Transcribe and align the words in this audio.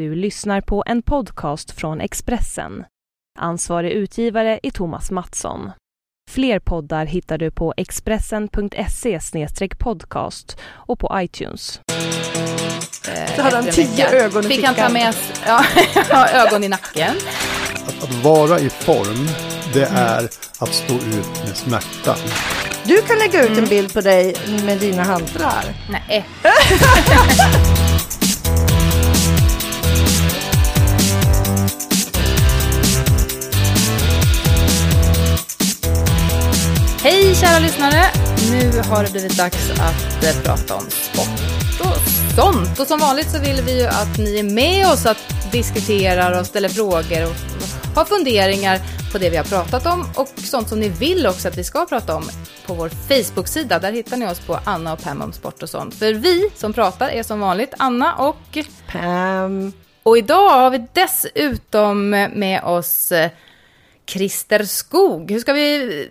Du 0.00 0.14
lyssnar 0.14 0.60
på 0.60 0.84
en 0.86 1.02
podcast 1.02 1.70
från 1.70 2.00
Expressen. 2.00 2.84
Ansvarig 3.38 3.92
utgivare 3.92 4.60
är 4.62 4.70
Thomas 4.70 5.10
Mattsson. 5.10 5.70
Fler 6.30 6.58
poddar 6.58 7.06
hittar 7.06 7.38
du 7.38 7.50
på 7.50 7.74
expressen.se 7.76 9.20
podcast 9.78 10.58
och 10.62 10.98
på 10.98 11.10
iTunes. 11.14 11.80
Så 13.36 13.42
hade 13.42 13.56
han 13.56 13.64
tio 13.64 14.24
ögon 14.24 14.44
i 14.44 14.48
Fick 14.48 14.64
han 14.64 14.74
ta 14.74 14.88
med 14.88 15.14
ja, 15.46 15.64
ja, 16.10 16.28
ögon 16.28 16.64
i 16.64 16.68
nacken. 16.68 17.16
Att, 17.86 18.02
att 18.02 18.24
vara 18.24 18.60
i 18.60 18.70
form, 18.70 19.28
det 19.74 19.84
är 19.84 20.24
att 20.58 20.74
stå 20.74 20.94
ut 20.94 21.44
med 21.46 21.56
smärtan. 21.56 22.18
Du 22.84 23.02
kan 23.02 23.18
lägga 23.18 23.48
ut 23.48 23.58
en 23.58 23.66
bild 23.66 23.94
på 23.94 24.00
dig 24.00 24.34
med 24.64 24.78
dina 24.78 25.02
hantlar. 25.02 25.64
Nej. 25.90 26.26
Hej 37.10 37.34
kära 37.34 37.58
lyssnare! 37.58 38.02
Nu 38.50 38.80
har 38.80 39.04
det 39.04 39.12
blivit 39.12 39.36
dags 39.36 39.70
att 39.70 40.24
eh, 40.24 40.42
prata 40.42 40.74
om 40.74 40.90
sport 40.90 41.80
och 41.80 42.10
sånt. 42.36 42.80
Och 42.80 42.86
som 42.86 42.98
vanligt 42.98 43.30
så 43.30 43.38
vill 43.38 43.62
vi 43.66 43.80
ju 43.80 43.86
att 43.86 44.18
ni 44.18 44.38
är 44.38 44.42
med 44.42 44.86
oss, 44.86 45.06
att 45.06 45.52
diskuterar 45.52 46.40
och 46.40 46.46
ställer 46.46 46.68
frågor 46.68 47.24
och 47.24 47.36
har 47.94 48.04
funderingar 48.04 48.80
på 49.12 49.18
det 49.18 49.30
vi 49.30 49.36
har 49.36 49.44
pratat 49.44 49.86
om 49.86 50.06
och 50.16 50.28
sånt 50.36 50.68
som 50.68 50.80
ni 50.80 50.88
vill 50.88 51.26
också 51.26 51.48
att 51.48 51.58
vi 51.58 51.64
ska 51.64 51.86
prata 51.86 52.16
om 52.16 52.24
på 52.66 52.74
vår 52.74 52.88
Facebook-sida. 52.88 53.78
Där 53.78 53.92
hittar 53.92 54.16
ni 54.16 54.26
oss 54.26 54.40
på 54.40 54.58
Anna 54.64 54.92
och 54.92 55.02
Pam 55.02 55.22
om 55.22 55.32
sport 55.32 55.62
och 55.62 55.70
sånt. 55.70 55.94
För 55.94 56.14
vi 56.14 56.50
som 56.56 56.72
pratar 56.72 57.08
är 57.08 57.22
som 57.22 57.40
vanligt 57.40 57.74
Anna 57.78 58.14
och 58.14 58.58
Pam. 58.86 59.72
och 60.02 60.18
idag 60.18 60.50
har 60.50 60.70
vi 60.70 60.86
dessutom 60.92 62.10
med 62.10 62.62
oss 62.64 63.12
eh, 63.12 63.30
Christer 64.06 64.64
Skog. 64.64 65.30
Hur 65.30 65.40
ska 65.40 65.52
vi 65.52 66.08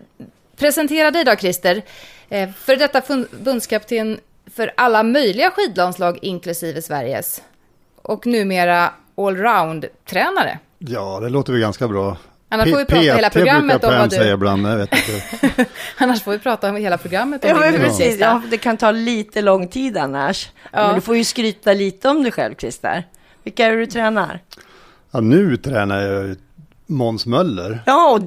presentera 0.59 1.11
dig 1.11 1.23
då, 1.23 1.35
Christer? 1.35 1.81
Eh, 2.29 2.49
För 2.51 2.75
detta 2.75 3.01
förbundskapten 3.01 4.19
för 4.55 4.71
alla 4.77 5.03
möjliga 5.03 5.51
skidlandslag, 5.51 6.19
inklusive 6.21 6.81
Sveriges. 6.81 7.41
Och 8.01 8.27
numera 8.27 8.93
allround-tränare. 9.17 10.59
Ja, 10.79 11.19
det 11.19 11.29
låter 11.29 11.53
väl 11.53 11.61
ganska 11.61 11.87
bra. 11.87 12.17
Annars 12.49 12.69
får 12.69 12.77
vi 12.77 12.85
prata 12.85 13.01
hela 13.01 13.29
programmet 13.29 13.83
om 13.83 13.93
vad 13.93 14.09
du- 14.09 14.15
säga 14.15 14.33
ibland, 14.33 14.67
jag 14.67 14.77
vet 14.77 14.89
inte. 14.93 15.65
Annars 15.97 16.21
får 16.23 16.31
vi 16.31 16.39
prata 16.39 16.69
om 16.69 16.75
hela 16.75 16.97
programmet. 16.97 17.43
Om 17.43 17.49
Ja, 17.49 17.59
men 17.59 17.73
precis. 17.73 18.19
Ja, 18.19 18.41
det 18.51 18.57
kan 18.57 18.77
ta 18.77 18.91
lite 18.91 19.41
lång 19.41 19.67
tid 19.67 19.97
annars. 19.97 20.49
Ja. 20.71 20.85
Men 20.87 20.95
du 20.95 21.01
får 21.01 21.15
ju 21.17 21.23
skryta 21.23 21.73
lite 21.73 22.09
om 22.09 22.23
dig 22.23 22.31
själv, 22.31 22.55
Christer. 22.55 23.07
Vilka 23.43 23.65
är 23.65 23.71
det 23.71 23.77
du 23.77 23.85
tränar? 23.85 24.39
Ja, 25.11 25.19
nu 25.19 25.57
tränar 25.57 26.01
jag 26.01 26.23
ju 26.27 26.35
Måns 26.89 27.25
Möller. 27.25 27.83
Ja, 27.85 28.19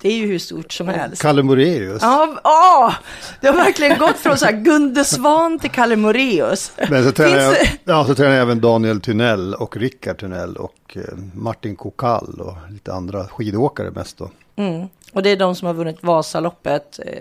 det 0.00 0.08
är 0.08 0.12
ju 0.16 0.26
hur 0.26 0.38
stort 0.38 0.72
som 0.72 0.88
helst. 0.88 1.22
Kalle 1.22 1.42
Moraeus. 1.42 2.02
Ja, 2.02 2.36
åh, 2.44 2.94
det 3.40 3.46
har 3.46 3.54
verkligen 3.54 3.98
gått 3.98 4.16
från 4.16 4.36
så 4.38 4.44
här 4.44 4.52
Gunde 4.52 5.04
Svan 5.04 5.58
till 5.58 5.70
Kalle 5.70 5.96
Moraeus. 5.96 6.72
Men 6.90 7.04
så 7.04 7.12
tränar, 7.12 7.38
jag, 7.38 7.56
ja, 7.84 8.04
så 8.04 8.14
tränar 8.14 8.32
jag 8.34 8.42
även 8.42 8.60
Daniel 8.60 9.00
Tunnell 9.00 9.54
och 9.54 9.76
Rickard 9.76 10.18
Tunnell 10.18 10.56
och 10.56 10.96
eh, 10.96 11.02
Martin 11.34 11.76
Kokal 11.76 12.40
och 12.40 12.72
lite 12.72 12.92
andra 12.92 13.24
skidåkare 13.24 13.90
mest 13.90 14.18
då. 14.18 14.30
Mm. 14.56 14.88
Och 15.12 15.22
det 15.22 15.30
är 15.30 15.36
de 15.36 15.54
som 15.54 15.66
har 15.66 15.74
vunnit 15.74 16.02
Vasaloppet. 16.02 16.98
eh, 17.06 17.12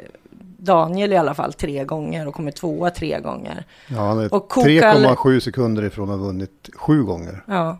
Daniel 0.59 1.13
i 1.13 1.17
alla 1.17 1.33
fall 1.33 1.53
tre 1.53 1.83
gånger 1.83 2.27
och 2.27 2.33
kommer 2.33 2.51
tvåa 2.51 2.89
tre 2.89 3.19
gånger. 3.19 3.65
Ja, 3.87 3.97
han 4.07 4.19
är 4.19 4.33
Och 4.33 4.51
Kokal- 4.51 5.15
3,7 5.15 5.39
sekunder 5.39 5.83
ifrån 5.83 6.09
att 6.11 6.19
ha 6.19 6.25
vunnit 6.25 6.69
sju 6.75 7.03
gånger. 7.03 7.43
Ja. 7.47 7.77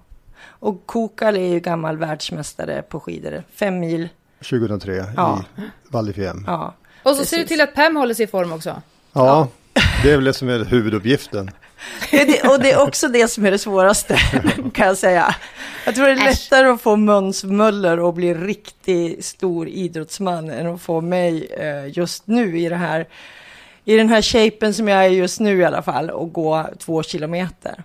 Och 0.59 0.85
Kokal 0.85 1.35
är 1.37 1.47
ju 1.53 1.59
gammal 1.59 1.97
världsmästare 1.97 2.81
på 2.81 2.99
skidor. 2.99 3.43
Fem 3.55 3.79
mil. 3.79 4.09
2003 4.49 5.05
Ja. 5.15 5.43
i 5.57 5.61
Val. 5.89 6.13
Ja. 6.15 6.33
Ja. 6.47 6.73
Och 7.03 7.15
så 7.15 7.15
ser 7.15 7.19
Precis. 7.23 7.39
du 7.39 7.47
till 7.47 7.61
att 7.61 7.73
Pam 7.75 7.95
håller 7.95 8.13
sig 8.13 8.23
i 8.23 8.27
form 8.27 8.51
också. 8.51 8.81
det 10.03 10.11
är 10.11 10.15
väl 10.15 10.23
det 10.23 10.33
som 10.33 10.49
är 10.49 10.65
huvuduppgiften. 10.65 11.51
Det 12.11 12.47
och 12.49 12.59
det 12.59 12.71
är 12.71 12.81
också 12.81 13.07
det 13.07 13.27
som 13.27 13.45
är 13.45 13.51
det 13.51 13.57
svåraste, 13.59 14.17
kan 14.73 14.87
jag 14.87 14.97
säga. 14.97 15.35
Jag 15.85 15.95
tror 15.95 16.05
det 16.05 16.11
är 16.11 16.25
lättare 16.25 16.67
att 16.67 16.81
få 16.81 16.95
Måns 16.95 17.43
Möller 17.43 18.09
att 18.09 18.15
bli 18.15 18.33
riktigt 18.33 19.25
stor 19.25 19.67
idrottsman 19.67 20.49
än 20.49 20.67
att 20.67 20.81
få 20.81 21.01
mig 21.01 21.45
eh, 21.45 21.97
just 21.97 22.27
nu 22.27 22.59
i 22.59 22.69
det 22.69 22.75
här 22.75 23.07
i 23.85 23.97
den 23.97 24.09
här 24.09 24.21
shapen 24.21 24.73
som 24.73 24.87
jag 24.87 25.05
är 25.05 25.09
just 25.09 25.39
nu 25.39 25.57
i 25.59 25.65
alla 25.65 25.81
fall 25.81 26.09
och 26.09 26.33
gå 26.33 26.69
två 26.79 27.03
kilometer. 27.03 27.83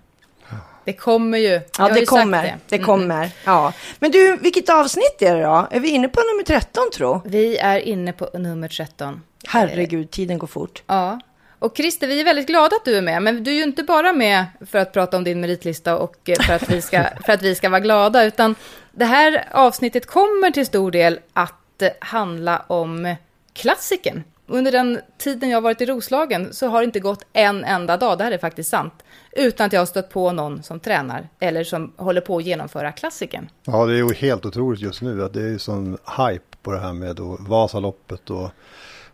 Det 0.84 0.93
kommer 0.93 1.38
ju. 1.38 1.60
Ja, 1.78 1.88
det 1.88 2.06
kommer. 2.06 2.43
det. 2.43 2.54
Det 2.69 2.76
Mm. 2.76 2.87
kommer. 2.87 3.31
Ja. 3.44 3.72
Men 3.98 4.10
du, 4.10 4.37
vilket 4.37 4.69
avsnitt 4.69 5.22
är 5.22 5.37
det 5.37 5.43
då? 5.43 5.69
Är 5.70 5.81
vi 5.81 5.88
inne 5.88 6.09
på 6.09 6.20
nummer 6.20 6.44
13 6.44 6.91
tro? 6.94 7.20
Vi 7.25 7.56
är 7.59 7.78
inne 7.78 8.12
på 8.12 8.38
nummer 8.38 8.69
13. 8.69 9.22
Herregud, 9.47 10.10
tiden 10.10 10.38
går 10.38 10.47
fort. 10.47 10.82
Ja. 10.87 11.20
Och 11.59 11.76
Christer, 11.76 12.06
vi 12.06 12.20
är 12.20 12.25
väldigt 12.25 12.47
glada 12.47 12.76
att 12.76 12.84
du 12.84 12.97
är 12.97 13.03
med, 13.03 13.22
men 13.22 13.44
du 13.44 13.50
är 13.50 13.54
ju 13.54 13.62
inte 13.62 13.82
bara 13.82 14.12
med 14.12 14.44
för 14.70 14.78
att 14.78 14.93
prata 14.93 15.16
om 15.16 15.25
din 15.25 15.41
meritlista 15.41 15.97
och 15.97 16.28
eh, 16.28 16.43
för 16.47 16.53
att 16.54 16.70
vi 16.70 16.82
ska, 16.82 17.04
för 17.26 17.32
att 17.32 17.43
vi 17.43 17.54
ska 17.54 17.69
vara 17.69 17.81
glada, 17.81 18.25
utan 18.25 18.54
det 18.93 19.04
här 19.04 19.44
avsnittet 19.50 20.06
kommer 20.06 20.50
till 20.50 20.66
stor 20.66 20.91
del 20.91 21.19
att 21.32 21.82
handla 22.00 22.62
om 22.66 23.14
klassiken. 23.53 24.25
Under 24.47 24.72
den 24.72 25.00
tiden 25.19 25.50
jag 25.50 25.56
har 25.56 25.62
varit 25.62 25.81
i 25.81 25.87
Roslagen 25.87 26.53
så 26.53 26.66
har 26.69 26.81
det 26.81 26.84
inte 26.84 27.00
gått 27.00 27.25
en 27.32 27.64
enda 27.64 27.97
dag, 27.97 28.19
det 28.19 28.25
här 28.25 28.32
är 28.32 28.38
faktiskt 28.38 28.70
sant, 28.70 28.94
utan 29.32 29.66
att 29.66 29.72
jag 29.72 29.81
har 29.81 29.87
stött 29.87 30.10
på 30.10 30.32
någon 30.32 30.62
som 30.62 30.81
tränar 30.81 31.28
eller 31.41 31.65
som 31.65 31.93
håller 31.97 32.20
på 32.20 32.37
att 32.37 32.44
genomföra 32.44 32.93
klassiken. 32.93 33.48
Ja, 33.65 33.87
det 33.87 33.93
är 33.93 33.97
ju 33.97 34.15
helt 34.15 34.47
otroligt 34.47 34.81
just 34.81 35.03
nu 35.03 35.25
att 35.25 35.32
det 35.32 35.43
är 35.43 35.59
sån 35.59 35.98
hype 36.19 36.56
på 36.62 36.72
det 36.72 36.78
här 36.78 36.93
med 36.93 37.16
då 37.16 37.37
Vasaloppet 37.41 38.31
och 38.31 38.50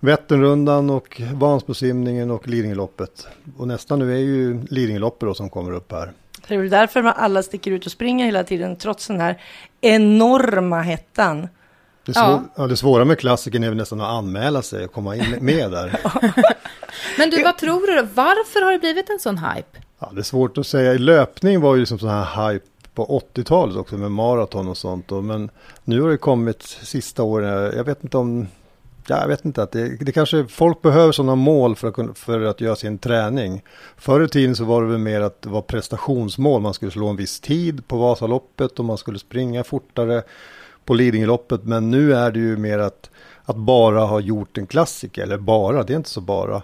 Vätternrundan 0.00 0.90
och 0.90 1.20
Vansbrosimningen 1.34 2.30
och 2.30 2.48
Lidingöloppet. 2.48 3.26
Och 3.58 3.68
nästa 3.68 3.96
nu 3.96 4.12
är 4.14 4.18
ju 4.18 4.62
Lidingöloppet 4.70 5.20
då 5.28 5.34
som 5.34 5.50
kommer 5.50 5.72
upp 5.72 5.92
här. 5.92 6.12
Det 6.48 6.54
är 6.54 6.58
väl 6.58 6.70
därför 6.70 7.02
man 7.02 7.12
alla 7.16 7.42
sticker 7.42 7.70
ut 7.70 7.86
och 7.86 7.92
springer 7.92 8.26
hela 8.26 8.44
tiden 8.44 8.76
trots 8.76 9.06
den 9.06 9.20
här 9.20 9.40
enorma 9.80 10.82
hettan. 10.82 11.40
Det, 12.04 12.12
Ja. 12.14 12.20
svå- 12.22 12.48
ja. 12.56 12.66
det 12.66 12.76
svåra 12.76 13.04
med 13.04 13.18
klassiken 13.18 13.64
är 13.64 13.68
väl 13.68 13.76
nästan 13.76 14.00
att 14.00 14.06
anmäla 14.08 14.62
sig 14.62 14.84
och 14.84 14.92
komma 14.92 15.16
in 15.16 15.36
med 15.40 15.70
där. 15.70 16.00
Men 17.18 17.30
du, 17.30 17.42
vad 17.42 17.58
tror 17.58 17.86
du? 17.96 18.02
Varför 18.14 18.64
har 18.64 18.72
det 18.72 18.78
blivit 18.78 19.10
en 19.10 19.18
sån 19.18 19.38
hype? 19.38 19.78
Ja, 19.98 20.10
det 20.14 20.20
är 20.20 20.22
svårt 20.22 20.58
att 20.58 20.66
säga. 20.66 20.98
Löpning 20.98 21.60
var 21.60 21.74
ju 21.74 21.80
liksom 21.80 21.98
sån 21.98 22.08
här 22.08 22.52
hype 22.52 22.66
på 22.94 23.22
80-talet 23.34 23.76
också 23.76 23.96
med 23.96 24.10
maraton 24.10 24.68
och 24.68 24.76
sånt. 24.76 25.12
Och, 25.12 25.24
men 25.24 25.50
nu 25.84 26.00
har 26.00 26.10
det 26.10 26.16
kommit 26.16 26.62
sista 26.62 27.22
åren. 27.22 27.72
Jag 27.76 27.84
vet 27.84 28.04
inte 28.04 28.18
om... 28.18 28.46
Ja, 29.06 29.20
jag 29.20 29.28
vet 29.28 29.44
inte 29.44 29.62
att 29.62 29.72
det, 29.72 30.04
det 30.04 30.12
kanske 30.12 30.46
folk 30.46 30.82
behöver 30.82 31.12
sådana 31.12 31.34
mål 31.34 31.76
för 31.76 31.88
att, 31.88 32.18
för 32.18 32.40
att 32.40 32.60
göra 32.60 32.76
sin 32.76 32.98
träning. 32.98 33.62
Förr 33.96 34.24
i 34.24 34.28
tiden 34.28 34.56
så 34.56 34.64
var 34.64 34.82
det 34.82 34.88
väl 34.88 34.98
mer 34.98 35.20
att 35.20 35.42
det 35.42 35.48
var 35.48 35.62
prestationsmål. 35.62 36.62
Man 36.62 36.74
skulle 36.74 36.90
slå 36.90 37.08
en 37.08 37.16
viss 37.16 37.40
tid 37.40 37.88
på 37.88 37.96
Vasaloppet 37.96 38.78
och 38.78 38.84
man 38.84 38.98
skulle 38.98 39.18
springa 39.18 39.64
fortare 39.64 40.22
på 40.84 40.94
Lidingöloppet. 40.94 41.64
Men 41.64 41.90
nu 41.90 42.14
är 42.14 42.30
det 42.30 42.38
ju 42.38 42.56
mer 42.56 42.78
att, 42.78 43.10
att 43.44 43.56
bara 43.56 44.00
ha 44.00 44.20
gjort 44.20 44.58
en 44.58 44.66
klassiker. 44.66 45.22
Eller 45.22 45.38
bara, 45.38 45.82
det 45.82 45.92
är 45.92 45.96
inte 45.96 46.10
så 46.10 46.20
bara. 46.20 46.62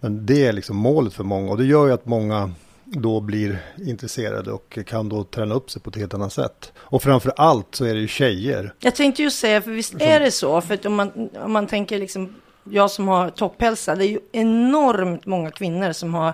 Men 0.00 0.26
det 0.26 0.46
är 0.46 0.52
liksom 0.52 0.76
målet 0.76 1.14
för 1.14 1.24
många 1.24 1.50
och 1.50 1.58
det 1.58 1.64
gör 1.64 1.86
ju 1.86 1.92
att 1.92 2.06
många 2.06 2.50
då 2.86 3.20
blir 3.20 3.58
intresserade 3.86 4.52
och 4.52 4.78
kan 4.86 5.08
då 5.08 5.24
träna 5.24 5.54
upp 5.54 5.70
sig 5.70 5.82
på 5.82 5.90
ett 5.90 5.96
helt 5.96 6.14
annat 6.14 6.32
sätt. 6.32 6.72
Och 6.76 7.02
framför 7.02 7.32
allt 7.36 7.74
så 7.74 7.84
är 7.84 7.94
det 7.94 8.00
ju 8.00 8.08
tjejer. 8.08 8.74
Jag 8.78 8.94
tänkte 8.94 9.22
just 9.22 9.38
säga, 9.38 9.62
för 9.62 9.70
visst 9.70 9.94
är 9.98 10.20
det 10.20 10.30
så? 10.30 10.60
För 10.60 10.74
att 10.74 10.86
om 10.86 10.94
man, 10.94 11.30
om 11.44 11.52
man 11.52 11.66
tänker 11.66 11.98
liksom, 11.98 12.34
jag 12.64 12.90
som 12.90 13.08
har 13.08 13.30
topphälsa, 13.30 13.94
det 13.94 14.04
är 14.04 14.08
ju 14.08 14.20
enormt 14.32 15.26
många 15.26 15.50
kvinnor 15.50 15.92
som 15.92 16.14
har, 16.14 16.32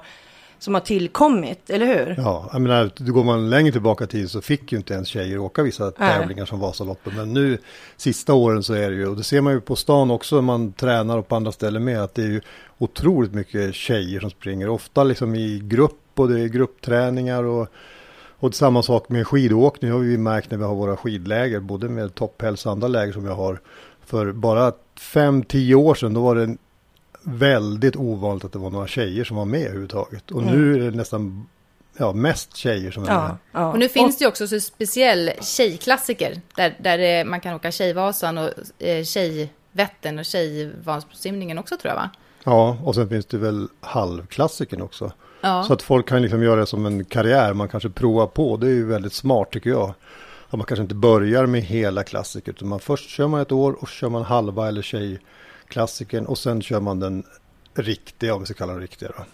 som 0.59 0.75
har 0.75 0.81
tillkommit, 0.81 1.71
eller 1.71 1.87
hur? 1.87 2.15
Ja, 2.19 2.49
jag 2.53 2.61
menar, 2.61 3.11
går 3.11 3.25
man 3.25 3.51
längre 3.51 3.73
tillbaka 3.73 4.07
tiden 4.07 4.29
så 4.29 4.41
fick 4.41 4.73
ju 4.73 4.79
inte 4.79 4.95
ens 4.95 5.09
tjejer 5.09 5.39
åka 5.39 5.63
vissa 5.63 5.85
Nej. 5.85 5.93
tävlingar 6.19 6.47
som 6.47 6.61
Vasaloppet. 6.61 7.15
Men 7.15 7.33
nu, 7.33 7.59
sista 7.97 8.35
åren 8.35 8.63
så 8.63 8.75
är 8.75 8.91
det 8.91 8.97
ju, 8.97 9.09
och 9.09 9.17
det 9.17 9.25
ser 9.25 9.41
man 9.41 9.53
ju 9.53 9.61
på 9.61 9.77
stan 9.77 10.11
också 10.11 10.35
när 10.35 10.43
man 10.43 10.73
tränar 10.73 11.19
och 11.19 11.29
på 11.29 11.37
andra 11.37 11.53
ställen 11.53 11.85
med, 11.85 12.03
att 12.03 12.15
det 12.15 12.23
är 12.23 12.27
ju 12.27 12.41
otroligt 12.79 13.35
mycket 13.35 13.75
tjejer 13.75 14.21
som 14.21 14.31
springer. 14.31 14.69
Ofta 14.69 15.05
liksom 15.05 15.35
i 15.35 15.61
grupp 15.65 16.02
och 16.19 16.29
det 16.29 16.41
är 16.41 16.49
gruppträningar 16.49 17.43
och 17.43 17.69
och 18.43 18.51
det 18.51 18.57
samma 18.57 18.83
sak 18.83 19.09
med 19.09 19.27
skidåkning 19.27 19.91
har 19.91 19.99
vi 19.99 20.19
märkt 20.19 20.51
när 20.51 20.59
vi 20.59 20.65
har 20.65 20.75
våra 20.75 20.97
skidläger, 20.97 21.61
både 21.61 21.89
med 21.89 22.15
topphälsa 22.15 22.69
och 22.69 22.73
andra 22.73 22.89
läger 22.89 23.13
som 23.13 23.27
jag 23.27 23.35
har. 23.35 23.61
För 24.05 24.33
bara 24.33 24.73
fem 24.99 25.43
tio 25.43 25.75
år 25.75 25.95
sedan 25.95 26.15
då 26.15 26.23
var 26.23 26.35
det 26.35 26.57
väldigt 27.23 27.97
ovanligt 27.97 28.45
att 28.45 28.53
det 28.53 28.59
var 28.59 28.71
några 28.71 28.87
tjejer 28.87 29.25
som 29.25 29.37
var 29.37 29.45
med 29.45 29.61
överhuvudtaget. 29.61 30.31
Och 30.31 30.43
nu 30.43 30.75
är 30.75 30.91
det 30.91 30.97
nästan 30.97 31.47
ja, 31.97 32.13
mest 32.13 32.57
tjejer 32.57 32.91
som 32.91 33.03
är 33.03 33.07
med. 33.07 33.17
Ja, 33.17 33.37
ja. 33.53 33.73
Och 33.73 33.79
nu 33.79 33.89
finns 33.89 34.19
det 34.19 34.23
ju 34.23 34.29
också 34.29 34.49
så 34.49 34.61
speciell 34.61 35.31
tjejklassiker 35.41 36.41
där, 36.57 36.77
där 36.81 36.99
det, 36.99 37.25
man 37.25 37.41
kan 37.41 37.55
åka 37.55 37.71
Tjejvasan 37.71 38.39
och 38.39 38.51
eh, 38.79 39.05
Tjejvättern 39.05 40.19
och 40.19 40.25
Tjejvanssimningen 40.25 41.59
också 41.59 41.77
tror 41.77 41.91
jag 41.91 41.97
va? 41.97 42.11
Ja, 42.45 42.79
och 42.85 42.95
sen 42.95 43.09
finns 43.09 43.27
det 43.27 43.39
väl 43.39 43.69
halvklassikern 43.81 44.83
också. 44.83 45.13
Ja. 45.43 45.65
Så 45.65 45.73
att 45.73 45.83
folk 45.83 46.09
kan 46.09 46.23
liksom 46.23 46.43
göra 46.43 46.61
det 46.61 46.67
som 46.67 46.87
en 46.87 47.05
karriär, 47.05 47.53
man 47.55 47.69
kanske 47.69 47.89
provar 47.91 48.27
på. 48.27 48.57
Det 48.57 48.67
är 48.67 48.71
ju 48.71 48.87
väldigt 48.87 49.13
smart 49.13 49.51
tycker 49.51 49.71
jag. 49.71 49.95
Att 50.51 50.53
man 50.59 50.67
kanske 50.67 50.83
inte 50.83 50.95
börjar 50.95 51.47
med 51.47 51.63
hela 51.63 52.03
klassiker, 52.05 52.53
utan 52.53 52.69
man 52.69 52.81
först 52.81 53.11
kör 53.11 53.27
man 53.29 53.41
ett 53.41 53.53
år 53.53 53.73
och 53.83 53.89
kör 53.89 54.09
man 54.09 54.23
halva 54.23 54.69
eller 54.69 54.83
tjejklassikern 54.83 56.27
och 56.27 56.39
sen 56.39 56.63
kör 56.63 56.81
man 56.81 57.01
den 57.01 57.25
riktiga, 57.75 58.35
om 58.35 58.41
vi 58.41 58.47
ska 58.47 58.55
kalla 58.55 58.73
den 58.73 58.81
riktiga 58.83 59.09
då. 59.17 59.25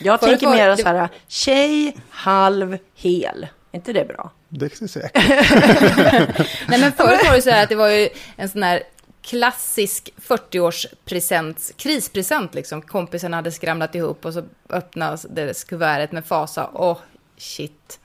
Jag 0.00 0.20
Förut 0.20 0.40
tänker 0.40 0.56
mer 0.56 0.68
det- 0.68 0.76
så 0.76 0.88
här, 0.88 1.08
tjej, 1.28 1.96
halv, 2.10 2.78
hel. 2.94 3.46
Är 3.72 3.76
inte 3.76 3.92
det 3.92 4.04
bra? 4.08 4.30
Det 4.48 4.82
är 4.82 4.86
säkert. 4.86 5.12
Nej, 6.68 6.80
men 6.80 6.92
förut 6.92 7.20
var 7.24 7.34
det 7.36 7.42
så 7.42 7.50
här 7.50 7.62
att 7.62 7.68
det 7.68 7.74
var 7.74 7.88
ju 7.88 8.08
en 8.36 8.48
sån 8.48 8.62
här 8.62 8.82
klassisk 9.28 10.10
40-årspresent, 10.16 11.72
krispresent 11.76 12.54
liksom. 12.54 12.82
Kompisen 12.82 13.32
hade 13.32 13.52
skramlat 13.52 13.94
ihop 13.94 14.24
och 14.24 14.34
så 14.34 14.42
öppnades 14.68 15.64
kuvertet 15.64 16.12
med 16.12 16.24
fasa. 16.26 16.70
Åh, 16.74 16.98
shit. 17.36 18.00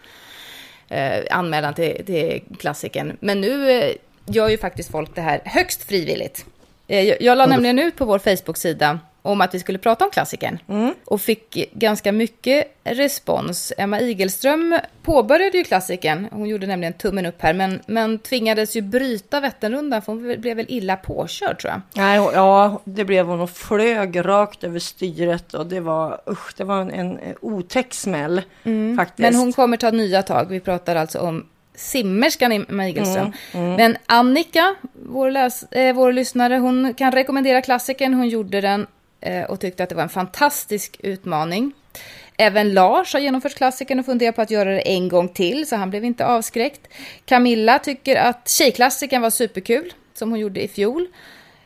Eh, 0.90 1.24
anmälan 1.31 1.74
till, 1.74 2.06
till 2.06 2.44
klassikern. 2.60 3.18
Men 3.20 3.42
nu 3.42 3.72
eh, 3.72 3.96
gör 4.25 4.50
ju 4.50 4.58
faktiskt 4.58 4.92
folk 4.92 5.16
det 5.16 5.22
här 5.22 5.42
högst 5.46 5.84
frivilligt. 5.84 6.46
Eh, 6.88 7.02
jag, 7.02 7.22
jag 7.22 7.38
la 7.38 7.46
det- 7.46 7.50
nämligen 7.50 7.80
ut 7.80 7.96
på 7.96 8.06
vår 8.06 8.20
Facebook-sida 8.20 9.00
om 9.25 9.42
att 9.42 9.54
vi 9.54 9.60
skulle 9.60 9.78
prata 9.78 10.06
om 10.06 10.12
klassikern. 10.12 10.60
Och 11.06 11.22
fick 11.22 11.74
ganska 11.74 12.12
mycket 12.12 12.68
respons. 12.84 13.74
Emma 13.78 14.00
Igelström 14.00 14.80
påbörjade 15.04 15.58
ju 15.58 15.64
klassikern. 15.64 16.28
Hon 16.31 16.46
gjorde 16.46 16.68
nämligen 16.68 16.94
tummen 16.94 17.25
upp 17.25 17.42
här. 17.42 17.54
Men, 17.54 17.80
men 17.88 18.20
tvingades 18.20 18.75
ju 18.75 18.81
bryta 18.81 19.40
Vätternrundan 19.40 20.02
för 20.02 20.12
hon 20.14 20.42
blev 20.42 20.58
väl 20.58 20.66
illa 20.70 20.96
påkörd 20.96 21.60
tror 21.60 21.74
jag. 21.74 21.81
Nej, 21.94 22.16
ja, 22.34 22.81
det 22.86 23.06
blev 23.06 23.25
hon 23.25 23.42
och 23.42 23.50
flög 23.50 24.25
rakt 24.25 24.64
över 24.64 24.80
styret 24.80 25.54
och 25.54 25.66
det 25.66 25.80
var, 25.80 26.22
usch, 26.30 26.54
det 26.58 26.64
var 26.64 26.81
en, 26.81 26.92
en 26.92 27.20
otäck 27.42 27.94
smäll 27.94 28.42
faktiskt. 28.98 29.20
Men 29.20 29.36
hon 29.36 29.54
kommer 29.54 29.78
ta 29.78 29.92
nya 29.92 30.24
tag. 30.24 30.46
Vi 30.50 30.60
pratar 30.60 30.96
alltså 30.96 31.20
om 31.20 31.46
simmerskan 31.75 32.52
Emma 32.52 32.88
Igelström. 32.88 33.31
Men 33.52 33.98
Annika, 34.06 34.75
vår, 34.94 35.31
läs, 35.31 35.64
eh, 35.64 35.96
vår 35.96 36.14
lyssnare, 36.14 36.56
hon 36.56 36.94
kan 36.94 37.12
rekommendera 37.12 37.62
klassikern. 37.62 38.14
Hon 38.14 38.30
gjorde 38.30 38.62
den 38.62 38.88
Eh, 39.25 39.44
och 39.44 39.60
tyckte 39.60 39.84
att 39.84 39.90
det 39.90 39.96
var 39.96 40.04
en 40.04 40.10
fantastisk 40.10 40.98
utmaning. 41.04 41.74
Även 42.38 42.74
Lars 42.74 43.14
har 43.14 43.20
genomfört 43.20 43.56
klassikern 43.56 44.00
och 44.00 44.06
funderar 44.06 44.31
på 44.31 44.42
att 44.42 44.52
göra 44.52 44.72
det 44.72 44.81
en 44.81 45.10
gång 45.10 45.30
till, 45.30 45.68
så 45.68 45.75
han 45.75 45.90
blev 45.90 46.06
inte 46.06 46.25
avskräckt. 46.25 46.88
Camilla 47.25 47.80
tycker 47.80 48.16
att 48.16 48.50
tjejklassikern 48.50 49.22
var 49.22 49.30
superkul, 49.30 49.94
som 50.14 50.30
hon 50.30 50.40
gjorde 50.40 50.64
i 50.64 50.68
fjol. 50.68 51.08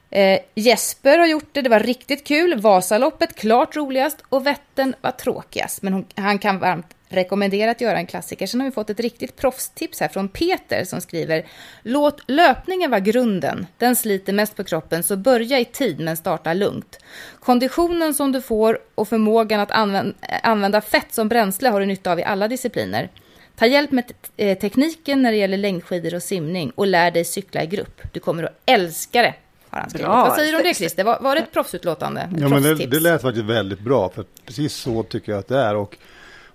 Eh, 0.10 0.40
Jesper 0.56 1.18
har 1.18 1.28
gjort 1.28 1.50
det, 1.52 1.62
det 1.62 1.70
var 1.70 1.80
riktigt 1.80 2.28
kul. 2.28 2.62
Vasaloppet 2.62 3.36
klart 3.36 3.76
roligast 3.76 4.24
och 4.30 4.48
Vättern 4.48 4.96
var 5.02 5.12
tråkigast. 5.12 5.82
Men 5.82 5.94
hon, 5.94 6.06
han 6.16 6.40
kan 6.40 6.60
varmt 6.60 6.97
rekommendera 7.10 7.72
att 7.72 7.82
göra 7.82 7.98
en 7.98 8.08
klassiker. 8.08 8.48
Sen 8.48 8.60
har 8.60 8.68
vi 8.68 8.72
fått 8.72 8.90
ett 8.90 9.00
riktigt 9.00 9.36
proffstips 9.36 10.00
här 10.00 10.08
från 10.08 10.28
Peter 10.28 10.84
som 10.84 11.02
skriver 11.02 11.46
Låt 11.84 12.22
löpningen 12.28 12.92
vara 12.92 13.00
grunden. 13.00 13.68
Den 13.78 13.96
sliter 13.96 14.34
mest 14.34 14.56
på 14.56 14.64
kroppen 14.64 15.04
så 15.04 15.18
börja 15.18 15.60
i 15.60 15.66
tid 15.66 16.00
men 16.00 16.18
starta 16.18 16.54
lugnt. 16.54 17.00
Konditionen 17.40 18.14
som 18.14 18.32
du 18.32 18.42
får 18.42 18.80
och 18.96 19.08
förmågan 19.08 19.60
att 19.60 19.72
använda, 20.44 20.82
fett 20.82 21.14
som 21.14 21.28
bränsle 21.30 21.70
har 21.70 21.80
du 21.80 21.86
nytta 21.86 22.12
av 22.12 22.20
i 22.20 22.24
alla 22.24 22.48
discipliner. 22.48 23.10
Ta 23.56 23.66
hjälp 23.66 23.92
med 23.92 24.12
eh, 24.38 24.58
tekniken 24.58 25.22
när 25.22 25.32
det 25.32 25.38
gäller 25.38 25.58
längdskidor 25.58 26.16
och 26.16 26.24
simning 26.24 26.72
och 26.76 26.88
lär 26.88 27.12
dig 27.12 27.26
cykla 27.26 27.64
i 27.64 27.68
grupp. 27.68 28.02
Du 28.14 28.20
kommer 28.20 28.44
att 28.44 28.62
älska 28.66 29.22
det, 29.22 29.34
har 29.70 29.80
han 29.80 29.90
skrivit. 29.90 30.08
Bra. 30.08 30.26
Vad 30.26 30.36
säger 30.36 30.52
du 30.52 30.58
om 30.58 30.64
det, 30.64 30.74
Christer? 30.74 31.04
Var, 31.04 31.20
var 31.20 31.36
det 31.36 31.42
ett 31.42 31.52
proffsutlåtande? 31.54 32.22
Ett 32.22 32.42
Ja, 32.42 32.48
men 32.48 32.62
det, 32.62 32.70
proffstips? 32.70 32.92
det 32.92 33.00
lät 33.00 33.22
faktiskt 33.22 33.46
väldigt 33.46 33.80
bra, 33.80 34.10
för 34.10 34.26
precis 34.46 34.74
så 34.74 35.04
tycker 35.04 35.32
jag 35.32 35.40
att 35.40 35.48
det 35.48 35.60
är. 35.60 35.76
Och 35.76 35.98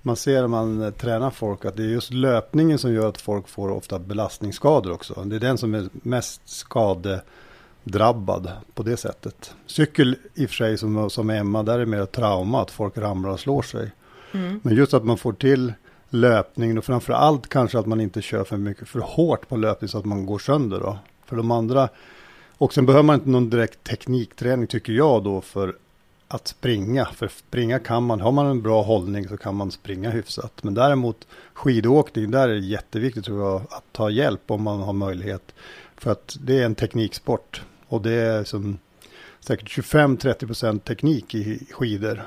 man 0.03 0.17
ser 0.17 0.41
när 0.41 0.49
man 0.49 0.83
eh, 0.83 0.91
tränar 0.91 1.31
folk 1.31 1.65
att 1.65 1.77
det 1.77 1.83
är 1.83 1.89
just 1.89 2.13
löpningen 2.13 2.79
som 2.79 2.93
gör 2.93 3.09
att 3.09 3.21
folk 3.21 3.49
får 3.49 3.71
ofta 3.71 3.99
belastningsskador 3.99 4.93
också. 4.93 5.25
Det 5.25 5.37
är 5.37 5.41
den 5.41 5.59
som 5.59 5.75
är 5.75 5.89
mest 5.93 6.41
skadedrabbad 6.45 8.51
på 8.75 8.83
det 8.83 8.97
sättet. 8.97 9.55
Cykel 9.67 10.17
i 10.35 10.47
och 10.47 10.51
för 10.51 10.57
sig 10.57 10.79
som, 10.79 11.11
som 11.11 11.31
Emma, 11.31 11.63
där 11.63 11.79
är 11.79 11.87
mer 11.87 12.07
trauma, 12.07 12.63
att 12.63 12.71
folk 12.71 12.99
ramlar 12.99 13.31
och 13.31 13.41
slår 13.41 13.63
sig. 13.63 13.91
Men 14.63 14.75
just 14.75 14.95
att 14.95 15.05
man 15.05 15.19
får 15.19 15.33
till 15.33 15.73
löpningen 16.11 16.79
och 16.79 16.85
framför 16.85 17.13
allt 17.13 17.49
kanske 17.49 17.79
att 17.79 17.87
man 17.87 18.01
inte 18.01 18.23
kör 18.23 18.45
för 18.45 18.57
mycket 18.57 18.89
för 18.89 19.01
hårt 19.01 19.49
på 19.49 19.57
löpning 19.57 19.89
så 19.89 19.99
att 19.99 20.05
man 20.05 20.27
går 20.27 20.39
sönder 20.39 20.81
då. 20.81 20.99
För 21.25 21.37
de 21.37 21.51
andra 21.51 21.89
och 22.63 22.75
sen 22.75 22.87
behöver 22.87 23.03
man 23.03 23.15
inte 23.15 23.29
någon 23.29 23.51
direkt 23.51 23.85
teknikträning 23.85 24.67
tycker 24.67 24.93
jag 24.93 25.25
då 25.25 25.41
för 25.41 25.77
att 26.35 26.49
springa. 26.49 27.05
För 27.05 27.29
springa 27.29 27.79
kan 27.79 28.03
man, 28.03 28.21
har 28.21 28.33
man 28.33 28.47
en 28.47 28.63
bra 28.63 28.83
hållning 28.83 29.29
så 29.29 29.37
kan 29.37 29.55
man 29.55 29.71
springa 29.71 30.11
hyfsat. 30.11 30.65
Men 30.65 30.75
däremot 30.75 31.27
skidåkning, 31.53 32.31
där 32.31 32.49
är 32.49 32.55
det 32.55 32.67
jätteviktigt 32.67 33.25
tror 33.25 33.41
jag 33.41 33.63
att 33.71 33.85
ta 33.93 34.11
hjälp 34.11 34.51
om 34.51 34.63
man 34.63 34.81
har 34.81 34.93
möjlighet. 34.93 35.55
För 35.97 36.11
att 36.11 36.37
det 36.41 36.59
är 36.59 36.65
en 36.65 36.75
tekniksport. 36.75 37.63
Och 37.89 38.03
det 38.03 38.13
är 38.13 38.45
som 38.45 38.79
säkert 39.41 39.79
25-30% 39.79 40.79
teknik 40.79 41.35
i 41.35 41.67
skidor. 41.71 42.23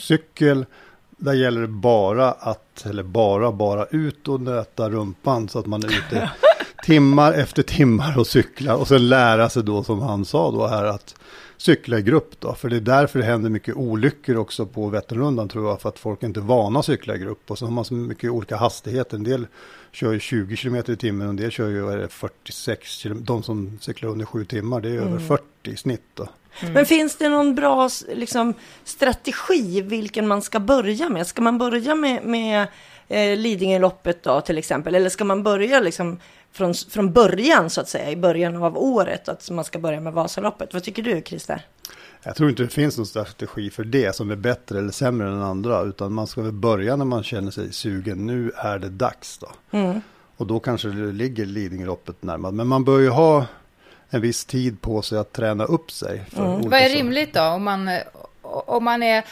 Cykel, 0.00 0.66
där 1.10 1.32
gäller 1.32 1.60
det 1.60 1.66
bara 1.66 2.32
att, 2.32 2.86
eller 2.86 3.02
bara, 3.02 3.52
bara 3.52 3.86
ut 3.86 4.28
och 4.28 4.40
nöta 4.40 4.90
rumpan 4.90 5.48
så 5.48 5.58
att 5.58 5.66
man 5.66 5.84
är 5.84 5.88
ute 5.88 6.30
timmar 6.84 7.32
efter 7.32 7.62
timmar 7.62 8.18
och 8.18 8.26
cyklar. 8.26 8.74
Och 8.74 8.88
sen 8.88 9.08
lära 9.08 9.48
sig 9.48 9.62
då 9.62 9.84
som 9.84 10.02
han 10.02 10.24
sa 10.24 10.50
då 10.50 10.66
här 10.66 10.84
att 10.84 11.14
cykla 11.62 11.98
i 11.98 12.02
grupp 12.02 12.40
då. 12.40 12.54
För 12.54 12.68
det 12.68 12.76
är 12.76 12.80
därför 12.80 13.18
det 13.18 13.24
händer 13.24 13.50
mycket 13.50 13.76
olyckor 13.76 14.36
också 14.36 14.66
på 14.66 14.88
Vätternrundan 14.88 15.48
tror 15.48 15.68
jag. 15.68 15.80
För 15.80 15.88
att 15.88 15.98
folk 15.98 16.22
inte 16.22 16.40
är 16.40 16.42
vana 16.42 16.78
att 16.78 16.84
cykla 16.84 17.14
i 17.14 17.18
grupp. 17.18 17.50
Och 17.50 17.58
så 17.58 17.66
har 17.66 17.72
man 17.72 17.84
så 17.84 17.94
mycket 17.94 18.30
olika 18.30 18.56
hastigheter. 18.56 19.16
En 19.16 19.24
del 19.24 19.46
kör 19.92 20.12
ju 20.12 20.20
20 20.20 20.56
km 20.56 20.76
i 20.76 20.96
timmen 20.96 21.26
och 21.26 21.30
en 21.30 21.36
del 21.36 21.50
kör 21.50 21.68
ju 21.68 21.80
vad 21.80 21.94
är 21.94 21.98
det, 21.98 22.08
46 22.08 23.02
km. 23.02 23.24
De 23.24 23.42
som 23.42 23.78
cyklar 23.80 24.10
under 24.10 24.26
7 24.26 24.44
timmar 24.44 24.80
det 24.80 24.88
är 24.88 25.00
över 25.00 25.18
40 25.18 25.44
i 25.62 25.76
snitt 25.76 26.02
då. 26.14 26.28
Men 26.74 26.86
finns 26.86 27.16
det 27.16 27.28
någon 27.28 27.54
bra 27.54 27.88
liksom, 28.14 28.54
strategi 28.84 29.80
vilken 29.80 30.28
man 30.28 30.42
ska 30.42 30.60
börja 30.60 31.08
med? 31.08 31.26
Ska 31.26 31.42
man 31.42 31.58
börja 31.58 31.94
med, 31.94 32.24
med 32.24 32.66
eh, 33.08 33.36
Lidingöloppet 33.36 34.22
då 34.22 34.40
till 34.40 34.58
exempel? 34.58 34.94
Eller 34.94 35.08
ska 35.08 35.24
man 35.24 35.42
börja 35.42 35.80
liksom 35.80 36.18
från, 36.52 36.74
från 36.74 37.12
början 37.12 37.70
så 37.70 37.80
att 37.80 37.88
säga, 37.88 38.10
i 38.10 38.16
början 38.16 38.62
av 38.62 38.78
året? 38.78 39.28
Att 39.28 39.50
man 39.50 39.64
ska 39.64 39.78
börja 39.78 40.00
med 40.00 40.12
Vasaloppet. 40.12 40.74
Vad 40.74 40.82
tycker 40.82 41.02
du 41.02 41.22
Christer? 41.26 41.66
Jag 42.22 42.36
tror 42.36 42.50
inte 42.50 42.62
det 42.62 42.68
finns 42.68 42.96
någon 42.96 43.06
strategi 43.06 43.70
för 43.70 43.84
det 43.84 44.16
som 44.16 44.30
är 44.30 44.36
bättre 44.36 44.78
eller 44.78 44.92
sämre 44.92 45.28
än 45.28 45.42
andra. 45.42 45.82
Utan 45.82 46.12
man 46.12 46.26
ska 46.26 46.42
väl 46.42 46.52
börja 46.52 46.96
när 46.96 47.04
man 47.04 47.22
känner 47.22 47.50
sig 47.50 47.72
sugen. 47.72 48.26
Nu 48.26 48.52
är 48.56 48.78
det 48.78 48.88
dags 48.88 49.38
då. 49.38 49.48
Och 50.36 50.46
då 50.46 50.60
kanske 50.60 50.88
det 50.88 51.12
ligger 51.12 51.46
Lidingöloppet 51.46 52.22
närmare. 52.22 52.52
Men 52.52 52.66
man 52.66 52.84
bör 52.84 52.98
ju 52.98 53.08
ha 53.08 53.46
en 54.10 54.20
viss 54.20 54.44
tid 54.44 54.80
på 54.80 55.02
sig 55.02 55.18
att 55.18 55.32
träna 55.32 55.64
upp 55.64 55.90
sig. 55.90 56.24
För 56.30 56.54
olika 56.54 56.68
Vad 56.68 56.80
är 56.80 56.88
rimligt 56.88 57.34
då? 57.34 57.42
Om 57.42 57.62
man, 57.62 57.90
om 58.42 58.84
man 58.84 59.02
är 59.02 59.24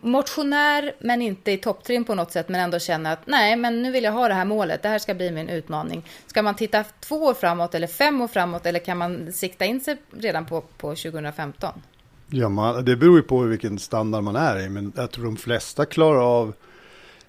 motionär 0.00 0.94
men 0.98 1.22
inte 1.22 1.52
i 1.52 1.56
topptrim 1.56 2.04
på 2.04 2.14
något 2.14 2.32
sätt 2.32 2.48
men 2.48 2.60
ändå 2.60 2.78
känner 2.78 3.12
att 3.12 3.26
nej, 3.26 3.56
men 3.56 3.82
nu 3.82 3.90
vill 3.90 4.04
jag 4.04 4.12
ha 4.12 4.28
det 4.28 4.34
här 4.34 4.44
målet. 4.44 4.82
Det 4.82 4.88
här 4.88 4.98
ska 4.98 5.14
bli 5.14 5.30
min 5.30 5.48
utmaning. 5.48 6.04
Ska 6.26 6.42
man 6.42 6.54
titta 6.54 6.84
två 7.00 7.16
år 7.16 7.34
framåt 7.34 7.74
eller 7.74 7.86
fem 7.86 8.20
år 8.20 8.28
framåt 8.28 8.66
eller 8.66 8.78
kan 8.78 8.98
man 8.98 9.32
sikta 9.32 9.64
in 9.64 9.80
sig 9.80 9.96
redan 10.10 10.46
på, 10.46 10.60
på 10.60 10.88
2015? 10.88 11.82
Ja, 12.28 12.48
man, 12.48 12.84
det 12.84 12.96
beror 12.96 13.16
ju 13.16 13.22
på 13.22 13.38
vilken 13.38 13.78
standard 13.78 14.22
man 14.22 14.36
är 14.36 14.60
i. 14.60 14.68
Men 14.68 14.92
jag 14.96 15.10
tror 15.10 15.24
de 15.24 15.36
flesta 15.36 15.84
klarar 15.84 16.40
av 16.40 16.54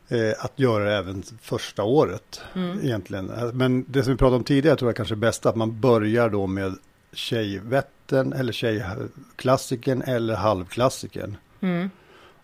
eh, 0.10 0.46
att 0.46 0.60
göra 0.60 0.84
det 0.84 0.96
även 0.96 1.24
första 1.42 1.84
året. 1.84 2.42
Egentligen. 2.84 3.30
Eh, 3.30 3.54
Men 3.54 3.86
det 3.88 4.04
som 4.04 4.14
vi 4.14 4.18
pratade 4.18 4.36
om 4.36 4.44
tidigare 4.44 4.78
tror 4.78 4.90
jag 4.90 4.96
kanske 4.96 5.16
är 5.16 5.18
bäst 5.18 5.46
att 5.46 5.56
man 5.56 5.80
börjar 5.82 6.30
då 6.30 6.48
med 6.48 6.76
tjejvätten 7.14 8.34
eller 8.34 8.54
tjejklassikern 8.54 10.02
eller 10.02 10.36
halvklassikern. 10.36 11.38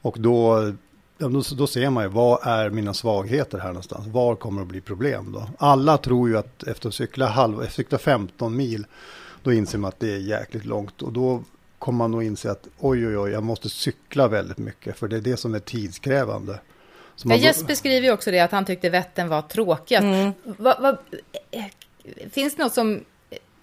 Och 0.02 0.16
då, 0.20 0.72
då, 1.18 1.30
då 1.58 1.68
ser 1.68 1.90
man 1.90 2.04
ju 2.04 2.10
vad 2.10 2.48
är 2.48 2.70
mina 2.70 2.94
svagheter 2.94 3.58
här 3.58 3.68
någonstans. 3.68 4.08
Var 4.08 4.36
kommer 4.36 4.58
det 4.62 4.64
att 4.64 4.70
bli 4.70 4.82
problem 4.82 5.32
då? 5.32 5.50
Alla 5.58 5.98
tror 5.98 6.30
ju 6.30 6.38
att 6.38 6.64
efter 6.64 6.88
att 6.90 6.96
cykla, 6.96 7.28
halv, 7.28 7.70
cykla 7.70 7.98
15 7.98 8.58
mil 8.58 8.86
då 9.44 9.54
inser 9.54 9.78
man 9.78 9.90
att 9.90 10.00
det 10.00 10.14
är 10.14 10.18
jäkligt 10.18 10.66
långt. 10.66 11.02
Och 11.02 11.14
då 11.14 11.44
kommer 11.80 11.98
man 11.98 12.12
nog 12.12 12.24
inse 12.24 12.52
att 12.52 12.68
oj, 12.80 13.08
oj, 13.08 13.18
oj, 13.18 13.32
jag 13.32 13.44
måste 13.44 13.70
cykla 13.70 14.28
väldigt 14.28 14.58
mycket. 14.58 14.98
För 14.98 15.08
det 15.08 15.16
är 15.16 15.22
det 15.22 15.38
som 15.38 15.56
är 15.56 15.60
tidskrävande. 15.60 16.60
Så 17.16 17.28
man- 17.28 17.38
Jesper 17.38 17.76
skriver 17.76 18.08
ju 18.08 18.14
också 18.14 18.32
det 18.32 18.40
att 18.40 18.52
han 18.52 18.66
tyckte 18.66 18.90
Vättern 18.90 19.30
var 19.30 19.42
tråkigast. 19.42 20.36
Va, 20.44 20.78
va, 20.80 20.98
eh, 21.52 21.64
finns 22.32 22.56
det 22.56 22.64
något 22.64 22.74
som 22.74 23.04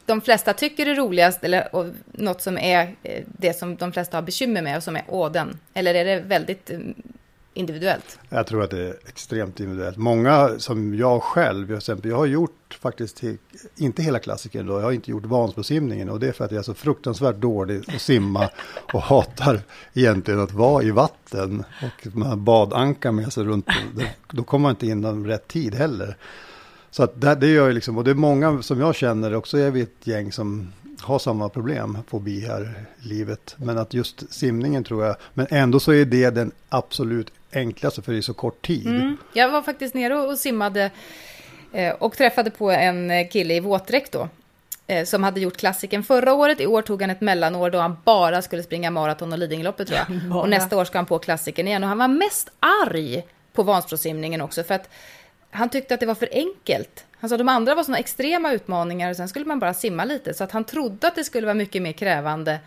de 0.09 0.21
flesta 0.21 0.55
tycker 0.55 0.87
är 0.87 0.95
roligast 0.95 1.45
eller 1.45 1.75
och 1.77 1.87
något 2.13 2.43
som 2.43 2.59
är 2.59 2.97
eh, 3.03 3.25
det 3.27 3.59
som 3.59 3.77
de 3.77 3.93
flesta 3.93 4.17
har 4.17 4.23
bekymmer 4.23 4.63
med 4.63 4.77
och 4.77 4.83
som 4.83 4.97
är 4.97 5.05
åden? 5.09 5.59
Eller 5.75 5.95
är 5.95 6.05
det 6.05 6.21
väldigt 6.21 6.71
eh, 6.71 6.79
individuellt? 7.55 8.19
Jag 8.29 8.47
tror 8.47 8.63
att 8.63 8.71
det 8.71 8.83
är 8.83 8.97
extremt 9.07 9.61
individuellt. 9.61 9.97
Många 9.97 10.59
som 10.59 10.95
jag 10.95 11.23
själv, 11.23 11.71
jag, 11.71 11.77
exempel, 11.77 12.11
jag 12.11 12.17
har 12.17 12.27
gjort 12.27 12.79
faktiskt, 12.81 13.17
till, 13.17 13.39
inte 13.77 14.03
hela 14.03 14.19
klassikern 14.19 14.67
då, 14.67 14.73
jag 14.73 14.83
har 14.83 14.93
inte 14.93 15.11
gjort 15.11 15.25
Vansbrosimningen 15.25 16.11
och 16.11 16.21
det 16.21 16.29
är 16.29 16.33
för 16.33 16.45
att 16.45 16.51
jag 16.51 16.59
är 16.59 16.63
så 16.63 16.75
fruktansvärt 16.75 17.37
dålig 17.37 17.83
att 17.95 18.01
simma 18.01 18.51
och 18.93 19.03
hatar 19.03 19.61
egentligen 19.95 20.41
att 20.41 20.53
vara 20.53 20.83
i 20.83 20.91
vatten 20.91 21.65
och 21.83 22.17
man 22.17 22.29
har 22.29 22.37
badankar 22.37 23.13
med 23.13 23.33
sig 23.33 23.45
runt, 23.45 23.69
då 24.31 24.43
kommer 24.43 24.63
man 24.63 24.71
inte 24.71 24.87
in 24.87 25.05
om 25.05 25.27
rätt 25.27 25.49
tid 25.49 25.75
heller. 25.75 26.17
Så 26.91 27.03
att 27.03 27.21
det, 27.21 27.35
det 27.35 27.47
gör 27.49 27.69
ju 27.69 27.73
liksom, 27.73 27.99
och 27.99 28.05
det 28.05 28.11
är 28.11 28.15
många 28.15 28.63
som 28.63 28.81
jag 28.81 28.95
känner, 28.95 29.35
också 29.35 29.59
är 29.59 29.71
vi 29.71 29.81
ett 29.81 30.07
gäng 30.07 30.33
som 30.33 30.73
har 31.01 31.19
samma 31.19 31.49
problem, 31.49 31.99
fobi 32.09 32.41
här 32.41 32.85
i 33.05 33.09
livet. 33.09 33.55
Men 33.59 33.79
att 33.79 33.95
just 33.95 34.33
simningen 34.33 34.85
tror 34.85 35.05
jag, 35.05 35.17
men 35.35 35.47
ändå 35.51 35.81
så 35.81 35.93
är 35.93 36.05
det 36.05 36.31
den 36.31 36.53
absolut 36.69 37.33
enklaste 37.53 38.03
för 38.03 38.13
det 38.13 38.19
är 38.19 38.23
så 38.23 38.35
kort 38.35 38.67
tid. 38.67 38.87
Mm. 38.87 39.17
Jag 39.33 39.51
var 39.51 39.63
faktiskt 39.63 39.95
nere 39.95 40.15
och 40.15 40.39
simmade 40.39 40.91
eh, 41.73 41.95
och 41.95 42.17
träffade 42.17 42.51
på 42.51 42.71
en 42.71 43.29
kille 43.29 43.55
i 43.55 43.61
våtdräkt 43.61 44.13
då. 44.13 44.29
Eh, 44.87 45.05
som 45.05 45.25
hade 45.25 45.41
gjort 45.41 45.57
klassiken 45.57 46.03
förra 46.05 46.33
året. 46.33 46.61
I 46.61 46.67
år 46.67 46.83
tog 46.83 47.01
han 47.01 47.11
ett 47.11 47.21
mellanår 47.21 47.71
då 47.71 47.79
han 47.79 47.97
bara 48.05 48.43
skulle 48.43 48.63
springa 48.63 48.91
maraton 48.91 49.33
och 49.33 49.39
Lidingöloppet 49.39 49.89
tror 49.89 49.99
jag. 49.99 50.37
Och 50.39 50.49
nästa 50.49 50.77
år 50.77 50.85
ska 50.85 50.99
han 50.99 51.07
på 51.07 51.19
klassiken 51.19 51.69
igen. 51.69 51.83
Och 51.83 51.89
han 51.89 51.99
var 51.99 52.09
mest 52.09 52.49
arg 52.61 53.25
på 53.53 53.63
Vansbrosimningen 53.63 54.41
också. 54.41 54.65
För 54.65 54.75
att 54.75 54.89
han 55.51 55.69
tyckte 55.69 55.95
att 55.95 56.01
det 56.01 56.07
var 56.07 56.15
för 56.15 56.29
enkelt. 56.33 57.05
Han 57.21 57.31
sa 57.31 57.35
att 57.35 57.41
de 57.41 57.49
andra 57.49 57.75
var 57.75 57.83
sådana 57.83 57.99
extrema 57.99 58.53
utmaningar 58.53 59.11
och 59.11 59.17
sen 59.17 59.29
skulle 59.29 59.45
man 59.45 59.59
bara 59.59 59.75
simma 59.75 60.05
lite. 60.05 60.35
Så 60.35 60.45
att 60.45 60.53
han 60.53 60.65
trodde 60.65 61.09
att 61.09 61.15
det 61.15 61.25
skulle 61.25 61.47
vara 61.47 61.55
mycket 61.55 61.83
mer 61.83 61.93
krävande 61.93 62.59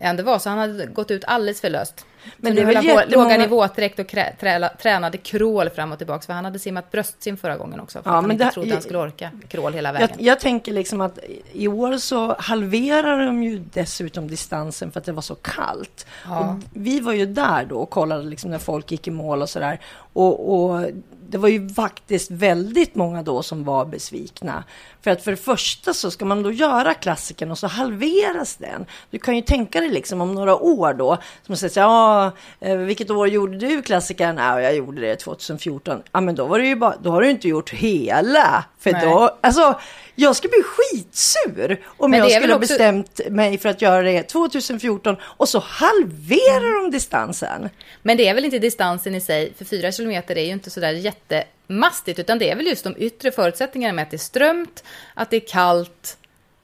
än 0.00 0.16
det 0.16 0.22
var. 0.22 0.38
Så 0.38 0.48
han 0.48 0.58
hade 0.58 0.86
gått 0.86 1.10
ut 1.10 1.24
alldeles 1.24 1.60
för 1.60 1.70
löst. 1.70 2.06
Men 2.36 2.52
så 2.52 2.60
det 2.60 2.66
nu 2.66 2.72
jättemånga... 2.72 3.04
låg 3.08 3.30
han 3.30 3.42
i 3.42 3.46
våtdräkt 3.46 3.98
och 3.98 4.08
krä, 4.08 4.36
trä, 4.40 4.70
tränade 4.82 5.18
crawl 5.18 5.70
fram 5.70 5.92
och 5.92 5.98
tillbaka. 5.98 6.26
För 6.26 6.32
han 6.32 6.44
hade 6.44 6.58
simmat 6.58 6.90
bröstsim 6.90 7.36
förra 7.36 7.56
gången 7.56 7.80
också. 7.80 8.02
För 8.02 8.10
ja, 8.10 8.16
att 8.16 8.22
han 8.22 8.32
inte 8.32 8.44
det... 8.44 8.50
trodde 8.50 8.72
han 8.72 8.82
skulle 8.82 8.98
orka 8.98 9.30
crawl 9.48 9.74
hela 9.74 9.92
vägen. 9.92 10.08
Jag, 10.12 10.26
jag, 10.26 10.40
tänker 10.40 10.72
liksom 10.72 11.00
att 11.00 11.18
i 11.52 11.68
år 11.68 11.96
så 11.96 12.36
halverar 12.38 13.26
de 13.26 13.42
ju 13.42 13.58
dessutom 13.72 14.28
distansen 14.28 14.90
för 14.90 15.00
att 15.00 15.06
det 15.06 15.12
var 15.12 15.22
så 15.22 15.34
kallt. 15.34 16.06
Ja. 16.24 16.38
Och 16.38 16.56
vi 16.72 17.00
var 17.00 17.12
ju 17.12 17.26
där 17.26 17.64
då 17.64 17.76
och 17.76 17.90
kollade 17.90 18.22
liksom 18.22 18.50
när 18.50 18.58
folk 18.58 18.90
gick 18.90 19.08
i 19.08 19.10
mål 19.10 19.42
och 19.42 19.50
sådär. 19.50 19.80
Och, 20.12 20.54
och 20.54 20.86
det 21.28 21.38
var 21.38 21.48
ju 21.48 21.68
faktiskt 21.68 22.30
väldigt 22.30 22.94
många 22.94 23.22
då 23.22 23.42
som 23.42 23.64
var 23.64 23.84
besvikna. 23.84 24.64
För 25.00 25.10
att 25.10 25.22
för 25.22 25.30
det 25.30 25.36
första 25.36 25.94
så 25.94 26.10
ska 26.10 26.24
man 26.24 26.42
då 26.42 26.52
göra 26.52 26.94
klassiken 26.94 27.50
och 27.50 27.58
så 27.58 27.66
halveras 27.66 28.56
den. 28.56 28.86
Du 29.10 29.18
kan 29.18 29.36
ju 29.36 29.42
tänka 29.42 29.80
dig 29.80 29.90
liksom 29.90 30.20
om 30.20 30.34
några 30.34 30.56
år 30.56 30.94
då, 30.94 31.14
som 31.16 31.52
man 31.52 31.56
säger 31.56 31.70
så 31.70 31.80
ja, 31.80 32.15
eh, 32.60 32.76
vilket 32.76 33.10
år 33.10 33.28
gjorde 33.28 33.58
du 33.58 33.82
klassikern? 33.82 34.36
Ja, 34.38 34.60
jag 34.60 34.76
gjorde 34.76 35.00
det 35.00 35.16
2014. 35.16 36.02
Ja, 36.12 36.20
men 36.20 36.34
då 36.34 36.46
var 36.46 36.58
det 36.58 36.66
ju 36.66 36.76
bara, 36.76 36.96
då 37.02 37.10
har 37.10 37.22
du 37.22 37.30
inte 37.30 37.48
gjort 37.48 37.70
hela. 37.70 38.64
För 38.78 38.92
Nej. 38.92 39.04
då, 39.04 39.38
alltså, 39.40 39.80
jag 40.14 40.36
skulle 40.36 40.50
bli 40.50 40.62
skitsur 40.62 41.86
om 41.86 42.12
jag 42.12 42.30
skulle 42.30 42.52
ha 42.52 42.58
bestämt 42.58 43.20
mig 43.30 43.58
för 43.58 43.68
att 43.68 43.82
göra 43.82 44.02
det 44.02 44.22
2014 44.22 45.16
och 45.22 45.48
så 45.48 45.58
halverar 45.58 46.82
de 46.82 46.90
distansen. 46.90 47.68
Men 48.02 48.16
det 48.16 48.28
är 48.28 48.34
väl 48.34 48.44
inte 48.44 48.58
distansen 48.58 49.14
i 49.14 49.20
sig, 49.20 49.52
för 49.58 49.64
fyra 49.64 49.92
kilometer 49.92 50.38
är 50.38 50.44
ju 50.44 50.52
inte 50.52 50.70
sådär 50.70 50.92
jättemastigt, 50.92 52.18
utan 52.18 52.38
det 52.38 52.50
är 52.50 52.56
väl 52.56 52.66
just 52.66 52.84
de 52.84 52.94
yttre 52.98 53.30
förutsättningarna 53.30 53.92
med 53.92 54.02
att 54.02 54.10
det 54.10 54.16
är 54.16 54.18
strömt, 54.18 54.84
att 55.14 55.30
det 55.30 55.36
är 55.36 55.48
kallt, 55.48 56.16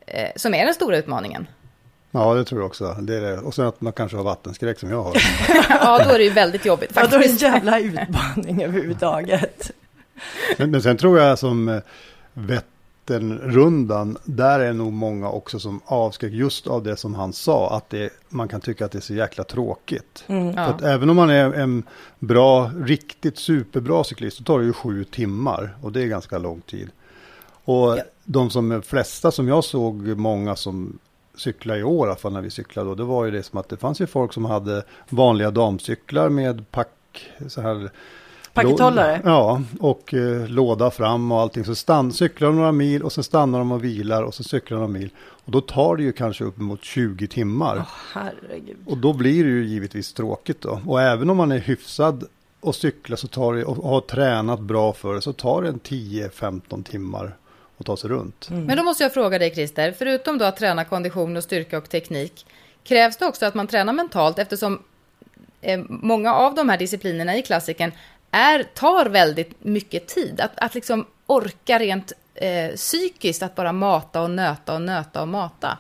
eh, 0.07 0.31
som 0.37 0.55
är 0.55 0.65
den 0.65 0.75
stora 0.75 0.97
utmaningen. 0.99 1.47
Ja, 2.14 2.35
det 2.35 2.45
tror 2.45 2.61
jag 2.61 2.66
också. 2.66 2.97
Det 3.00 3.16
är 3.16 3.21
det. 3.21 3.38
Och 3.38 3.54
sen 3.54 3.66
att 3.66 3.81
man 3.81 3.92
kanske 3.92 4.16
har 4.16 4.25
vattenskräck 4.25 4.78
som 4.78 4.90
jag 4.90 5.02
har. 5.02 5.16
ja, 5.69 6.04
då 6.04 6.11
är 6.11 6.19
det 6.19 6.25
ju 6.25 6.31
väldigt 6.31 6.66
jobbigt 6.66 6.92
faktiskt. 6.92 7.12
Ja, 7.12 7.19
då 7.19 7.25
är 7.25 7.28
det 7.28 7.47
en 7.47 7.52
jävla 7.52 7.81
utmaning 7.81 8.62
överhuvudtaget. 8.62 9.71
Men, 10.59 10.71
men 10.71 10.83
sen 10.83 10.97
tror 10.97 11.19
jag 11.19 11.38
som 11.38 11.69
eh, 11.69 11.81
Vätternrundan, 12.33 14.19
där 14.25 14.61
är 14.61 14.73
nog 14.73 14.92
många 14.92 15.31
också 15.31 15.59
som 15.59 15.81
avskräck 15.85 16.33
just 16.33 16.66
av 16.66 16.83
det 16.83 16.97
som 16.97 17.14
han 17.14 17.33
sa, 17.33 17.76
att 17.76 17.90
det, 17.90 18.11
man 18.28 18.49
kan 18.49 18.61
tycka 18.61 18.85
att 18.85 18.92
det 18.92 18.99
är 18.99 19.00
så 19.00 19.14
jäkla 19.14 19.45
tråkigt. 19.45 20.25
Mm, 20.26 20.54
ja. 20.57 20.62
att 20.62 20.83
även 20.83 21.11
om 21.11 21.16
man 21.16 21.31
är 21.31 21.52
en 21.52 21.83
bra, 22.19 22.71
riktigt 22.85 23.38
superbra 23.38 24.04
cyklist, 24.04 24.37
så 24.37 24.45
tar 24.45 24.59
det 24.59 24.64
ju 24.64 24.73
sju 24.73 25.04
timmar 25.04 25.76
och 25.83 25.92
det 25.92 26.02
är 26.02 26.07
ganska 26.07 26.38
lång 26.38 26.61
tid. 26.61 26.90
Och 27.64 27.99
ja. 27.99 28.02
de 28.25 28.50
som 28.50 28.83
flesta 28.83 29.31
som 29.31 29.49
jag 29.49 29.64
såg, 29.64 30.07
många 30.07 30.57
som 30.57 30.99
cykla 31.35 31.77
i 31.77 31.83
år, 31.83 32.07
i 32.07 32.11
alla 32.11 32.19
fall 32.19 32.33
när 32.33 32.41
vi 32.41 32.51
cyklade 32.51 32.89
då, 32.89 32.95
det 32.95 33.05
var 33.05 33.25
ju 33.25 33.31
det 33.31 33.43
som 33.43 33.59
att 33.59 33.69
det 33.69 33.77
fanns 33.77 34.01
ju 34.01 34.07
folk 34.07 34.33
som 34.33 34.45
hade 34.45 34.83
vanliga 35.09 35.51
damcyklar 35.51 36.29
med 36.29 36.71
pack, 36.71 37.31
så 37.49 37.61
här 37.61 37.91
Pakethållare? 38.55 39.21
Ja, 39.25 39.62
och 39.81 40.15
eh, 40.15 40.49
låda 40.49 40.91
fram 40.91 41.33
och 41.33 41.41
allting. 41.41 41.65
Så 41.65 41.75
stann, 41.75 42.12
cyklar 42.12 42.49
de 42.49 42.57
några 42.57 42.73
mil 42.73 43.03
och 43.03 43.12
så 43.12 43.23
stannar 43.23 43.59
de 43.59 43.73
och 43.73 43.85
vilar 43.85 44.23
och 44.23 44.35
så 44.35 44.45
cyklar 44.45 44.79
de 44.79 44.81
några 44.81 44.99
mil. 45.01 45.11
Och 45.19 45.53
då 45.53 45.61
tar 45.61 45.97
det 45.97 46.03
ju 46.03 46.12
kanske 46.12 46.45
uppemot 46.45 46.85
20 46.85 47.27
timmar. 47.27 47.77
Oh, 47.77 47.89
herregud. 48.12 48.77
Och 48.87 48.99
då 48.99 49.12
blir 49.12 49.45
det 49.45 49.51
ju 49.51 49.65
givetvis 49.67 50.12
tråkigt 50.12 50.61
då. 50.61 50.81
Och 50.87 51.03
även 51.03 51.31
om 51.31 51.37
man 51.37 51.53
är 51.53 51.59
hyfsad 51.59 52.25
och 52.61 52.75
cyklar 52.75 53.17
så 53.17 53.29
tar 53.29 53.55
det, 53.55 53.65
och 53.65 53.77
har 53.77 54.01
tränat 54.01 54.61
bra 54.61 54.93
för 54.93 55.15
det, 55.15 55.21
så 55.21 55.33
tar 55.33 55.62
det 55.62 55.69
en 55.69 55.81
10-15 55.81 56.83
timmar 56.83 57.37
att 57.79 57.87
ta 57.87 57.97
sig 57.97 58.11
runt. 58.11 58.49
Mm. 58.50 58.64
Men 58.64 58.76
då 58.76 58.83
måste 58.83 59.02
jag 59.02 59.14
fråga 59.14 59.38
dig 59.38 59.55
Christer, 59.55 59.95
förutom 59.99 60.38
då 60.38 60.45
att 60.45 60.57
träna 60.57 60.85
kondition 60.85 61.37
och 61.37 61.43
styrka 61.43 61.79
och 61.79 61.88
teknik, 61.88 62.47
krävs 62.85 63.17
det 63.17 63.26
också 63.26 63.47
att 63.47 63.55
man 63.55 63.67
tränar 63.67 63.93
mentalt 63.93 64.38
eftersom 64.38 64.83
eh, 65.61 65.81
många 65.88 66.35
av 66.35 66.55
de 66.55 66.69
här 66.69 66.79
disciplinerna 66.79 67.37
i 67.37 67.43
klassiken 67.43 67.93
är, 68.31 68.62
tar 68.62 69.07
väldigt 69.07 69.64
mycket 69.64 70.09
tid. 70.09 70.41
Att, 70.41 70.52
att 70.57 70.75
liksom 70.75 71.07
orka 71.26 71.79
rent 71.79 72.12
eh, 72.35 72.75
psykiskt 72.76 73.43
att 73.43 73.55
bara 73.55 73.73
mata 73.73 74.23
och 74.23 74.31
nöta 74.31 74.75
och 74.75 74.83
nöta 74.83 75.23
och 75.23 75.29
mata. 75.29 75.79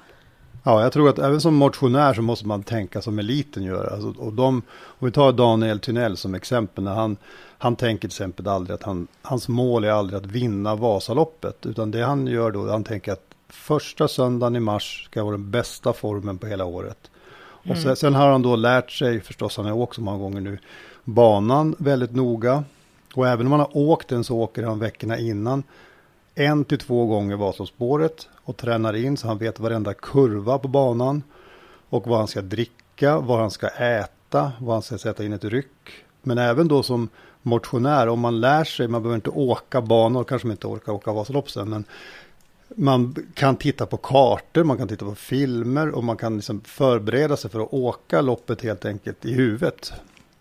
Ja, 0.64 0.82
jag 0.82 0.92
tror 0.92 1.08
att 1.08 1.18
även 1.18 1.40
som 1.40 1.54
motionär 1.54 2.14
så 2.14 2.22
måste 2.22 2.46
man 2.46 2.62
tänka 2.62 3.02
som 3.02 3.18
eliten 3.18 3.62
gör. 3.62 3.92
Alltså, 3.92 4.22
och 4.22 4.32
de, 4.32 4.62
om 4.80 5.06
vi 5.06 5.12
tar 5.12 5.32
Daniel 5.32 5.80
Tynell 5.80 6.16
som 6.16 6.34
exempel, 6.34 6.84
när 6.84 6.94
han, 6.94 7.16
han 7.62 7.76
tänker 7.76 8.00
till 8.00 8.14
exempel 8.14 8.48
aldrig 8.48 8.74
att 8.74 8.82
han, 8.82 9.06
hans 9.22 9.48
mål 9.48 9.84
är 9.84 9.90
aldrig 9.90 10.18
att 10.18 10.26
vinna 10.26 10.74
Vasaloppet, 10.74 11.66
utan 11.66 11.90
det 11.90 12.04
han 12.04 12.26
gör 12.26 12.50
då, 12.50 12.70
han 12.70 12.84
tänker 12.84 13.12
att 13.12 13.24
första 13.48 14.08
söndagen 14.08 14.56
i 14.56 14.60
mars 14.60 15.04
ska 15.04 15.24
vara 15.24 15.36
den 15.36 15.50
bästa 15.50 15.92
formen 15.92 16.38
på 16.38 16.46
hela 16.46 16.64
året. 16.64 17.10
Och 17.40 17.66
mm. 17.66 17.82
sen, 17.82 17.96
sen, 17.96 18.14
har 18.14 18.30
han 18.30 18.42
då 18.42 18.56
lärt 18.56 18.90
sig, 18.90 19.20
förstås 19.20 19.56
han 19.56 19.66
har 19.66 19.72
åkt 19.72 19.94
så 19.94 20.00
många 20.00 20.18
gånger 20.18 20.40
nu, 20.40 20.58
banan 21.04 21.74
väldigt 21.78 22.14
noga. 22.14 22.64
Och 23.14 23.28
även 23.28 23.46
om 23.46 23.52
han 23.52 23.60
har 23.60 23.76
åkt 23.76 24.08
den 24.08 24.24
så 24.24 24.38
åker 24.38 24.62
han 24.62 24.78
veckorna 24.78 25.18
innan 25.18 25.62
en 26.34 26.64
till 26.64 26.78
två 26.78 27.06
gånger 27.06 27.36
Vasaloppsspåret 27.36 28.28
och 28.44 28.56
tränar 28.56 28.96
in 28.96 29.16
så 29.16 29.28
han 29.28 29.38
vet 29.38 29.60
varenda 29.60 29.94
kurva 29.94 30.58
på 30.58 30.68
banan 30.68 31.22
och 31.88 32.06
vad 32.06 32.18
han 32.18 32.28
ska 32.28 32.42
dricka, 32.42 33.18
vad 33.18 33.38
han 33.38 33.50
ska 33.50 33.68
äta, 33.68 34.52
vad 34.60 34.74
han 34.74 34.82
ska 34.82 34.98
sätta 34.98 35.24
in 35.24 35.32
ett 35.32 35.44
ryck. 35.44 36.04
Men 36.22 36.38
även 36.38 36.68
då 36.68 36.82
som 36.82 37.08
motionär, 37.42 38.08
om 38.08 38.20
man 38.20 38.40
lär 38.40 38.64
sig, 38.64 38.88
man 38.88 39.02
behöver 39.02 39.16
inte 39.16 39.30
åka 39.30 39.80
banor, 39.80 40.24
kanske 40.24 40.48
man 40.48 40.52
inte 40.52 40.66
orkar 40.66 40.92
åka 40.92 41.12
Vasalopp 41.12 41.50
sen, 41.50 41.70
men 41.70 41.84
man 42.76 43.14
kan 43.34 43.56
titta 43.56 43.86
på 43.86 43.96
kartor, 43.96 44.64
man 44.64 44.78
kan 44.78 44.88
titta 44.88 45.04
på 45.04 45.14
filmer 45.14 45.88
och 45.88 46.04
man 46.04 46.16
kan 46.16 46.36
liksom 46.36 46.60
förbereda 46.60 47.36
sig 47.36 47.50
för 47.50 47.60
att 47.60 47.72
åka 47.72 48.20
loppet 48.20 48.62
helt 48.62 48.84
enkelt 48.84 49.24
i 49.24 49.32
huvudet. 49.32 49.92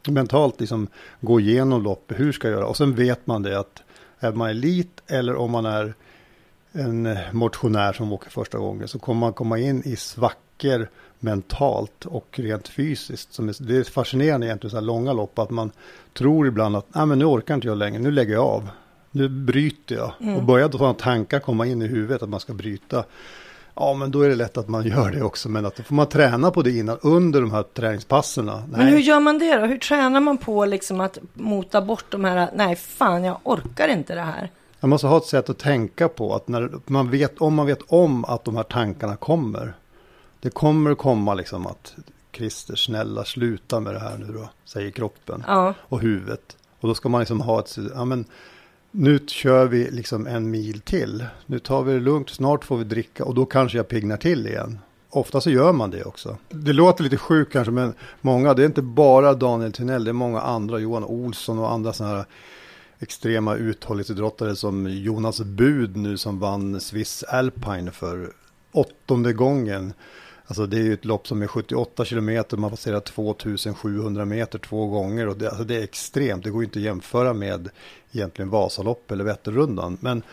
Mentalt 0.08 0.60
liksom 0.60 0.88
gå 1.20 1.40
igenom 1.40 1.84
loppet, 1.84 2.20
hur 2.20 2.32
ska 2.32 2.48
jag 2.48 2.56
göra? 2.56 2.68
Och 2.68 2.78
sen 2.78 2.96
vet 2.96 3.28
man 3.28 3.44
det 3.44 3.60
att 3.60 3.84
är 4.20 4.32
man 4.32 4.50
elit 4.50 5.02
eller 5.08 5.36
om 5.36 5.52
man 5.52 5.66
är 5.66 5.94
en 6.72 7.18
motionär 7.32 7.94
som 7.94 8.14
åker 8.14 8.30
första 8.30 8.58
gången 8.58 8.88
så 8.88 9.00
kommer 9.00 9.20
man 9.20 9.34
komma 9.34 9.60
in 9.60 9.82
i 9.86 9.96
svackor 9.96 10.90
mentalt 11.24 12.06
och 12.06 12.40
rent 12.40 12.68
fysiskt. 12.68 13.34
Som 13.34 13.50
är, 13.50 13.56
det 13.60 13.78
är 13.78 13.84
fascinerande 13.84 14.48
egentligen 14.48 14.72
så 14.72 14.78
här 14.78 14.82
långa 14.82 15.14
lopp 15.14 15.40
att 15.40 15.50
man 15.50 15.72
tror 16.14 16.48
ibland 16.48 16.76
att 16.76 16.86
Nej, 16.96 17.06
men 17.06 17.20
nu 17.20 17.26
orkar 17.26 17.56
inte 17.56 17.68
jag 17.68 17.78
längre, 17.78 18.02
nu 18.02 18.12
lägger 18.12 18.34
jag 18.34 18.46
av. 18.46 18.70
Nu 19.12 19.30
bryter 19.30 19.96
jag. 19.96 20.14
Mm. 20.20 20.36
Och 20.36 20.44
börjar 20.44 20.70
sådana 20.70 20.94
tankar 20.94 21.40
komma 21.40 21.66
in 21.66 21.82
i 21.82 21.88
huvudet 21.88 22.24
att 22.24 22.30
man 22.30 22.40
ska 22.40 22.54
bryta. 22.54 23.04
Ja, 23.76 23.94
men 23.94 24.12
då 24.12 24.22
är 24.22 24.30
det 24.30 24.36
lätt 24.36 24.58
att 24.58 24.68
man 24.68 24.84
gör 24.88 25.12
det 25.12 25.22
också. 25.22 25.50
Men 25.50 25.66
att 25.66 25.76
då 25.76 25.84
får 25.84 25.96
man 25.96 26.10
träna 26.10 26.52
på 26.52 26.62
det 26.62 26.72
innan, 26.72 26.98
under 27.02 27.42
de 27.42 27.52
här 27.52 27.64
träningspassen. 27.64 28.46
Men 28.46 28.88
hur 28.88 29.00
gör 29.00 29.20
man 29.20 29.40
det 29.40 29.56
då? 29.56 29.66
Hur 29.66 29.78
tränar 29.78 30.20
man 30.20 30.38
på 30.38 30.66
liksom 30.66 31.02
att 31.02 31.18
mota 31.34 31.82
bort 31.82 32.06
de 32.10 32.24
här, 32.24 32.50
nej 32.56 32.76
fan 32.76 33.24
jag 33.24 33.40
orkar 33.44 33.88
inte 33.88 34.16
det 34.16 34.22
här. 34.22 34.52
Man 34.80 34.90
måste 34.90 35.08
ha 35.08 35.18
ett 35.18 35.26
sätt 35.26 35.50
att 35.50 35.58
tänka 35.58 36.08
på 36.08 36.36
att 36.36 36.48
när 36.48 36.70
man 36.86 37.12
vet, 37.12 37.38
om 37.38 37.56
man 37.56 37.66
vet 37.66 37.82
om 37.88 38.26
att 38.26 38.44
de 38.44 38.56
här 38.56 38.64
tankarna 38.64 39.16
kommer. 39.16 39.74
Det 40.42 40.50
kommer 40.50 40.96
komma 40.96 41.34
liksom 41.34 41.68
att 41.68 41.96
Christer, 42.32 42.76
snälla 42.76 43.26
sluta 43.26 43.80
med 43.80 43.94
det 43.94 44.00
här 44.00 44.18
nu 44.18 44.34
då, 44.34 44.50
säger 44.66 44.92
kroppen 44.92 45.44
ja. 45.48 45.74
och 45.80 46.02
huvudet. 46.02 46.58
Och 46.80 46.88
då 46.88 46.96
ska 46.96 47.10
man 47.10 47.20
liksom 47.20 47.42
ha 47.42 47.60
ett, 47.60 47.78
ja 47.96 48.06
men 48.06 48.26
nu 48.92 49.20
kör 49.28 49.66
vi 49.66 49.92
liksom 49.92 50.28
en 50.28 50.52
mil 50.52 50.82
till. 50.82 51.26
Nu 51.46 51.60
tar 51.60 51.84
vi 51.84 51.94
det 51.94 52.00
lugnt, 52.00 52.30
snart 52.30 52.66
får 52.66 52.78
vi 52.78 52.84
dricka 52.84 53.26
och 53.26 53.36
då 53.36 53.46
kanske 53.46 53.78
jag 53.78 53.88
pignar 53.88 54.18
till 54.18 54.48
igen. 54.48 54.80
ofta 55.10 55.42
så 55.42 55.50
gör 55.50 55.74
man 55.74 55.92
det 55.92 56.04
också. 56.04 56.38
Det 56.50 56.74
låter 56.74 57.04
lite 57.04 57.18
sjukt 57.18 57.54
kanske, 57.54 57.72
men 57.72 57.94
många, 58.22 58.54
det 58.54 58.62
är 58.62 58.66
inte 58.66 58.82
bara 58.82 59.34
Daniel 59.34 59.72
Tunnell, 59.72 60.04
det 60.04 60.12
är 60.12 60.14
många 60.14 60.42
andra, 60.42 60.80
Johan 60.80 61.04
Olsson 61.04 61.60
och 61.60 61.72
andra 61.72 61.94
sådana 61.94 62.16
här 62.16 62.26
extrema 63.00 63.56
uthållighetsidrottare 63.56 64.56
som 64.56 64.88
Jonas 64.90 65.42
Bud 65.42 65.98
nu 65.98 66.18
som 66.18 66.40
vann 66.40 66.80
Swiss 66.80 67.24
Alpine 67.24 67.92
för 67.92 68.32
åttonde 68.72 69.34
gången. 69.34 69.94
Alltså 70.52 70.66
det 70.66 70.78
är 70.78 70.84
ju 70.84 70.94
ett 70.94 71.06
lopp 71.06 71.28
som 71.28 71.42
är 71.42 71.48
78 71.48 72.06
kilometer, 72.06 72.58
man 72.58 72.70
passerar 72.70 73.00
2700 73.00 74.26
meter 74.26 74.60
två 74.60 74.88
gånger 74.88 75.28
och 75.28 75.38
det, 75.38 75.50
alltså 75.50 75.64
det 75.64 75.76
är 75.76 75.84
extremt. 75.84 76.44
Det 76.44 76.50
går 76.50 76.64
inte 76.64 76.80
att 76.80 76.86
jämföra 76.86 77.34
med 77.34 77.70
egentligen 78.12 78.50
Vasalopp 78.50 79.12
eller 79.12 79.24
Vätternrundan. 79.24 79.98
Men 80.02 80.24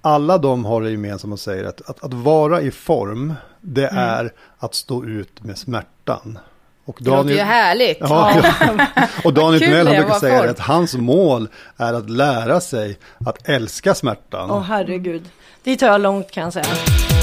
alla 0.00 0.38
de 0.38 0.64
har 0.64 0.82
det 0.82 0.90
gemensamt 0.90 1.34
att 1.34 1.40
säga 1.40 1.68
att, 1.68 1.90
att, 1.90 2.04
att 2.04 2.14
vara 2.14 2.60
i 2.60 2.70
form, 2.70 3.34
det 3.60 3.88
mm. 3.88 4.02
är 4.02 4.32
att 4.58 4.74
stå 4.74 5.04
ut 5.04 5.44
med 5.44 5.58
smärtan. 5.58 6.38
Och 6.84 6.98
Daniel, 7.00 7.26
det 7.26 7.32
låter 7.32 7.44
ju 7.44 7.50
härligt. 7.50 7.98
Ja, 8.00 8.42
ja. 8.42 9.08
Och 9.24 9.34
Daniel 9.34 9.62
Tunnell 9.62 9.86
brukar 9.86 10.18
säga 10.18 10.50
att 10.50 10.58
hans 10.58 10.94
mål 10.94 11.48
är 11.76 11.94
att 11.94 12.10
lära 12.10 12.60
sig 12.60 12.98
att 13.26 13.48
älska 13.48 13.94
smärtan. 13.94 14.50
Åh 14.50 14.58
oh, 14.58 14.62
herregud, 14.62 15.24
det 15.62 15.76
tar 15.76 15.86
jag 15.86 16.00
långt 16.00 16.30
kan 16.30 16.44
jag 16.44 16.52
säga. 16.52 17.15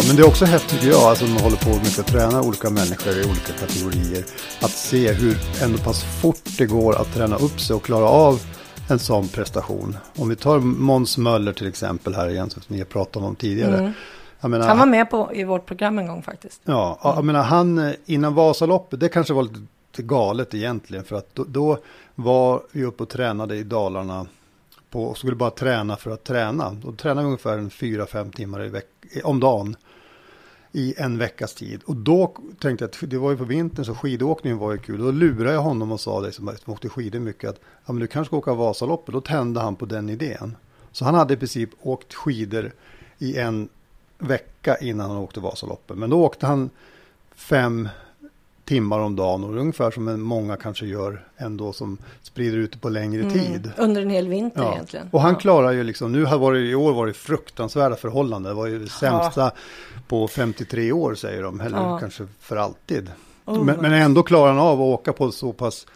Ja, 0.00 0.06
men 0.06 0.16
det 0.16 0.22
är 0.22 0.26
också 0.28 0.44
häftigt 0.44 0.70
tycker 0.70 0.88
jag, 0.88 1.02
alltså 1.02 1.24
man 1.24 1.42
håller 1.42 1.56
på 1.56 1.68
mycket 1.68 1.98
att 1.98 2.06
träna 2.06 2.42
olika 2.42 2.70
människor 2.70 3.12
i 3.12 3.24
olika 3.24 3.52
kategorier. 3.52 4.24
Att 4.60 4.70
se 4.70 5.12
hur 5.12 5.36
ändå 5.62 5.78
pass 5.78 6.04
fort 6.22 6.58
det 6.58 6.66
går 6.66 7.00
att 7.00 7.14
träna 7.14 7.36
upp 7.36 7.60
sig 7.60 7.76
och 7.76 7.82
klara 7.82 8.04
av 8.04 8.40
en 8.88 8.98
sån 8.98 9.28
prestation. 9.28 9.96
Om 10.16 10.28
vi 10.28 10.36
tar 10.36 10.58
Måns 10.58 11.18
Möller 11.18 11.52
till 11.52 11.66
exempel 11.68 12.14
här 12.14 12.28
igen, 12.28 12.50
som 12.50 12.62
ni 12.66 12.78
har 12.78 12.84
pratat 12.84 13.22
om 13.22 13.36
tidigare. 13.36 13.78
Mm. 13.78 13.92
Menar, 14.40 14.68
han 14.68 14.78
var 14.78 14.86
med 14.86 15.10
på, 15.10 15.30
i 15.34 15.44
vårt 15.44 15.66
program 15.66 15.98
en 15.98 16.06
gång 16.06 16.22
faktiskt. 16.22 16.60
Ja, 16.64 16.98
jag 17.02 17.24
menar 17.24 17.42
han 17.42 17.94
innan 18.06 18.34
Vasaloppet, 18.34 19.00
det 19.00 19.08
kanske 19.08 19.34
var 19.34 19.42
lite 19.42 20.02
galet 20.02 20.54
egentligen. 20.54 21.04
För 21.04 21.16
att 21.16 21.34
då, 21.34 21.44
då 21.44 21.78
var 22.14 22.62
vi 22.72 22.84
uppe 22.84 23.02
och 23.02 23.08
tränade 23.08 23.56
i 23.56 23.62
Dalarna 23.62 24.26
på, 24.90 25.04
och 25.04 25.18
skulle 25.18 25.36
bara 25.36 25.50
träna 25.50 25.96
för 25.96 26.10
att 26.10 26.24
träna. 26.24 26.76
Då 26.84 26.92
tränade 26.92 27.20
vi 27.20 27.26
ungefär 27.26 27.58
4-5 27.58 28.32
timmar 28.32 28.64
i 28.64 28.68
veck, 28.68 28.86
om 29.24 29.40
dagen 29.40 29.76
i 30.72 30.94
en 30.96 31.18
veckas 31.18 31.54
tid. 31.54 31.82
Och 31.84 31.96
då 31.96 32.34
tänkte 32.60 32.84
jag 32.84 32.88
att 32.88 33.10
det 33.10 33.18
var 33.18 33.30
ju 33.30 33.36
på 33.36 33.44
vintern 33.44 33.84
så 33.84 33.94
skidåkningen 33.94 34.58
var 34.58 34.72
ju 34.72 34.78
kul. 34.78 35.00
Då 35.00 35.10
lurade 35.10 35.54
jag 35.54 35.62
honom 35.62 35.92
och 35.92 36.00
sa 36.00 36.20
det 36.20 36.32
som 36.32 36.56
åkte 36.66 36.88
skidor 36.88 37.18
mycket 37.18 37.50
att 37.50 37.60
ja, 37.86 37.92
men 37.92 38.00
du 38.00 38.06
kanske 38.06 38.28
ska 38.28 38.36
åka 38.36 38.54
Vasaloppet. 38.54 39.12
Då 39.12 39.20
tände 39.20 39.60
han 39.60 39.76
på 39.76 39.86
den 39.86 40.08
idén. 40.08 40.56
Så 40.92 41.04
han 41.04 41.14
hade 41.14 41.34
i 41.34 41.36
princip 41.36 41.70
åkt 41.82 42.14
skidor 42.14 42.72
i 43.18 43.36
en 43.36 43.68
vecka 44.18 44.76
innan 44.76 45.10
han 45.10 45.18
åkte 45.18 45.40
Vasaloppet. 45.40 45.98
Men 45.98 46.10
då 46.10 46.24
åkte 46.24 46.46
han 46.46 46.70
fem 47.34 47.88
timmar 48.70 48.98
om 48.98 49.16
dagen 49.16 49.44
och 49.44 49.56
ungefär 49.56 49.90
som 49.90 50.22
många 50.22 50.56
kanske 50.56 50.86
gör 50.86 51.24
ändå 51.36 51.72
som 51.72 51.98
sprider 52.22 52.58
ut 52.58 52.72
det 52.72 52.78
på 52.78 52.88
längre 52.88 53.22
mm. 53.22 53.32
tid. 53.32 53.72
Under 53.76 54.02
en 54.02 54.10
hel 54.10 54.28
vinter 54.28 54.62
ja. 54.62 54.72
egentligen. 54.72 55.08
Och 55.12 55.20
han 55.20 55.32
ja. 55.32 55.38
klarar 55.38 55.72
ju 55.72 55.84
liksom, 55.84 56.12
nu 56.12 56.24
har 56.24 56.38
varit, 56.38 56.70
i 56.70 56.74
år 56.74 56.92
var 56.92 57.06
det 57.06 57.12
fruktansvärda 57.12 57.96
förhållanden. 57.96 58.50
Det 58.50 58.56
var 58.56 58.66
ju 58.66 58.78
det 58.78 58.88
sämsta 58.88 59.40
ja. 59.40 59.52
på 60.08 60.28
53 60.28 60.92
år 60.92 61.14
säger 61.14 61.42
de, 61.42 61.60
eller 61.60 61.98
kanske 61.98 62.26
för 62.40 62.56
alltid. 62.56 63.10
Oh, 63.44 63.64
men, 63.64 63.76
men, 63.76 63.92
ändå 63.92 64.22
klarar 64.22 64.48
han 64.48 64.58
av 64.58 64.80
att 64.80 65.00
åka 65.00 65.12
på 65.12 65.32
så 65.32 65.52
pass 65.52 65.86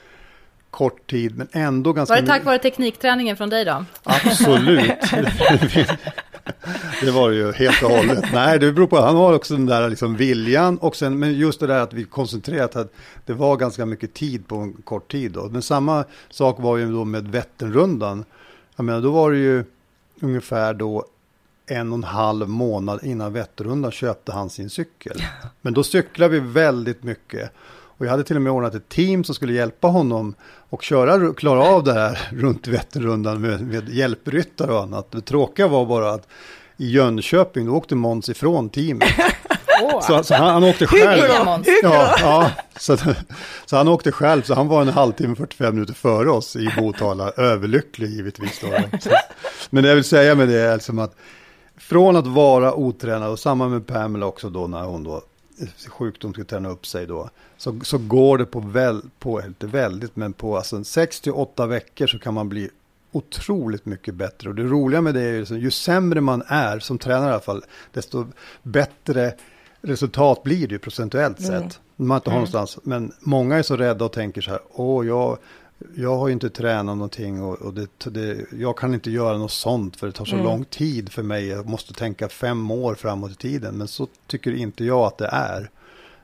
kort 0.71 1.11
tid, 1.11 1.38
men 1.38 1.49
ändå 1.52 1.93
ganska... 1.93 2.14
Var 2.14 2.21
det 2.21 2.26
tack 2.26 2.45
vare 2.45 2.59
teknikträningen 2.59 3.37
från 3.37 3.50
dig 3.50 3.64
då? 3.64 3.85
Absolut. 4.02 4.93
det 7.02 7.11
var 7.11 7.30
det 7.30 7.37
ju 7.37 7.52
helt 7.52 7.83
och 7.83 7.90
hållet. 7.90 8.25
Nej, 8.33 8.59
det 8.59 8.73
beror 8.73 8.87
på, 8.87 9.00
han 9.00 9.16
har 9.16 9.33
också 9.33 9.54
den 9.54 9.66
där 9.66 9.88
liksom 9.88 10.16
viljan 10.16 10.78
och 10.78 10.97
sen, 10.97 11.18
men 11.18 11.35
just 11.35 11.61
det 11.61 11.66
där 11.66 11.80
att 11.80 11.92
vi 11.92 12.04
koncentrerat, 12.04 12.76
att 12.76 12.92
det 13.26 13.33
var 13.33 13.56
ganska 13.56 13.87
mycket 13.87 14.14
tid 14.14 14.49
på 14.49 14.56
en 14.56 14.73
kort 14.73 15.12
tid 15.12 15.33
då. 15.33 15.49
Men 15.49 15.62
samma 15.62 16.04
sak 16.30 16.56
var 16.61 16.76
ju 16.76 16.92
då 16.92 17.04
med 17.04 17.28
Vätternrundan. 17.28 18.25
Jag 18.76 18.85
menar, 18.85 19.00
då 19.00 19.11
var 19.11 19.30
det 19.33 19.38
ju 19.38 19.64
ungefär 20.21 20.75
då 20.75 21.04
en 21.66 21.92
och 21.92 21.99
en 21.99 22.04
halv 22.04 22.49
månad 22.49 23.04
innan 23.04 23.33
Vätternrundan 23.33 23.90
köpte 23.90 24.33
han 24.33 24.50
sin 24.50 24.71
cykel. 24.71 25.23
Men 25.61 25.75
då 25.75 25.85
cyklade 25.85 26.40
vi 26.40 26.40
väldigt 26.40 27.02
mycket. 27.02 27.50
Och 27.99 28.07
jag 28.07 28.11
hade 28.11 28.25
till 28.25 28.37
och 28.37 28.43
med 28.43 28.53
ordnat 28.53 28.75
ett 28.75 28.89
team 28.89 29.25
som 29.25 29.35
skulle 29.35 29.53
hjälpa 29.53 29.89
honom 29.89 30.35
och 30.71 30.83
köra, 30.83 31.35
klara 31.35 31.63
av 31.63 31.85
det 31.85 31.93
här 31.93 32.28
runt 32.33 32.69
Vätternrundan 32.69 33.41
med, 33.41 33.61
med 33.61 33.89
hjälpryttare 33.89 34.73
och 34.73 34.83
annat. 34.83 35.11
Det 35.11 35.21
tråkiga 35.21 35.69
var 35.69 35.87
bara 35.87 36.11
att 36.11 36.28
i 36.76 36.91
Jönköping, 36.91 37.67
då 37.67 37.73
åkte 37.73 37.95
Måns 37.95 38.28
ifrån 38.28 38.71
teamet. 38.71 39.09
Så, 40.02 40.25
så 40.25 40.35
han, 40.35 40.52
han, 40.52 40.65
åkte 40.65 40.87
själv. 40.87 41.23
Ja, 41.83 42.17
ja, 42.21 42.50
så, 42.76 42.97
så 43.67 43.76
han 43.76 43.89
åkte 43.89 44.13
själv, 44.13 44.43
så 44.43 44.54
han 44.54 44.69
var 44.69 44.83
en 44.83 44.89
halvtimme, 44.89 45.37
45 45.37 45.75
minuter 45.75 45.95
före 45.95 46.30
oss 46.30 46.57
i 46.57 46.71
Motala. 46.76 47.30
Överlycklig 47.30 48.11
givetvis. 48.11 48.61
Då. 48.61 48.69
men 49.71 49.83
det 49.83 49.89
jag 49.89 49.95
vill 49.95 50.04
säga 50.04 50.35
med 50.35 50.49
det 50.49 50.61
är 50.61 50.75
liksom 50.75 50.99
att 50.99 51.15
från 51.76 52.17
att 52.17 52.26
vara 52.26 52.75
otränad 52.75 53.30
och 53.30 53.39
samma 53.39 53.69
med 53.69 53.87
Pamela 53.87 54.26
också 54.26 54.50
då 54.50 54.67
när 54.67 54.83
hon 54.83 55.04
då 55.04 55.23
sjukdom 55.88 56.32
ska 56.32 56.45
träna 56.45 56.69
upp 56.69 56.86
sig 56.86 57.06
då, 57.06 57.30
så, 57.56 57.80
så 57.82 57.99
går 57.99 58.38
det 58.38 58.47
på, 58.47 58.60
väl, 58.60 59.02
på, 59.19 59.43
inte 59.43 59.67
väldigt, 59.67 60.17
men 60.17 60.32
på 60.32 60.56
alltså 60.56 60.84
6 60.84 61.21
till 61.21 61.32
8 61.32 61.67
veckor 61.67 62.06
så 62.06 62.19
kan 62.19 62.34
man 62.34 62.49
bli 62.49 62.71
otroligt 63.12 63.86
mycket 63.86 64.14
bättre. 64.14 64.49
Och 64.49 64.54
det 64.54 64.62
roliga 64.62 65.00
med 65.00 65.14
det 65.14 65.21
är 65.21 65.32
ju, 65.32 65.58
ju 65.58 65.71
sämre 65.71 66.21
man 66.21 66.43
är, 66.47 66.78
som 66.78 66.99
tränare 66.99 67.28
i 67.28 67.32
alla 67.32 67.40
fall, 67.40 67.64
desto 67.93 68.26
bättre 68.62 69.34
resultat 69.80 70.43
blir 70.43 70.69
det 70.69 70.73
ju 70.73 70.78
procentuellt 70.78 71.40
mm. 71.40 71.50
sett. 71.50 71.80
Man 71.97 72.17
inte 72.17 72.30
har 72.30 72.36
mm. 72.36 72.40
någonstans, 72.40 72.78
men 72.82 73.12
många 73.21 73.56
är 73.56 73.62
så 73.62 73.76
rädda 73.76 74.04
och 74.04 74.12
tänker 74.12 74.40
så 74.40 74.50
här, 74.50 74.60
åh, 74.71 75.06
jag, 75.06 75.38
jag 75.97 76.17
har 76.17 76.28
ju 76.28 76.32
inte 76.32 76.50
tränat 76.50 76.97
någonting 76.97 77.43
och, 77.43 77.63
och 77.63 77.75
det, 77.75 77.89
det, 78.04 78.47
jag 78.52 78.78
kan 78.78 78.95
inte 78.95 79.10
göra 79.10 79.39
något 79.39 79.52
sånt 79.52 79.97
för 79.97 80.06
det 80.06 80.13
tar 80.13 80.25
så 80.25 80.34
mm. 80.34 80.47
lång 80.47 80.65
tid 80.65 81.13
för 81.13 81.23
mig. 81.23 81.47
Jag 81.47 81.69
måste 81.69 81.95
tänka 81.95 82.28
fem 82.28 82.71
år 82.71 82.95
framåt 82.95 83.30
i 83.30 83.34
tiden. 83.34 83.78
Men 83.78 83.89
så 83.89 84.08
tycker 84.26 84.54
inte 84.54 84.84
jag 84.84 85.00
att 85.00 85.19
det 85.19 85.28
är. 85.32 85.71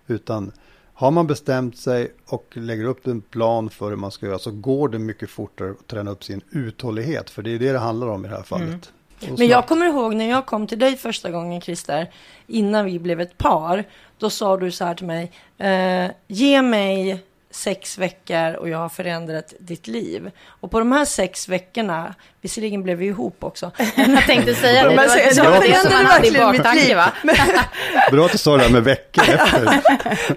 Utan 0.07 0.53
har 0.95 1.11
man 1.11 1.27
bestämt 1.27 1.79
sig 1.79 2.13
och 2.27 2.47
lägger 2.53 2.85
upp 2.85 3.07
en 3.07 3.21
plan 3.21 3.71
för 3.71 3.89
hur 3.89 3.97
man 3.97 4.11
ska 4.11 4.27
göra 4.27 4.39
så 4.39 4.51
går 4.51 4.89
det 4.89 4.99
mycket 4.99 5.31
fortare 5.31 5.71
att 5.71 5.87
träna 5.87 6.11
upp 6.11 6.25
sin 6.25 6.41
uthållighet. 6.51 7.31
För 7.31 7.43
det 7.43 7.51
är 7.51 7.59
det 7.59 7.73
det 7.73 7.79
handlar 7.79 8.07
om 8.07 8.25
i 8.25 8.29
det 8.29 8.35
här 8.35 8.43
fallet. 8.43 8.93
Mm. 9.21 9.35
Men 9.39 9.47
jag 9.47 9.69
kommer 9.69 9.87
ihåg 9.87 10.15
när 10.15 10.31
jag 10.31 10.47
kom 10.47 10.67
till 10.67 10.79
dig 10.79 10.97
första 10.97 11.31
gången 11.31 11.61
Christer, 11.61 12.11
innan 12.47 12.85
vi 12.85 12.99
blev 12.99 13.21
ett 13.21 13.39
par, 13.39 13.85
då 14.19 14.31
sa 14.31 14.57
du 14.57 14.71
så 14.71 14.85
här 14.85 14.95
till 14.95 15.07
mig, 15.07 15.33
eh, 15.59 16.11
ge 16.27 16.63
mig 16.63 17.25
sex 17.51 17.99
veckor 17.99 18.55
och 18.55 18.69
jag 18.69 18.79
har 18.79 18.89
förändrat 18.89 19.55
ditt 19.61 19.87
liv. 19.87 20.31
Och 20.47 20.71
på 20.71 20.79
de 20.79 20.93
här 20.93 21.05
sex 21.05 21.49
veckorna, 21.49 22.15
visserligen 22.41 22.83
blev 22.83 22.99
vi 22.99 23.07
ihop 23.07 23.45
också. 23.45 23.71
jag 23.97 24.27
tänkte 24.27 24.55
säga 24.55 24.83
det, 24.83 24.91
det 24.91 24.97
var, 24.97 25.05
det, 25.05 25.51
var 25.51 25.61
det 25.61 25.81
som 25.81 25.93
man 25.93 26.07
hade 26.07 26.29
i 26.29 26.33
baktanke 26.33 26.95
va? 26.95 27.13
Bra 28.11 28.27
att 28.27 28.33
du 28.33 28.39
sa 28.39 28.57
det 28.57 28.63
här 28.63 28.71
med 28.71 28.85
veckor 28.85 29.23
efter. 29.29 29.81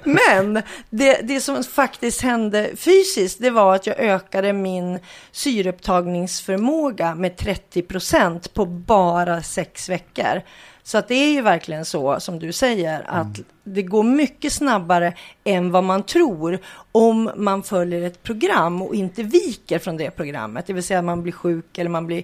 Men 0.04 0.62
det, 0.90 1.20
det 1.24 1.42
som 1.42 1.64
faktiskt 1.64 2.22
hände 2.22 2.70
fysiskt, 2.76 3.42
det 3.42 3.50
var 3.50 3.76
att 3.76 3.88
jag 3.88 4.00
ökade 4.00 4.54
min 4.54 5.00
syreupptagningsförmåga 5.32 7.16
med 7.16 7.38
30 7.38 7.82
procent 7.82 8.54
på 8.54 8.66
bara 8.66 9.44
sex 9.44 9.90
veckor. 9.90 10.42
Så 10.84 10.98
att 10.98 11.08
det 11.08 11.16
är 11.16 11.32
ju 11.32 11.42
verkligen 11.42 11.86
så 11.86 12.20
som 12.20 12.40
du 12.40 12.52
säger 12.52 13.02
att 13.08 13.38
mm. 13.38 13.46
det 13.64 13.82
går 13.82 14.04
mycket 14.04 14.54
snabbare 14.54 15.14
än 15.44 15.72
vad 15.72 15.84
man 15.84 16.04
tror 16.04 16.60
om 16.92 17.32
man 17.36 17.64
följer 17.64 18.02
ett 18.02 18.24
program 18.24 18.82
och 18.82 18.96
inte 18.96 19.24
viker 19.24 19.80
från 19.80 19.98
det 19.98 20.12
programmet. 20.12 20.68
Det 20.68 20.74
vill 20.74 20.84
säga 20.84 21.00
att 21.00 21.06
man 21.06 21.24
blir 21.24 21.34
sjuk 21.34 21.78
eller 21.78 21.90
man 21.90 22.08
blir 22.08 22.24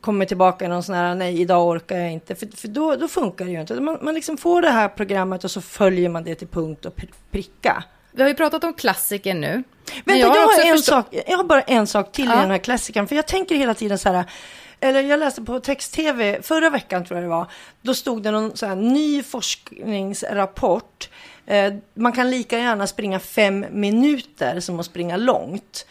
kommer 0.00 0.24
tillbaka 0.24 0.68
någon 0.68 0.82
sån 0.82 0.94
här, 0.94 1.14
nej 1.14 1.40
idag 1.40 1.68
orkar 1.68 1.98
jag 1.98 2.12
inte, 2.12 2.34
för, 2.34 2.56
för 2.56 2.68
då, 2.68 2.96
då 2.96 3.08
funkar 3.08 3.44
det 3.44 3.50
ju 3.50 3.60
inte. 3.60 3.80
Man, 3.80 3.98
man 4.02 4.14
liksom 4.14 4.36
får 4.36 4.62
det 4.62 4.70
här 4.70 4.88
programmet 4.88 5.44
och 5.44 5.50
så 5.50 5.60
följer 5.60 6.08
man 6.08 6.24
det 6.24 6.34
till 6.34 6.48
punkt 6.48 6.86
och 6.86 6.96
pricka. 7.30 7.84
Vi 8.10 8.22
har 8.22 8.28
ju 8.28 8.34
pratat 8.34 8.64
om 8.64 8.74
klassiker 8.74 9.34
nu. 9.34 9.62
Vänta, 10.04 10.20
jag, 10.20 10.36
jag, 10.36 10.46
har 10.46 10.72
en 10.72 10.78
sak, 10.78 11.06
jag 11.26 11.36
har 11.36 11.44
bara 11.44 11.62
en 11.62 11.86
sak 11.86 12.12
till 12.12 12.24
ja. 12.24 12.34
i 12.34 12.36
den 12.36 12.50
här 12.50 12.58
klassikern, 12.58 13.06
för 13.06 13.16
jag 13.16 13.26
tänker 13.26 13.54
hela 13.54 13.74
tiden 13.74 13.98
så 13.98 14.12
här, 14.12 14.24
eller 14.82 15.02
jag 15.02 15.20
läste 15.20 15.42
på 15.42 15.60
text-tv 15.60 16.42
förra 16.42 16.70
veckan 16.70 17.04
tror 17.04 17.16
jag 17.20 17.24
det 17.24 17.30
var. 17.30 17.46
Då 17.82 17.94
stod 17.94 18.22
det 18.22 18.30
någon 18.30 18.56
så 18.56 18.66
här 18.66 18.76
ny 18.76 19.22
forskningsrapport. 19.22 21.08
Eh, 21.46 21.74
man 21.94 22.12
kan 22.12 22.30
lika 22.30 22.58
gärna 22.58 22.86
springa 22.86 23.18
fem 23.18 23.66
minuter 23.70 24.60
som 24.60 24.80
att 24.80 24.86
springa 24.86 25.16
långt. 25.16 25.86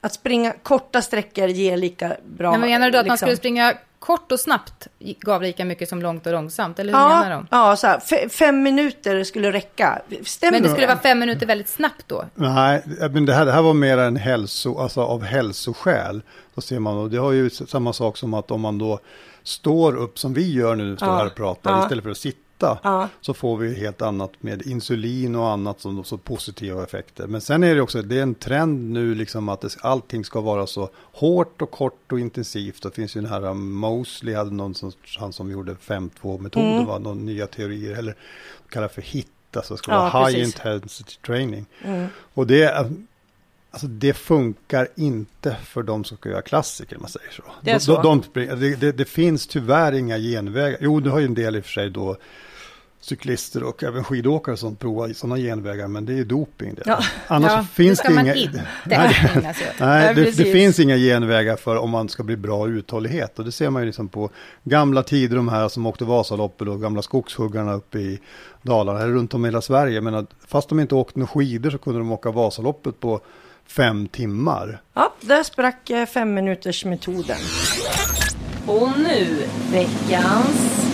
Att 0.00 0.12
springa 0.12 0.52
korta 0.62 1.02
sträckor 1.02 1.48
ger 1.48 1.76
lika 1.76 2.16
bra... 2.24 2.50
Men 2.50 2.60
menar 2.60 2.90
du 2.90 2.98
att 2.98 3.04
liksom... 3.04 3.10
man 3.10 3.18
skulle 3.18 3.36
springa 3.36 3.74
kort 4.00 4.32
och 4.32 4.40
snabbt 4.40 4.88
gav 5.20 5.42
lika 5.42 5.64
mycket 5.64 5.88
som 5.88 6.02
långt 6.02 6.26
och 6.26 6.32
långsamt, 6.32 6.78
eller 6.78 6.92
hur 6.92 6.98
menar 7.08 7.30
Ja, 7.30 7.36
de? 7.36 7.46
ja 7.50 7.76
så 7.76 7.86
här, 7.86 8.28
fem 8.28 8.62
minuter 8.62 9.24
skulle 9.24 9.52
räcka. 9.52 10.02
Stämmer 10.24 10.52
Men 10.52 10.62
det 10.62 10.68
skulle 10.68 10.86
det? 10.86 10.92
vara 10.92 10.98
fem 11.02 11.18
minuter 11.18 11.46
väldigt 11.46 11.68
snabbt 11.68 12.04
då? 12.06 12.24
Nej, 12.34 12.82
men 13.10 13.26
det 13.26 13.34
här, 13.34 13.46
det 13.46 13.52
här 13.52 13.62
var 13.62 13.74
mer 13.74 13.98
en 13.98 14.16
hälso, 14.16 14.78
alltså 14.78 15.00
av 15.00 15.22
hälsoskäl. 15.22 16.22
Då 16.54 16.60
ser 16.60 16.78
man, 16.78 16.96
och 16.96 17.10
det 17.10 17.16
har 17.18 17.32
ju 17.32 17.50
samma 17.50 17.92
sak 17.92 18.16
som 18.16 18.34
att 18.34 18.50
om 18.50 18.60
man 18.60 18.78
då 18.78 18.98
står 19.42 19.96
upp 19.96 20.18
som 20.18 20.34
vi 20.34 20.52
gör 20.54 20.74
nu, 20.76 20.96
står 20.96 21.08
Ja, 21.08 21.16
här 21.16 21.26
och 21.26 21.34
pratar, 21.34 21.70
ja. 21.70 21.82
istället 21.82 22.04
för 22.04 22.10
att 22.10 22.16
sitta, 22.18 22.38
Ja. 22.82 23.08
så 23.20 23.34
får 23.34 23.56
vi 23.56 23.74
helt 23.74 24.02
annat 24.02 24.30
med 24.40 24.66
insulin 24.66 25.36
och 25.36 25.48
annat 25.50 25.80
som 25.80 26.04
så 26.04 26.18
positiva 26.18 26.82
effekter. 26.84 27.26
Men 27.26 27.40
sen 27.40 27.62
är 27.64 27.74
det 27.74 27.80
också, 27.80 28.02
det 28.02 28.18
är 28.18 28.22
en 28.22 28.34
trend 28.34 28.90
nu 28.90 29.14
liksom 29.14 29.48
att 29.48 29.60
det, 29.60 29.76
allting 29.80 30.24
ska 30.24 30.40
vara 30.40 30.66
så 30.66 30.90
hårt 31.12 31.62
och 31.62 31.70
kort 31.70 32.12
och 32.12 32.20
intensivt. 32.20 32.82
Det 32.82 32.90
finns 32.90 33.16
ju 33.16 33.20
den 33.20 33.30
här 33.30 33.44
um, 33.44 33.72
Mosley, 33.72 34.34
hade 34.34 34.50
någon 34.50 34.74
som, 34.74 34.92
han 35.18 35.32
som 35.32 35.50
gjorde 35.50 35.72
5-2-metoden, 35.86 36.72
Mm. 36.72 36.86
var 36.86 36.98
någon 36.98 37.26
nya 37.26 37.46
teorier, 37.46 37.96
eller 37.98 38.14
kallar 38.68 38.88
för 38.88 39.02
HIT, 39.02 39.26
alltså 39.56 39.76
ska 39.76 39.92
Ja, 39.92 39.98
vara 40.12 40.26
high 40.26 40.36
precis. 40.38 40.54
intensity 40.56 41.14
training. 41.26 41.66
Mm. 41.84 42.06
Och 42.34 42.46
det, 42.46 42.62
är- 42.62 42.92
alltså 43.70 43.86
det 43.86 44.14
funkar 44.14 44.88
inte 44.96 45.56
för 45.64 45.82
de 45.82 46.04
som 46.04 46.16
ska 46.16 46.28
göra 46.28 46.42
klassiker, 46.42 46.96
om 46.96 47.02
man 47.02 47.10
säger 47.10 47.30
så. 47.30 47.42
Det 47.62 47.72
De- 47.72 47.80
så? 47.80 48.02
De, 48.02 48.22
de, 48.32 48.46
det, 48.46 48.76
det, 48.80 48.92
det 48.92 49.04
finns 49.04 49.46
tyvärr 49.46 49.92
inga 49.92 50.18
genvägar. 50.18 50.78
Jo, 50.80 51.00
du 51.00 51.10
har 51.10 51.18
ju 51.18 51.24
en 51.26 51.34
del 51.34 51.56
i 51.56 51.60
och 51.60 51.64
för 51.64 51.70
sig 51.72 51.90
då 51.90 52.16
cyklister 53.00 53.62
och 53.62 53.82
även 53.82 54.04
skidåkare 54.04 54.56
som 54.56 54.76
provar 54.76 55.08
sådana 55.08 55.36
genvägar, 55.36 55.88
men 55.88 56.06
det 56.06 56.18
är 56.18 56.24
doping 56.24 56.74
det. 56.74 56.82
Ja. 56.86 56.98
Annars 57.26 57.52
ja, 57.52 57.66
finns 57.72 58.00
det 58.00 58.12
inga... 58.12 58.34
inte 58.34 58.66
Nej. 58.84 59.16
Nej, 59.80 60.14
det, 60.14 60.36
det 60.36 60.52
finns 60.52 60.78
inga 60.78 60.96
genvägar 60.96 61.56
för 61.56 61.76
om 61.76 61.90
man 61.90 62.08
ska 62.08 62.22
bli 62.22 62.36
bra 62.36 62.68
uthållighet. 62.68 63.38
Och 63.38 63.44
det 63.44 63.52
ser 63.52 63.70
man 63.70 63.82
ju 63.82 63.86
liksom 63.86 64.08
på 64.08 64.30
gamla 64.64 65.02
tider, 65.02 65.36
de 65.36 65.48
här 65.48 65.68
som 65.68 65.86
åkte 65.86 66.04
Vasaloppet 66.04 66.68
och 66.68 66.80
gamla 66.80 67.02
skogshuggarna 67.02 67.74
uppe 67.74 67.98
i 67.98 68.20
Dalarna, 68.62 69.00
eller 69.00 69.12
runt 69.12 69.34
om 69.34 69.44
i 69.44 69.48
hela 69.48 69.62
Sverige. 69.62 70.00
Men 70.00 70.14
att, 70.14 70.30
fast 70.46 70.68
de 70.68 70.80
inte 70.80 70.94
åkte 70.94 71.18
några 71.18 71.32
skidor 71.32 71.70
så 71.70 71.78
kunde 71.78 71.98
de 71.98 72.12
åka 72.12 72.30
Vasaloppet 72.30 73.00
på 73.00 73.20
fem 73.66 74.08
timmar. 74.08 74.82
Ja, 74.94 75.14
där 75.20 75.42
sprack 75.42 75.90
eh, 75.90 76.06
fem 76.06 76.34
minuters 76.34 76.84
metoden. 76.84 77.38
Och 78.66 78.88
nu, 78.98 79.46
veckans... 79.72 80.86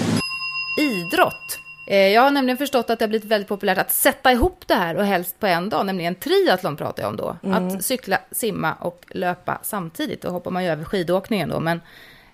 Idrott. 0.78 1.65
Eh, 1.86 2.08
Jag 2.08 2.22
har 2.22 2.30
nämligen 2.30 2.58
förstått 2.58 2.90
att 2.90 2.98
det 2.98 3.02
har 3.04 3.08
blivit 3.08 3.30
väldigt 3.30 3.48
populärt 3.48 3.78
att 3.78 3.92
sätta 3.92 4.32
ihop 4.32 4.62
det 4.66 4.74
här 4.74 4.96
och 4.96 5.04
helst 5.04 5.40
på 5.40 5.46
en 5.46 5.68
dag, 5.68 5.86
nämligen 5.86 6.14
triathlon 6.14 6.76
pratar 6.76 7.02
jag 7.02 7.10
om 7.10 7.16
då. 7.16 7.36
Att 7.52 7.84
cykla, 7.84 8.18
simma 8.30 8.74
och 8.74 9.04
löpa 9.10 9.58
samtidigt. 9.62 10.22
Då 10.22 10.28
hoppar 10.28 10.50
man 10.50 10.64
ju 10.64 10.70
över 10.70 10.84
skidåkningen 10.84 11.48
då, 11.48 11.60
men 11.60 11.80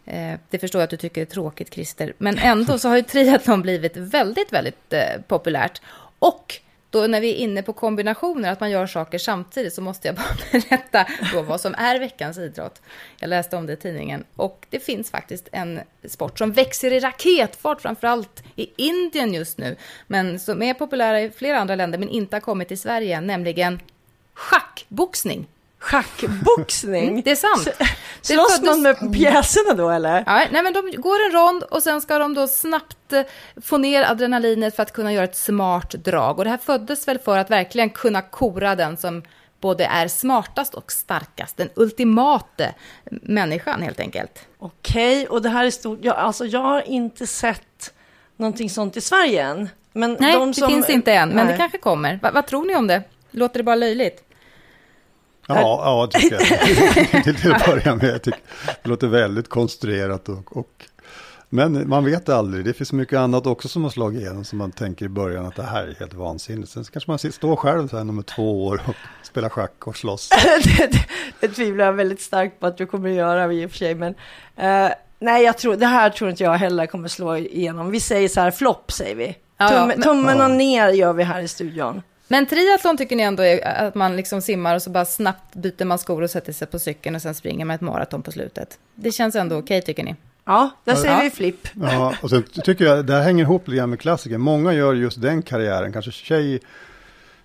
eh, 0.05 0.39
det 0.51 0.59
förstår 0.59 0.81
jag 0.81 0.85
att 0.85 0.91
du 0.91 0.97
tycker 0.97 1.21
är 1.21 1.25
tråkigt 1.27 1.75
Christer. 1.75 2.13
Men 2.19 2.39
ändå 2.39 2.79
så 2.79 2.89
har 2.89 2.97
ju 2.97 3.03
triathlon 3.03 3.63
blivit 3.63 3.97
väldigt, 3.97 4.53
väldigt 4.53 4.93
eh, 4.93 5.01
populärt. 5.27 5.81
Och 6.19 6.55
då 6.93 7.07
när 7.07 7.21
vi 7.21 7.31
är 7.31 7.37
inne 7.37 7.63
på 7.63 7.73
kombinationer, 7.73 8.53
att 8.53 8.61
man 8.61 8.71
gör 8.71 8.87
saker 8.87 9.19
samtidigt, 9.19 9.75
så 9.75 9.83
måste 9.83 10.09
jag 10.09 10.17
bara 10.17 10.35
berätta 10.53 11.07
då 11.33 11.43
vad 11.43 11.61
som 11.61 11.75
är 11.75 11.99
veckans 11.99 12.39
idrott. 12.39 12.83
Jag 13.19 13.29
läste 13.29 13.57
om 13.57 13.67
det 13.67 13.73
i 13.73 13.77
tidningen. 13.77 14.25
Och 14.37 14.67
det 14.71 14.81
finns 14.81 15.11
faktiskt 15.11 15.49
en 15.53 15.81
sport 16.09 16.39
som 16.39 16.53
växer 16.53 16.93
i 16.93 17.01
raketfart, 17.01 17.81
framförallt 17.81 18.43
i 18.57 18.71
Indien 18.77 19.35
just 19.35 19.59
nu, 19.59 19.77
men 20.07 20.41
som 20.41 20.63
är 20.63 20.75
populär 20.75 21.15
i 21.15 21.31
flera 21.31 21.59
andra 21.59 21.75
länder, 21.75 21.99
men 21.99 22.09
inte 22.09 22.37
har 22.37 22.41
kommit 22.41 22.69
till 22.69 22.81
Sverige, 22.81 23.21
nämligen 23.21 23.81
schackboxning. 24.35 25.47
Schackboxning? 25.83 27.09
Mm, 27.09 27.23
det 27.23 27.31
är 27.31 27.37
sant. 27.37 27.65
Det 27.65 27.87
Slåss 28.35 28.57
föddes- 28.57 28.67
någon 28.67 28.83
med 28.83 29.13
pjäserna 29.13 29.75
då 29.75 29.91
eller? 29.91 30.23
Ja, 30.27 30.45
nej, 30.53 30.63
men 30.63 30.73
de 30.73 30.91
går 30.97 31.17
en 31.27 31.33
rond 31.33 31.63
och 31.63 31.83
sen 31.83 32.01
ska 32.01 32.19
de 32.19 32.35
då 32.35 32.49
snabbt 32.49 33.13
eh, 33.13 33.23
få 33.63 33.79
ner 33.79 34.11
adrenalinet 34.11 34.77
för 34.77 34.83
att 34.83 34.93
kunna 34.93 35.13
göra 35.13 35.25
ett 35.25 35.37
smart 35.37 35.91
drag. 35.91 36.39
Och 36.39 36.45
det 36.45 36.51
här 36.51 36.59
föddes 36.59 37.09
väl 37.09 37.19
för 37.19 37.39
att 37.39 37.51
verkligen 37.51 37.91
kunna 37.91 38.23
kora 38.23 38.75
den 38.77 38.97
som 38.97 39.23
både 39.61 39.85
är 39.85 40.09
smartast 40.09 40.75
och 40.75 40.93
starkast. 40.93 41.57
Den 41.57 41.69
ultimate 41.75 42.75
människan 43.11 43.83
helt 43.83 44.01
enkelt. 44.01 44.47
Okej, 44.59 45.27
och 45.27 45.43
det 45.43 45.49
här 45.49 45.65
är 45.65 45.71
stort. 45.71 45.99
Ja, 46.03 46.13
alltså, 46.13 46.47
jag 46.47 46.61
har 46.61 46.83
inte 46.83 47.27
sett 47.27 47.95
någonting 48.37 48.71
sånt 48.71 48.97
i 48.97 49.01
Sverige 49.01 49.43
än. 49.43 49.69
Men 49.93 50.17
Nej, 50.21 50.33
de 50.33 50.49
det 50.49 50.55
som... 50.55 50.69
finns 50.69 50.91
inte 50.91 51.13
än, 51.13 51.29
men 51.29 51.47
Nej. 51.47 51.53
det 51.55 51.59
kanske 51.59 51.79
kommer. 51.79 52.19
Va, 52.23 52.31
vad 52.35 52.47
tror 52.47 52.65
ni 52.65 52.77
om 52.77 52.87
det? 52.87 53.03
Låter 53.31 53.59
det 53.59 53.65
bara 53.65 53.77
löjligt? 53.77 54.25
Ja, 55.47 55.55
ja 55.85 56.09
det 56.13 56.19
tycker 56.19 56.37
jag. 57.13 57.25
till, 57.25 57.35
till 57.37 57.53
att 57.53 57.67
börja 57.67 57.95
med. 57.95 58.05
Jag 58.09 58.23
tycker 58.23 58.41
det 58.83 58.89
låter 58.89 59.07
väldigt 59.07 59.49
konstruerat 59.49 60.29
och, 60.29 60.57
och 60.57 60.85
men 61.49 61.89
man 61.89 62.05
vet 62.05 62.29
aldrig. 62.29 62.65
Det 62.65 62.73
finns 62.73 62.93
mycket 62.93 63.19
annat 63.19 63.47
också 63.47 63.69
som 63.69 63.83
har 63.83 63.91
slagit 63.91 64.21
igenom 64.21 64.45
som 64.45 64.59
man 64.59 64.73
tänker 64.73 65.05
i 65.07 65.09
början 65.09 65.47
att 65.47 65.57
det 65.57 65.63
här 65.63 65.83
är 65.85 65.95
helt 65.99 66.15
vansinnigt. 66.15 66.71
Sen 66.71 66.85
kanske 66.85 67.11
man 67.11 67.19
sitter- 67.19 67.35
står 67.35 67.57
själv 67.57 67.89
så 67.89 67.97
här 67.97 68.05
nummer 68.05 68.23
två 68.23 68.67
år 68.67 68.83
och 68.87 68.95
spelar 69.23 69.49
schack 69.49 69.87
och 69.87 69.97
slåss. 69.97 70.29
det, 70.79 70.87
det, 70.93 71.05
det 71.41 71.49
tvivlar 71.49 71.85
jag 71.85 71.93
väldigt 71.93 72.21
starkt 72.21 72.61
på 72.61 72.67
att 72.67 72.77
du 72.79 72.87
kommer 72.87 73.09
att 73.11 73.15
göra 73.17 73.53
i 73.53 73.67
och 73.67 73.71
för 73.71 73.79
sig. 73.79 73.95
Men 73.95 74.15
eh, 74.57 74.93
nej, 75.19 75.45
jag 75.45 75.59
tror, 75.59 75.77
det 75.77 75.87
här 75.87 76.11
tror 76.11 76.31
inte 76.31 76.43
jag 76.43 76.53
heller 76.55 76.87
kommer 76.87 77.09
slå 77.09 77.37
igenom. 77.37 77.91
Vi 77.91 78.01
säger 78.01 78.29
så 78.29 78.41
här, 78.41 78.51
flopp 78.51 78.93
säger 78.93 79.15
vi. 79.17 79.27
Ja, 79.27 79.35
ja, 79.59 79.69
Tumme, 79.69 79.87
men- 79.87 80.03
tummen 80.03 80.39
Ja. 80.39 80.45
och 80.45 80.51
ner 80.51 80.89
gör 80.89 81.13
vi 81.13 81.23
här 81.23 81.41
i 81.41 81.49
studion. 81.49 82.03
Men 82.29 82.47
triathlon 82.47 82.97
tycker 82.97 83.17
ni 83.17 83.23
ändå 83.23 83.43
är 83.43 83.87
att 83.87 83.95
man 83.95 84.17
liksom 84.17 84.43
simmar 84.43 84.75
och 84.75 84.83
så 84.83 84.91
bara 84.91 85.05
snabbt 85.05 85.55
byter 85.55 85.85
man 85.85 85.99
skor 85.99 86.23
och 86.23 86.31
sätter 86.31 86.53
sig 86.53 86.67
på 86.67 86.79
cykeln 86.79 87.17
och 87.17 87.23
sen 87.23 87.35
springer 87.35 87.65
man 87.65 87.75
ett 87.75 87.81
maraton 87.81 88.23
på 88.23 88.33
slutet. 88.33 88.79
Det 88.95 89.13
känns 89.13 89.35
ändå 89.35 89.57
okej 89.57 89.83
tycker 89.83 90.05
ni? 90.05 90.15
Ja, 90.45 90.71
där 90.85 90.95
säger 90.95 91.15
Ja. 91.17 91.21
vi 91.23 91.31
flipp. 91.31 91.69
Ja, 91.83 92.15
och 92.23 92.31
sen 92.31 92.43
tycker 92.43 92.85
jag 92.85 93.07
det 93.07 93.13
här 93.15 93.23
hänger 93.23 93.45
ihop 93.45 93.69
lite 93.69 93.77
grann 93.77 93.91
med 93.91 94.01
klassiker. 94.01 94.39
Många 94.39 94.73
gör 94.73 94.95
just 94.95 95.23
den 95.23 95.43
karriären, 95.43 95.93
kanske 95.93 96.11
tjej, 96.13 96.61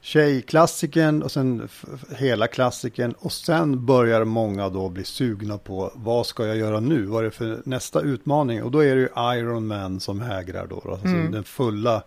tjejklassikern 0.01 1.23
och 1.23 1.31
sen 1.31 1.69
hela 2.17 2.47
klassikern. 2.47 3.11
Och 3.19 3.31
sen 3.31 3.85
börjar 3.85 4.23
många 4.23 4.69
då 4.69 4.89
bli 4.89 5.03
sugna 5.03 5.57
på 5.57 5.91
vad 5.95 6.25
ska 6.27 6.45
jag 6.47 6.57
göra 6.57 6.79
nu? 6.79 7.05
Vad 7.05 7.19
är 7.19 7.23
det 7.25 7.31
för 7.31 7.61
nästa 7.65 8.01
utmaning? 8.01 8.63
Och 8.63 8.71
då 8.71 8.83
är 8.83 8.95
det 8.95 9.01
ju 9.01 9.09
Iron 9.39 9.67
Man 9.67 9.99
som 9.99 10.21
hägrar 10.21 10.67
då. 10.67 10.91
Alltså 10.91 11.07
den 11.31 11.43
fulla, 11.43 12.03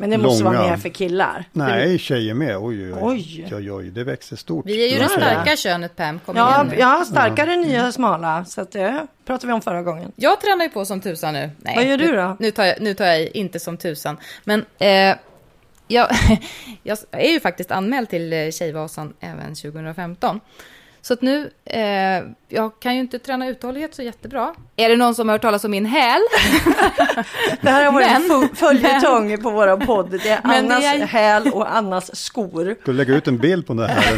Men 0.00 0.10
det 0.10 0.18
måste 0.18 0.44
vara 0.44 0.54
Långa. 0.54 0.70
mer 0.70 0.76
för 0.76 0.88
killar. 0.88 1.44
nej 1.52 1.98
tjejer 1.98 2.34
med, 2.34 2.56
oj 2.58 2.92
oj 2.94 3.48
oj, 3.52 3.72
Oj. 3.72 3.90
det 3.90 4.04
växer 4.04 4.36
stort. 4.36 4.66
Vi 4.66 4.84
är 4.88 4.92
ju 4.94 4.98
det 4.98 5.08
starka 5.08 5.56
könet 5.56 5.96
Pam, 5.96 6.18
kom 6.18 6.36
Ja, 6.36 6.54
igen 6.54 6.66
nu. 6.66 6.76
ja, 6.78 7.04
starkare 7.06 7.56
nya 7.56 7.92
smala. 7.92 8.44
Så 8.44 8.60
att 8.60 8.72
det 8.72 9.06
pratade 9.24 9.46
vi 9.46 9.52
om 9.52 9.62
förra 9.62 9.82
gången. 9.82 10.12
Jag 10.16 10.40
tränar 10.40 10.64
ju 10.64 10.70
på 10.70 10.84
som 10.84 11.00
tusan 11.00 11.34
nu. 11.34 11.50
Nej, 11.58 11.76
Vad 11.76 11.84
gör 11.84 11.96
du 11.98 12.06
nu- 12.06 12.16
då? 12.16 12.36
Nu 12.40 12.50
tar 12.50 12.64
jag, 12.64 12.80
nu 12.80 12.94
tar 12.94 13.04
jag 13.04 13.20
i 13.20 13.30
inte 13.34 13.60
som 13.60 13.76
tusan. 13.76 14.16
Men 14.44 14.64
eh, 14.78 15.16
jag, 15.88 16.08
jag 16.82 16.98
är 17.10 17.30
ju 17.30 17.40
faktiskt 17.40 17.70
anmäld 17.70 18.08
till 18.10 18.32
eh, 18.32 18.50
Tjejvasan 18.50 19.12
även 19.20 19.54
2015. 19.54 20.40
Så 21.02 21.12
att 21.14 21.22
nu, 21.22 21.50
eh, 21.64 21.80
jag 22.48 22.80
kan 22.80 22.94
ju 22.94 23.00
inte 23.00 23.18
träna 23.18 23.48
uthållighet 23.48 23.94
så 23.94 24.02
jättebra. 24.02 24.54
Är 24.76 24.88
det 24.88 24.96
någon 24.96 25.14
som 25.14 25.28
har 25.28 25.34
hört 25.34 25.42
talas 25.42 25.64
om 25.64 25.70
min 25.70 25.86
häl? 25.86 26.20
Det 27.60 27.70
här 27.70 27.84
har 27.84 27.92
varit 27.92 28.06
en 28.06 28.28
Men- 28.28 28.30
fu- 28.42 28.54
följetong 28.54 29.42
på 29.42 29.50
våra 29.50 29.76
podd. 29.76 30.10
Det 30.10 30.16
är 30.16 30.20
det 30.20 30.40
Annas 30.58 30.84
är- 30.84 31.06
häl 31.06 31.50
och 31.52 31.76
Annas 31.76 32.16
skor. 32.16 32.76
Du 32.84 32.92
lägga 32.92 33.14
ut 33.14 33.28
en 33.28 33.38
bild 33.38 33.66
på 33.66 33.74
den 33.74 33.90
här 33.90 34.12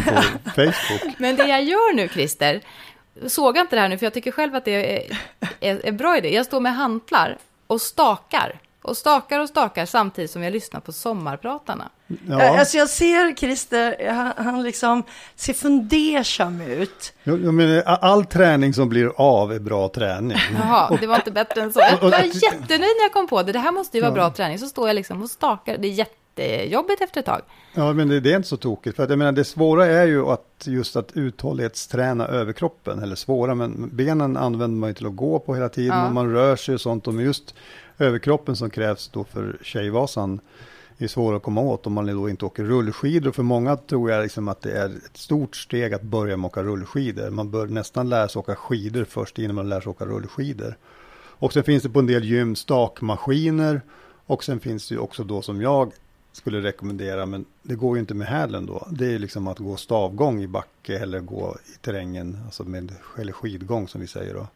på 0.45 0.51
Facebook? 0.55 1.14
Men 1.18 1.37
det 1.37 1.45
jag 1.47 1.62
gör 1.62 1.95
nu, 1.95 2.09
Christer, 2.09 2.61
såga 3.27 3.61
inte 3.61 3.77
det 3.77 3.81
här 3.83 3.88
nu, 3.88 3.99
för 3.99 4.07
jag 4.07 4.12
tycker 4.14 4.31
själv 4.33 4.55
att 4.55 4.64
det 4.64 4.97
är, 5.03 5.18
är, 5.61 5.87
är 5.87 5.92
bra 5.92 6.16
idé. 6.18 6.35
Jag 6.35 6.47
står 6.47 6.61
med 6.61 6.75
hantlar 6.75 7.38
och 7.66 7.81
stakar. 7.81 8.59
Och 8.83 8.97
stakar 8.97 9.40
och 9.40 9.49
stakar 9.49 9.87
samtidigt 9.87 10.31
som 10.31 10.42
jag 10.42 10.53
lyssnar 10.53 10.81
på 10.81 10.92
sommarpratarna. 10.92 11.90
Ja. 12.29 12.59
Alltså 12.59 12.77
jag 12.77 12.88
ser 12.88 13.35
Christer, 13.37 14.11
han, 14.12 14.33
han 14.47 14.62
liksom 14.62 15.03
ser 15.37 15.53
fundersam 15.53 16.61
ut. 16.61 17.12
Jag, 17.25 17.55
menar, 17.55 17.83
all 17.83 18.25
träning 18.25 18.75
som 18.75 18.88
blir 18.88 19.12
av 19.16 19.53
är 19.53 19.59
bra 19.59 19.88
träning. 19.88 20.38
Jaha, 20.55 20.97
det 21.01 21.07
var 21.07 21.16
inte 21.16 21.31
bättre 21.31 21.62
än 21.62 21.73
så. 21.73 21.81
Jag 21.81 22.11
var 22.11 22.18
jättenöjd 22.21 22.81
när 22.81 23.03
jag 23.05 23.12
kom 23.12 23.27
på 23.29 23.42
det. 23.42 23.53
Det 23.53 23.59
här 23.59 23.73
måste 23.73 23.97
ju 23.97 24.01
vara 24.01 24.11
Ja. 24.11 24.14
bra 24.14 24.31
träning. 24.31 24.59
Så 24.59 24.66
står 24.66 24.88
jag 24.88 24.95
liksom 24.95 25.23
och 25.23 25.31
stakar. 25.31 25.77
Det 25.79 25.88
är 25.88 25.92
jättejobbigt 25.92 27.03
efter 27.03 27.21
ett 27.21 27.27
tag. 27.27 27.40
Ja, 27.75 27.92
men 27.92 28.09
det, 28.09 28.21
det 28.21 28.33
är 28.33 28.37
inte 28.37 28.49
så 28.49 28.57
tokigt. 28.57 28.97
För 28.97 29.03
att 29.03 29.11
jag 29.11 29.18
menar, 29.18 29.33
det 29.33 29.45
svåra 29.45 29.87
är 29.87 30.07
ju 30.07 30.27
att 30.27 30.64
just 30.64 30.97
att 30.97 31.11
uthållighetsträna 31.14 32.27
överkroppen. 32.27 33.03
Eller 33.03 33.16
svåra, 33.16 33.55
men 33.55 33.97
benen 33.97 34.37
använder 34.37 34.79
man 34.81 34.90
ju 34.90 34.95
till 34.95 35.07
att 35.07 35.16
gå 35.16 35.38
på 35.38 35.55
hela 35.55 35.68
tiden. 35.68 35.99
Ja. 35.99 36.07
Och 36.07 36.12
man 36.12 36.33
rör 36.33 36.57
sig 36.57 36.75
och 36.75 36.81
sånt. 36.81 37.07
Och 37.07 37.23
just 37.23 37.55
överkroppen 37.98 38.57
som 38.57 38.70
krävs 38.70 39.09
då 39.09 39.24
för 39.24 39.59
Tjejvasan 39.62 40.40
är 40.98 41.09
svårare 41.09 41.37
att 41.37 41.42
komma 41.42 41.61
åt 41.61 41.87
om 41.87 41.92
man 41.92 42.07
då 42.07 42.28
inte 42.28 42.44
åker 42.44 42.64
rullskidor. 42.64 43.28
Och 43.28 43.35
för 43.35 43.42
många 43.42 43.76
tror 43.76 44.11
jag 44.11 44.22
liksom 44.22 44.48
att 44.48 44.61
det 44.61 44.72
är 44.72 44.87
ett 44.87 45.16
stort 45.16 45.57
steg 45.57 45.94
att 45.94 46.02
börja 46.02 46.37
med 46.37 46.46
att 46.46 46.52
åka 46.52 46.62
rullskidor. 46.62 47.31
Man 47.31 47.50
bör 47.50 47.66
nästan 47.66 48.09
lära 48.09 48.28
sig 48.28 48.40
åka 48.40 48.55
skidor 48.55 49.05
först 49.05 49.38
innan 49.38 49.55
man 49.55 49.68
lär 49.68 49.81
sig 49.81 49.90
åka 49.90 50.05
rullskidor. 50.05 50.76
Och 51.14 51.52
sen 51.52 51.64
finns 51.64 51.83
det 51.83 51.90
på 51.90 51.98
en 51.98 52.07
del 52.07 52.24
gym 52.24 52.57
stakmaskiner. 52.57 53.81
Och 54.26 54.44
sen 54.44 54.61
finns 54.61 54.88
det 54.88 54.94
ju 54.94 54.98
också 54.98 55.24
då 55.24 55.42
som 55.42 55.61
jag 55.61 55.92
skulle 56.33 56.61
rekommendera, 56.61 57.26
men 57.26 57.44
det 57.62 57.74
går 57.74 57.96
ju 57.96 58.00
inte 58.00 58.14
med 58.14 58.26
hälen 58.26 58.66
då. 58.66 58.88
Det 58.90 59.14
är 59.14 59.18
liksom 59.18 59.46
att 59.48 59.59
gå 59.59 59.76
stavgång 59.76 60.42
i 60.42 60.46
backe 60.46 60.98
eller 60.98 61.20
gå 61.20 61.57
i 61.74 61.78
terrängen, 61.78 62.38
alltså 62.44 62.64
med 62.64 62.92
eller 63.18 63.33
skidgång 63.33 63.88
som 63.88 64.00
vi 64.00 64.07
säger 64.07 64.35
då. 64.35 64.46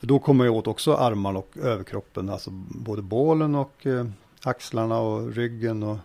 För 0.00 0.06
då 0.06 0.18
kommer 0.18 0.44
jag 0.44 0.54
åt 0.54 0.66
också 0.66 0.94
armarna 0.94 1.38
och 1.38 1.50
överkroppen, 1.62 2.28
alltså 2.30 2.50
både 2.70 3.02
bålen 3.02 3.54
och 3.54 3.86
eh, 3.86 4.06
axlarna 4.42 4.98
och 4.98 5.34
ryggen 5.34 5.82
och 5.82 5.96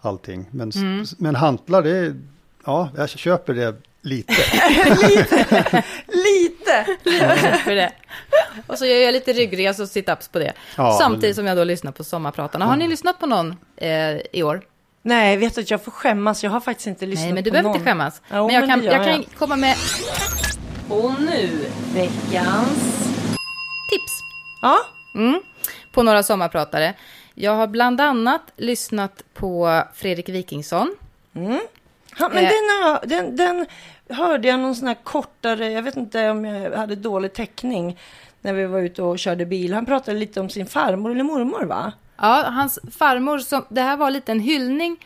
allting. 0.00 0.46
Men, 0.50 0.70
Mm. 0.70 1.04
men 1.18 1.34
hantlar, 1.34 1.82
det 1.82 2.14
ja, 2.64 2.88
jag 2.96 3.08
köper 3.08 3.54
det 3.54 3.76
lite. 4.02 4.32
Lite! 6.08 6.86
för 7.64 7.74
det. 7.74 7.92
Och 8.66 8.78
så 8.78 8.86
gör 8.86 8.96
jag 8.96 9.12
lite 9.12 9.32
ryggresa 9.32 9.82
och 9.82 9.88
sit-ups 9.88 10.32
på 10.32 10.38
det. 10.38 10.52
Ja, 10.76 10.96
Samtidigt 11.00 11.22
men- 11.28 11.34
som 11.34 11.46
jag 11.46 11.56
då 11.56 11.64
lyssnar 11.64 11.92
på 11.92 12.04
Sommarpratarna. 12.04 12.64
Har 12.64 12.76
ni 12.76 12.88
lyssnat 12.88 13.20
på 13.20 13.26
någon 13.26 13.56
eh, 13.76 14.16
i 14.32 14.42
år? 14.42 14.60
Nej, 15.02 15.36
vet 15.36 15.54
du 15.54 15.60
att 15.60 15.70
jag 15.70 15.84
får 15.84 15.92
skämmas. 15.92 16.44
Jag 16.44 16.50
har 16.50 16.60
faktiskt 16.60 16.86
inte 16.86 17.06
lyssnat 17.06 17.24
Nej, 17.24 17.32
men 17.34 17.44
du 17.44 17.50
på 17.50 17.52
behöver 17.52 17.68
någon. 17.68 17.76
inte 17.76 17.90
skämmas. 17.90 18.22
Jo, 18.32 18.46
men 18.46 18.54
jag 18.54 18.60
men 18.60 18.70
kan, 18.70 18.84
gör 18.84 18.92
jag 18.92 19.04
kan 19.04 19.12
jag. 19.14 19.24
komma 19.38 19.56
med 19.56 19.76
Och 20.88 21.12
nu, 21.20 21.50
veckans... 21.94 22.95
Ja, 24.62 24.76
mm, 25.14 25.40
på 25.92 26.02
några 26.02 26.22
sommarpratare. 26.22 26.94
Jag 27.34 27.52
har 27.56 27.66
bland 27.66 28.00
annat 28.00 28.42
lyssnat 28.56 29.22
på 29.34 29.82
Fredrik 29.94 30.28
Wikingsson. 30.28 30.94
han, 31.34 32.32
men 32.32 32.44
Eh. 32.44 32.50
den, 33.02 33.08
den, 33.08 33.36
den 33.36 33.66
hörde 34.16 34.48
jag 34.48 34.60
någon 34.60 34.74
sån 34.74 34.88
här 34.88 34.96
kortare, 35.04 35.70
jag 35.70 35.82
vet 35.82 35.96
inte 35.96 36.30
om 36.30 36.44
jag 36.44 36.76
hade 36.76 36.96
dålig 36.96 37.32
täckning 37.32 37.98
när 38.40 38.52
vi 38.52 38.66
var 38.66 38.78
ute 38.80 39.02
och 39.02 39.18
körde 39.18 39.46
bil. 39.46 39.74
Han 39.74 39.86
pratade 39.86 40.18
lite 40.18 40.40
om 40.40 40.50
sin 40.50 40.66
farmor 40.66 41.10
eller 41.10 41.24
mormor 41.24 41.64
va? 41.64 41.92
Ja, 42.16 42.44
hans 42.50 42.78
farmor, 42.98 43.38
som, 43.38 43.64
det 43.68 43.80
här 43.82 43.96
var 43.96 44.10
lite 44.10 44.32
en 44.32 44.40
hyllning 44.40 44.96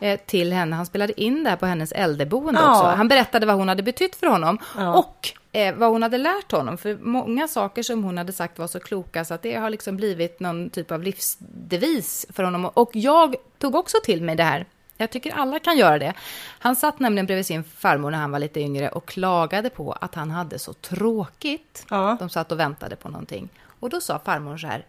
eh, 0.00 0.20
till 0.26 0.52
henne. 0.52 0.76
Han 0.76 0.86
spelade 0.86 1.20
in 1.20 1.44
det 1.44 1.50
här 1.50 1.56
på 1.56 1.66
hennes 1.66 1.92
äldreboende 1.92 2.60
Ja. 2.60 2.70
också. 2.70 2.84
Han 2.86 3.08
berättade 3.08 3.46
vad 3.46 3.56
hon 3.56 3.68
hade 3.68 3.82
betytt 3.82 4.16
för 4.16 4.26
honom 4.26 4.58
Ja. 4.78 4.94
och 4.98 5.28
eh, 5.52 5.74
vad 5.74 5.90
hon 5.90 6.02
hade 6.02 6.18
lärt 6.18 6.52
honom. 6.52 6.78
För 6.78 6.98
många 7.00 7.48
saker 7.48 7.82
som 7.82 8.04
hon 8.04 8.18
hade 8.18 8.32
sagt 8.32 8.58
var 8.58 8.66
så 8.66 8.80
kloka 8.80 9.24
så 9.24 9.34
att 9.34 9.42
det 9.42 9.54
har 9.54 9.70
liksom 9.70 9.96
blivit 9.96 10.40
någon 10.40 10.70
typ 10.70 10.90
av 10.90 11.02
livsdevis 11.02 12.26
för 12.32 12.42
honom. 12.42 12.64
Och 12.64 12.90
jag 12.92 13.36
tog 13.58 13.74
också 13.74 13.96
till 14.04 14.22
mig 14.22 14.36
det 14.36 14.44
här. 14.44 14.66
Jag 14.96 15.10
tycker 15.10 15.32
alla 15.32 15.58
kan 15.58 15.78
göra 15.78 15.98
det. 15.98 16.14
Han 16.58 16.76
satt 16.76 17.00
nämligen 17.00 17.26
bredvid 17.26 17.46
sin 17.46 17.64
farmor 17.64 18.10
när 18.10 18.18
han 18.18 18.30
var 18.30 18.38
lite 18.38 18.60
yngre 18.60 18.88
och 18.88 19.06
klagade 19.06 19.70
på 19.70 19.92
att 19.92 20.14
han 20.14 20.30
hade 20.30 20.58
så 20.58 20.72
tråkigt. 20.72 21.86
Ja. 21.90 22.16
De 22.20 22.30
satt 22.30 22.52
och 22.52 22.60
väntade 22.60 22.96
på 22.96 23.08
någonting. 23.08 23.48
Och 23.80 23.90
då 23.90 24.00
sa 24.00 24.18
farmor 24.18 24.56
så 24.56 24.66
här. 24.66 24.86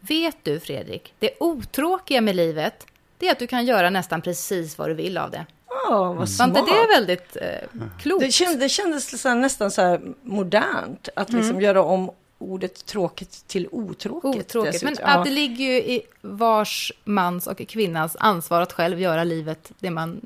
Vet 0.00 0.36
du 0.42 0.60
Fredrik, 0.60 1.14
det 1.18 1.30
otråkiga 1.40 2.20
med 2.20 2.36
livet, 2.36 2.86
det 3.18 3.28
är 3.28 3.32
att 3.32 3.38
du 3.38 3.46
kan 3.46 3.66
göra 3.66 3.90
nästan 3.90 4.22
precis 4.22 4.78
vad 4.78 4.90
du 4.90 4.94
vill 4.94 5.18
av 5.18 5.30
det. 5.30 5.46
Ja, 5.88 5.98
vad 6.08 6.16
Var 6.16 6.26
smart. 6.26 6.48
inte 6.48 6.60
det 6.60 6.86
väldigt 6.94 7.36
eh, 7.36 7.68
klokt? 7.98 8.24
Det 8.24 8.32
kändes, 8.32 8.60
det 8.60 8.68
kändes 8.68 9.12
nästan 9.36 9.70
så 9.70 9.82
här 9.82 10.00
modernt 10.22 11.08
att 11.16 11.28
liksom 11.32 11.50
Mm. 11.50 11.62
göra 11.62 11.82
om 11.82 12.10
ordet 12.38 12.86
tråkigt 12.86 13.44
till 13.46 13.68
otråkigt. 13.70 14.56
Otråkigt. 14.56 14.82
Men 14.82 14.96
att 15.02 15.24
det 15.24 15.30
ligger 15.30 15.64
ju 15.64 15.76
i 15.76 16.02
vars 16.20 16.92
mans 17.04 17.46
och 17.46 17.58
kvinnas 17.68 18.16
ansvar 18.20 18.60
att 18.60 18.72
själv 18.72 19.00
göra 19.00 19.24
livet 19.24 19.72
det 19.78 19.90
man... 19.90 20.20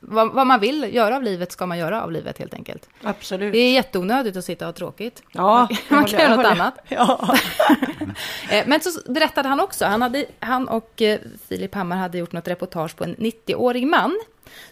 Vad, 0.00 0.32
vad 0.32 0.46
man 0.46 0.60
vill 0.60 0.94
göra 0.94 1.16
av 1.16 1.22
livet 1.22 1.52
ska 1.52 1.66
man 1.66 1.78
göra 1.78 2.02
av 2.02 2.12
livet 2.12 2.38
helt 2.38 2.54
enkelt. 2.54 2.88
Absolut. 3.02 3.52
Det 3.52 3.58
är 3.58 3.72
jätteonödigt 3.72 4.36
att 4.36 4.44
sitta 4.44 4.64
och 4.64 4.68
ha 4.68 4.72
tråkigt. 4.72 5.22
Ja, 5.32 5.68
Man 5.88 6.04
kan 6.04 6.20
göra 6.20 6.34
håller- 6.34 6.54
något 6.54 6.58
jag 6.88 7.00
annat. 7.00 7.28
Ja. 7.28 7.36
Eh, 8.50 8.64
Men 8.66 8.80
så 8.80 9.12
berättade 9.12 9.48
han 9.48 9.60
också, 9.60 9.84
han, 9.84 10.02
hade, 10.02 10.24
han 10.40 10.68
och 10.68 11.02
eh, 11.02 11.18
Filip 11.48 11.74
Hammar 11.74 11.96
hade 11.96 12.18
gjort 12.18 12.32
något 12.32 12.48
reportage 12.48 12.96
på 12.96 13.04
en 13.04 13.16
90-årig 13.16 13.86
man 13.86 14.20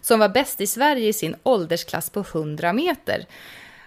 som 0.01 0.21
var 0.21 0.29
bäst 0.29 0.61
i 0.61 0.67
Sverige 0.67 1.09
i 1.09 1.13
sin 1.13 1.37
åldersklass 1.43 2.11
på 2.11 2.21
100 2.21 2.73
meter. 2.73 3.27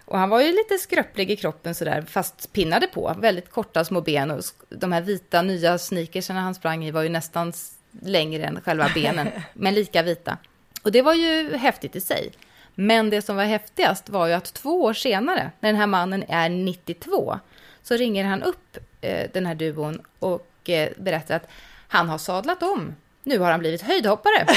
Och 0.05 0.17
han 0.19 0.29
var 0.29 0.41
ju 0.41 0.51
lite 0.51 0.77
skröplig 0.77 1.31
i 1.31 1.35
kroppen 1.35 1.75
sådär, 1.75 2.01
fast 2.09 2.53
pinnade 2.53 2.87
på. 2.87 3.15
Väldigt 3.19 3.51
korta 3.51 3.85
små 3.85 4.01
ben 4.01 4.31
och 4.31 4.43
de 4.69 4.91
här 4.91 5.01
vita 5.01 5.41
nya 5.41 5.77
sneakersarna 5.77 6.41
han 6.41 6.55
sprang 6.55 6.85
i 6.85 6.91
var 6.91 7.01
ju 7.03 7.09
nästan 7.09 7.53
längre 8.01 8.43
än 8.43 8.61
själva 8.61 8.89
benen, 8.93 9.29
men 9.53 9.73
lika 9.73 10.01
vita. 10.03 10.37
Och 10.81 10.91
det 10.91 11.01
var 11.01 11.13
ju 11.13 11.55
häftigt 11.55 11.95
i 11.95 12.01
sig. 12.01 12.31
Men 12.75 13.09
det 13.09 13.21
som 13.21 13.35
var 13.35 13.43
häftigast 13.43 14.09
var 14.09 14.27
ju 14.27 14.33
att 14.33 14.53
två 14.53 14.83
år 14.83 14.93
senare, 14.93 15.51
när 15.59 15.69
den 15.69 15.79
här 15.79 15.87
mannen 15.87 16.23
är 16.27 16.49
92, 16.49 17.39
så 17.83 17.95
ringer 17.95 18.25
han 18.25 18.43
upp 18.43 18.77
eh, 19.01 19.29
den 19.33 19.45
här 19.45 19.55
duon 19.55 20.01
och 20.19 20.69
eh, 20.69 20.89
berättar 20.97 21.35
att 21.35 21.47
han 21.87 22.09
har 22.09 22.17
sadlat 22.17 22.63
om. 22.63 22.95
Nu 23.23 23.39
har 23.39 23.51
han 23.51 23.59
blivit 23.59 23.81
höjdhoppare. 23.81 24.45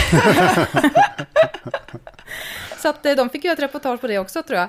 så 2.78 2.88
att 2.88 3.06
eh, 3.06 3.16
de 3.16 3.30
fick 3.30 3.44
göra 3.44 3.52
ett 3.52 3.62
reportage 3.62 4.00
på 4.00 4.06
det 4.06 4.18
också 4.18 4.42
tror 4.42 4.58
jag. 4.58 4.68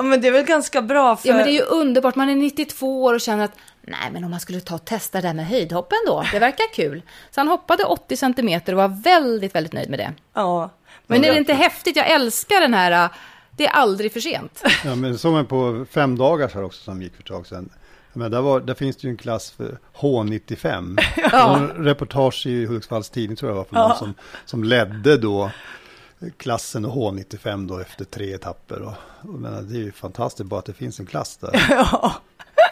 Ja, 0.00 0.04
men 0.04 0.20
det 0.20 0.28
är 0.28 0.32
väl 0.32 0.44
ganska 0.44 0.82
bra 0.82 1.16
för... 1.16 1.28
Ja, 1.28 1.34
men 1.34 1.44
det 1.44 1.50
är 1.50 1.54
ju 1.54 1.62
underbart. 1.62 2.14
Man 2.14 2.28
är 2.28 2.34
92 2.34 3.04
år 3.04 3.14
och 3.14 3.20
känner 3.20 3.44
att 3.44 3.52
nej, 3.82 4.10
men 4.12 4.24
om 4.24 4.30
man 4.30 4.40
skulle 4.40 4.60
ta 4.60 4.74
och 4.74 4.84
testa 4.84 5.20
det 5.20 5.28
där 5.28 5.34
med 5.34 5.46
höjdhoppen 5.46 5.98
då, 6.06 6.24
det 6.32 6.38
verkar 6.38 6.74
kul. 6.74 7.02
Så 7.30 7.40
han 7.40 7.48
hoppade 7.48 7.84
80 7.84 8.16
centimeter 8.16 8.72
och 8.72 8.78
var 8.78 9.02
väldigt, 9.02 9.54
väldigt 9.54 9.72
nöjd 9.72 9.90
med 9.90 9.98
det. 9.98 10.12
Ja. 10.34 10.70
Men 11.06 11.24
är 11.24 11.32
det 11.32 11.38
inte 11.38 11.54
häftigt? 11.54 11.96
Jag 11.96 12.10
älskar 12.10 12.60
den 12.60 12.74
här, 12.74 13.08
det 13.56 13.66
är 13.66 13.70
aldrig 13.70 14.12
för 14.12 14.20
sent. 14.20 14.62
Ja, 14.84 14.94
men 14.94 15.18
som 15.18 15.36
en 15.36 15.46
på 15.46 15.86
fem 15.90 16.18
dagar 16.18 16.50
här 16.54 16.64
också 16.64 16.82
som 16.82 17.02
gick 17.02 17.14
för 17.14 17.22
ett 17.22 17.28
tag 17.28 17.46
sedan. 17.46 17.70
Men 18.12 18.30
där, 18.30 18.40
var, 18.40 18.60
där 18.60 18.74
finns 18.74 18.96
det 18.96 19.06
ju 19.06 19.10
en 19.10 19.16
klass 19.16 19.50
för 19.50 19.78
H95. 19.96 20.98
Ja. 21.32 21.56
En 21.56 21.68
reportage 21.68 22.46
i 22.46 22.66
Hudiksvalls 22.66 23.10
tidning 23.10 23.36
tror 23.36 23.50
jag 23.50 23.56
var 23.56 23.64
för 23.64 23.74
någon 23.74 23.96
som, 23.96 24.14
som 24.44 24.64
ledde 24.64 25.16
då 25.16 25.50
klassen 26.36 26.86
H95 26.86 27.68
då 27.68 27.78
efter 27.78 28.04
tre 28.04 28.32
etapper. 28.34 28.82
Och, 28.82 28.92
och 29.22 29.40
menar, 29.40 29.62
det 29.62 29.74
är 29.74 29.82
ju 29.82 29.92
fantastiskt 29.92 30.48
bara 30.48 30.58
att 30.60 30.66
det 30.66 30.72
finns 30.74 31.00
en 31.00 31.06
klass 31.06 31.36
där. 31.36 31.66
Ja. 31.70 32.12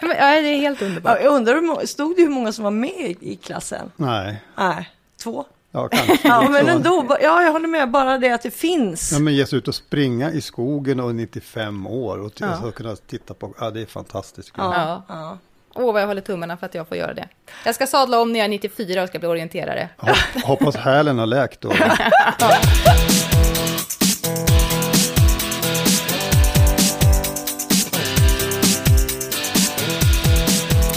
Det 0.01 0.17
är 0.17 0.57
helt 0.57 0.83
underbart. 0.83 1.17
Ja, 1.19 1.25
jag 1.25 1.33
undrar, 1.35 1.87
stod 1.87 2.17
det 2.17 2.23
hur 2.23 2.29
många 2.29 2.53
som 2.53 2.65
var 2.65 2.71
med 2.71 3.17
i, 3.21 3.37
klassen? 3.37 3.91
Nej, 3.97 4.43
Nej, 4.59 4.91
två. 5.23 5.45
ja 5.71 5.89
kanske. 5.89 6.19
Ja, 6.29 6.49
men 6.51 6.65
Så- 6.67 6.71
ändå. 6.71 7.17
Ja, 7.23 7.43
jag 7.43 7.53
håller 7.53 7.69
med. 7.69 7.91
Bara 7.91 8.19
det 8.19 8.31
att 8.31 8.43
det 8.43 8.51
finns. 8.51 9.13
Ja, 9.13 9.19
men 9.19 9.35
ge 9.35 9.47
sig 9.47 9.59
ut 9.59 9.69
och 9.69 9.75
springa 9.75 10.31
i 10.33 10.41
skogen 10.41 11.01
och 11.01 11.15
95 11.15 11.87
år 11.87 12.19
och 12.19 12.33
Ja. 12.39 12.47
alltså, 12.47 12.71
kunna 12.71 12.97
titta 12.97 13.35
på, 13.35 13.55
ja 13.61 13.71
det 13.71 13.81
är 13.81 13.87
fantastiskt. 13.87 14.53
kul. 14.53 14.65
Ja. 14.65 15.03
ja. 15.09 15.39
Åh, 15.75 15.93
vad 15.93 16.03
jag 16.03 16.07
håller 16.07 16.21
tummarna 16.23 16.57
för 16.57 16.67
att 16.67 16.75
jag 16.75 16.89
får 16.89 16.97
göra 16.97 17.15
det. 17.15 17.29
Jag 17.65 17.75
ska 17.75 17.87
sadla 17.87 18.21
om 18.21 18.33
när 18.33 18.39
jag 18.41 18.45
är 18.45 18.49
94 18.49 19.03
och 19.03 19.09
ska 19.09 19.19
bli 19.19 19.29
orienterare. 19.29 19.89
Hopp- 19.97 20.43
Hoppas 20.45 20.77
hälen 20.77 21.19
har 21.19 21.27
läkt 21.27 21.61
då. 21.61 21.73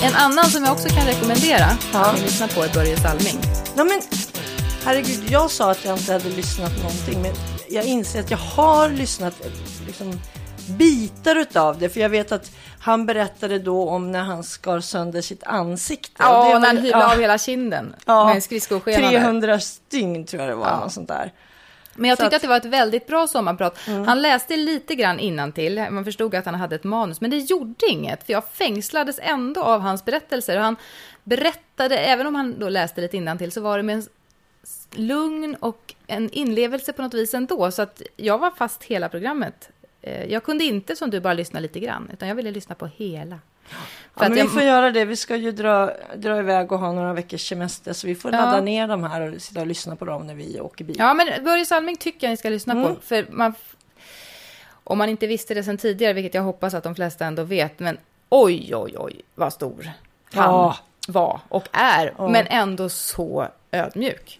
En 0.03 0.15
annan 0.15 0.45
som 0.45 0.63
jag 0.63 0.73
också 0.73 0.89
kan 0.89 1.05
rekommendera, 1.05 1.65
Ja. 1.93 2.09
om 2.09 2.15
ni 2.15 2.21
lyssnar 2.21 2.47
på, 2.47 2.63
är 2.63 2.69
Börje 2.73 2.97
Salming. 2.97 3.37
Ja, 3.77 3.83
men 3.83 4.01
herregud, 4.85 5.23
jag 5.29 5.51
sa 5.51 5.71
att 5.71 5.85
jag 5.85 5.97
inte 5.97 6.13
hade 6.13 6.29
lyssnat 6.29 6.71
någonting, 6.77 7.21
men 7.21 7.31
jag 7.69 7.85
inser 7.85 8.19
att 8.19 8.31
jag 8.31 8.37
har 8.37 8.89
lyssnat 8.89 9.33
liksom, 9.87 10.19
bitar 10.77 11.35
utav 11.35 11.79
det, 11.79 11.89
för 11.89 11.99
jag 11.99 12.09
vet 12.09 12.31
att 12.31 12.51
han 12.79 13.05
berättade 13.05 13.59
då 13.59 13.89
om 13.89 14.11
när 14.11 14.23
han 14.23 14.43
skar 14.43 14.79
sönder 14.79 15.21
sitt 15.21 15.43
ansikte. 15.43 16.23
Och 16.23 16.45
det 16.45 16.51
Ja, 16.51 16.59
när 16.59 16.67
han 16.67 16.77
hyvlade 16.77 17.03
ja, 17.03 17.13
av 17.13 17.19
hela 17.21 17.37
kinden 17.37 17.95
Ja. 18.05 18.25
med 18.25 18.35
en 18.35 18.41
skridskoskena. 18.41 18.97
där. 19.11 19.19
300 19.19 19.59
stygn 19.59 20.25
tror 20.25 20.41
jag 20.41 20.51
det 20.51 20.55
var, 20.55 20.67
Ja. 20.83 20.89
sånt 20.89 21.07
där. 21.07 21.31
Men 22.01 22.09
jag 22.09 22.17
tyckte 22.17 22.27
att- 22.27 22.33
att 22.35 22.41
det 22.41 22.47
var 22.47 22.57
ett 22.57 22.65
väldigt 22.65 23.07
bra 23.07 23.27
sommarprat. 23.27 23.77
Han 24.05 24.21
läste 24.21 24.57
lite 24.57 24.95
grann 24.95 25.19
till. 25.51 25.87
Man 25.91 26.05
förstod 26.05 26.35
att 26.35 26.45
han 26.45 26.55
hade 26.55 26.75
ett 26.75 26.83
manus, 26.83 27.21
men 27.21 27.29
det 27.31 27.37
gjorde 27.37 27.85
inget. 27.87 28.23
För 28.25 28.33
jag 28.33 28.43
fängslades 28.53 29.19
ändå 29.21 29.63
av 29.63 29.81
hans 29.81 30.05
berättelser. 30.05 30.57
Och 30.57 30.63
han 30.63 30.75
berättade, 31.23 31.97
även 31.97 32.27
om 32.27 32.35
han 32.35 32.59
då 32.59 32.69
läste 32.69 33.01
lite 33.01 33.17
till, 33.37 33.51
så 33.51 33.61
var 33.61 33.77
det 33.77 33.83
med 33.83 33.95
en 33.95 34.03
lugn 35.07 35.55
och 35.59 35.93
en 36.07 36.29
inlevelse 36.29 36.93
på 36.93 37.01
något 37.01 37.13
vis 37.13 37.33
ändå. 37.33 37.71
Så 37.71 37.81
att 37.81 38.01
jag 38.15 38.37
var 38.37 38.51
fast 38.51 38.83
hela 38.83 39.09
programmet. 39.09 39.69
Eh, 40.01 40.25
Jag 40.25 40.43
kunde 40.43 40.63
inte 40.63 40.95
som 40.95 41.09
du 41.09 41.19
bara 41.19 41.33
lyssna 41.33 41.59
lite 41.59 41.79
grann, 41.79 42.09
utan 42.13 42.27
jag 42.27 42.35
ville 42.35 42.51
lyssna 42.51 42.75
på 42.75 42.85
hela. 42.97 43.39
För 44.15 44.23
Ja, 44.25 44.29
men 44.29 44.37
jag, 44.37 44.45
vi 44.45 44.49
får 44.51 44.61
göra 44.61 44.91
det. 44.91 45.05
Vi 45.05 45.15
ska 45.15 45.35
ju 45.35 45.51
dra, 45.51 45.91
dra 46.15 46.39
iväg 46.39 46.71
och 46.71 46.79
ha 46.79 46.91
några 46.91 47.13
veckors 47.13 47.49
semester, 47.49 47.93
så 47.93 48.07
vi 48.07 48.15
får 48.15 48.33
Ja. 48.33 48.39
ladda 48.45 48.61
ner 48.61 48.87
de 48.87 49.03
här 49.03 49.21
och 49.35 49.41
sitta 49.41 49.61
och 49.61 49.67
lyssna 49.67 49.95
på 49.95 50.05
dem 50.05 50.27
när 50.27 50.35
vi 50.35 50.59
åker 50.59 50.85
bil. 50.85 50.95
Ja, 50.99 51.13
men 51.13 51.43
Börje 51.43 51.65
Salming 51.65 51.97
tycker 51.97 52.27
jag 52.27 52.31
ni 52.31 52.37
ska 52.37 52.49
lyssna 52.49 52.73
Mm. 52.73 52.95
på. 52.95 53.01
För 53.01 53.25
man, 53.29 53.53
om 54.83 54.97
man 54.97 55.09
inte 55.09 55.27
visste 55.27 55.53
det 55.53 55.63
sedan 55.63 55.77
tidigare, 55.77 56.13
vilket 56.13 56.33
jag 56.33 56.41
hoppas 56.41 56.73
att 56.73 56.83
de 56.83 56.95
flesta 56.95 57.25
ändå 57.25 57.43
vet, 57.43 57.79
men 57.79 57.97
oj, 58.29 58.75
oj, 58.75 58.95
oj, 58.97 59.21
vad 59.35 59.53
stor 59.53 59.91
han 60.33 60.43
Ja. 60.53 60.77
var 61.07 61.39
och 61.49 61.67
är, 61.71 62.13
Ja. 62.17 62.27
men 62.29 62.47
ändå 62.47 62.89
så 62.89 63.47
ödmjuk. 63.71 64.39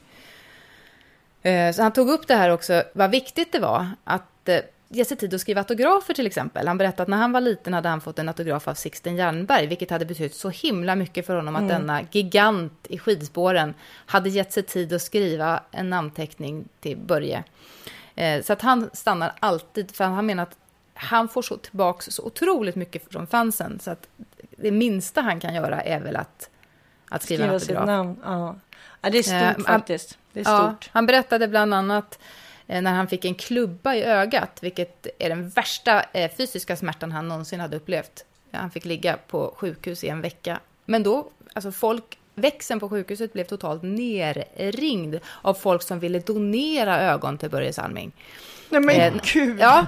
Eh, 1.42 1.74
Så 1.74 1.82
han 1.82 1.92
tog 1.94 2.10
upp 2.10 2.28
det 2.28 2.36
här 2.36 2.50
också, 2.50 2.84
vad 2.94 3.12
viktigt 3.12 3.52
det 3.52 3.60
var 3.60 3.90
att 4.04 4.50
eh, 4.50 4.58
ge 4.92 5.06
sig 5.06 5.18
tid 5.18 5.34
att 5.34 5.42
skriva 5.42 5.62
autografer 5.62 6.14
till 6.14 6.28
exempel. 6.28 6.68
Han 6.68 6.78
berättade 6.78 7.02
att 7.04 7.08
när 7.08 7.18
han 7.18 7.32
var 7.32 7.42
liten 7.42 7.74
hade 7.74 7.90
han 7.90 8.02
fått 8.02 8.20
en 8.20 8.28
autograf 8.28 8.68
av 8.68 8.74
Sixten 8.74 9.16
Jernberg, 9.16 9.68
vilket 9.68 9.90
hade 9.90 10.06
betytt 10.06 10.36
så 10.36 10.50
himla 10.50 10.96
mycket 10.96 11.26
för 11.26 11.36
honom 11.36 11.56
att 11.56 11.68
denna 11.68 12.02
gigant 12.12 12.88
i 12.90 13.00
skidspåren 13.00 13.74
hade 14.06 14.30
gett 14.30 14.54
sig 14.54 14.64
tid 14.64 14.94
att 14.94 15.02
skriva 15.02 15.64
en 15.72 15.90
namnteckning 15.90 16.68
till 16.80 16.98
Börje. 16.98 17.44
Eh, 18.16 18.44
Så 18.44 18.54
att 18.54 18.62
han 18.62 18.90
stannar 18.94 19.34
alltid, 19.40 19.96
för 19.96 20.04
han 20.04 20.26
menar 20.26 20.44
att 20.44 20.58
han 20.94 21.28
får 21.28 21.42
så 21.42 21.58
tillbaka 21.58 22.12
så 22.12 22.24
otroligt 22.24 22.76
mycket 22.76 23.12
från 23.12 23.28
fansen. 23.28 23.80
Så 23.80 23.92
att 23.92 24.08
det 24.58 24.72
minsta 24.72 25.22
han 25.22 25.40
kan 25.40 25.54
göra 25.54 25.82
är 25.82 26.00
väl 26.00 26.16
att, 26.16 26.50
att 27.10 27.24
skriva, 27.24 27.44
skriva 27.44 27.60
sitt 27.60 27.88
namn. 27.88 28.20
Ja. 28.24 28.56
ja. 29.02 29.10
det 29.10 29.18
är 29.18 29.24
stort 29.24 29.68
eh, 29.68 29.74
faktiskt. 29.74 30.18
Det 30.34 30.40
är 30.40 30.44
ja, 30.44 30.58
stort. 30.58 30.90
Han 30.94 31.06
berättade 31.06 31.48
bland 31.48 31.74
annat 31.74 32.20
Eh, 32.72 32.82
när 32.82 32.94
han 32.94 33.08
fick 33.08 33.26
en 33.26 33.36
klubba 33.36 33.96
i 33.96 34.04
ögat, 34.04 34.60
vilket 34.62 35.08
är 35.20 35.30
den 35.30 35.50
värsta 35.50 36.04
eh, 36.14 36.32
fysiska 36.32 36.76
smärtan 36.76 37.12
han 37.12 37.28
någonsin 37.28 37.60
hade 37.60 37.78
upplevt. 37.78 38.26
Han 38.52 38.72
fick 38.72 38.86
ligga 38.86 39.18
på 39.28 39.54
sjukhus 39.58 40.04
i 40.04 40.08
en 40.08 40.22
vecka. 40.22 40.60
Men 40.86 41.04
då, 41.04 41.30
alltså 41.54 41.72
folk 41.72 42.18
Växeln 42.42 42.80
på 42.80 42.90
sjukhuset 42.90 43.34
blev 43.34 43.44
totalt 43.44 43.84
nerringd 43.84 45.20
av 45.42 45.54
folk 45.54 45.82
som 45.82 46.00
ville 46.00 46.20
donera 46.20 47.02
ögon 47.02 47.38
till 47.38 47.50
Börje 47.50 47.74
Salming. 47.74 48.12
Nej 48.70 48.82
men 48.82 49.14
eh, 49.14 49.22
gud! 49.34 49.58
Ja, 49.60 49.86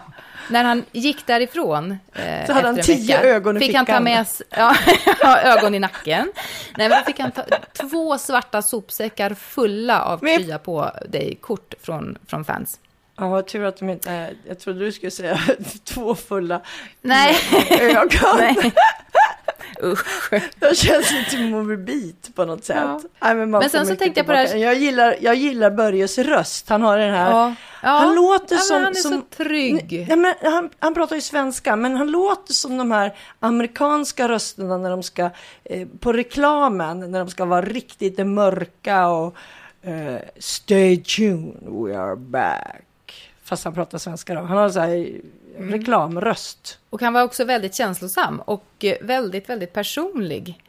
när 0.49 0.63
han 0.63 0.85
gick 0.91 1.27
därifrån 1.27 1.97
eh, 2.13 2.45
Så 2.47 2.53
hade 2.53 2.67
han 2.67 2.81
tio 2.81 3.17
vecka, 3.17 3.27
ögon 3.27 3.57
i 3.57 3.59
fick 3.59 3.67
fickan. 3.67 3.85
han 3.87 3.95
ta 3.95 3.99
med 4.03 4.25
ja, 5.21 5.39
ögon 5.39 5.75
i 5.75 5.79
nacken. 5.79 6.31
Nej, 6.77 6.89
men 6.89 6.99
då 6.99 7.05
fick 7.05 7.19
han 7.19 7.31
ta 7.31 7.43
två 7.73 8.17
svarta 8.17 8.61
sopsäckar 8.61 9.33
fulla 9.33 10.01
av 10.01 10.23
men... 10.23 10.37
krya 10.37 10.59
på 10.59 10.91
dig-kort 11.09 11.73
från, 11.81 12.17
från 12.27 12.45
fans. 12.45 12.79
Ja, 13.15 13.41
tur 13.41 13.63
att 13.63 13.77
de 13.77 13.89
inte. 13.89 14.35
Jag 14.47 14.59
trodde 14.59 14.79
du 14.79 14.91
skulle 14.91 15.11
säga 15.11 15.39
två 15.83 16.15
fulla 16.15 16.61
Nej. 17.01 17.35
ögon. 17.69 18.37
Nej. 18.37 18.73
Usch. 19.83 20.33
Jag 20.59 20.77
känns 20.77 21.11
lite 21.11 21.37
morbid 21.43 22.15
på 22.35 22.45
något 22.45 22.63
sätt. 22.63 22.77
Ja. 22.79 23.01
Nej, 23.21 23.35
men, 23.35 23.51
men 23.51 23.69
sen 23.69 23.87
så 23.87 23.95
tänkte 23.95 24.19
jag 24.19 24.25
på 24.25 24.31
det 24.31 24.37
här. 24.37 24.55
Jag 24.55 24.75
gillar, 24.75 25.15
jag 25.19 25.35
gillar 25.35 25.71
Börjes 25.71 26.17
röst. 26.17 26.69
Han 26.69 26.81
har 26.81 26.97
den 26.97 27.13
här. 27.13 27.31
Ja. 27.31 27.55
Ja. 27.83 27.89
Han 27.89 28.15
låter 28.15 28.57
som... 28.57 28.83
han 28.83 28.91
är 28.91 28.93
som, 28.93 29.11
så 29.11 29.21
trygg. 29.37 30.05
Ja, 30.09 30.15
men 30.15 30.33
han, 30.41 30.69
han 30.79 30.93
pratar 30.93 31.15
ju 31.15 31.21
svenska, 31.21 31.75
men 31.75 31.95
han 31.95 32.11
låter 32.11 32.53
som 32.53 32.77
de 32.77 32.91
här 32.91 33.15
amerikanska 33.39 34.27
rösterna 34.27 34.77
när 34.77 34.89
de 34.89 35.03
ska 35.03 35.29
eh, 35.63 35.87
på 35.99 36.13
reklamen, 36.13 37.11
när 37.11 37.19
de 37.19 37.29
ska 37.29 37.45
vara 37.45 37.61
riktigt 37.61 38.27
mörka 38.27 39.07
och 39.07 39.35
eh, 39.81 40.19
Stay 40.39 41.03
tuned, 41.03 41.55
we 41.63 41.99
are 41.99 42.15
back. 42.15 42.81
Fast 43.53 43.65
han 43.65 43.73
pratar 43.73 43.97
svenska 43.97 44.33
då. 44.33 44.41
Han 44.41 44.57
har 44.57 44.69
så 44.69 44.79
här 44.79 45.09
mm. 45.57 45.71
reklamröst. 45.71 46.79
Och 46.89 47.01
han 47.01 47.13
var 47.13 47.23
också 47.23 47.43
väldigt 47.43 47.75
känslosam 47.75 48.39
och 48.39 48.65
eh, 48.79 48.97
väldigt, 49.01 49.49
väldigt 49.49 49.73
personlig. 49.73 50.61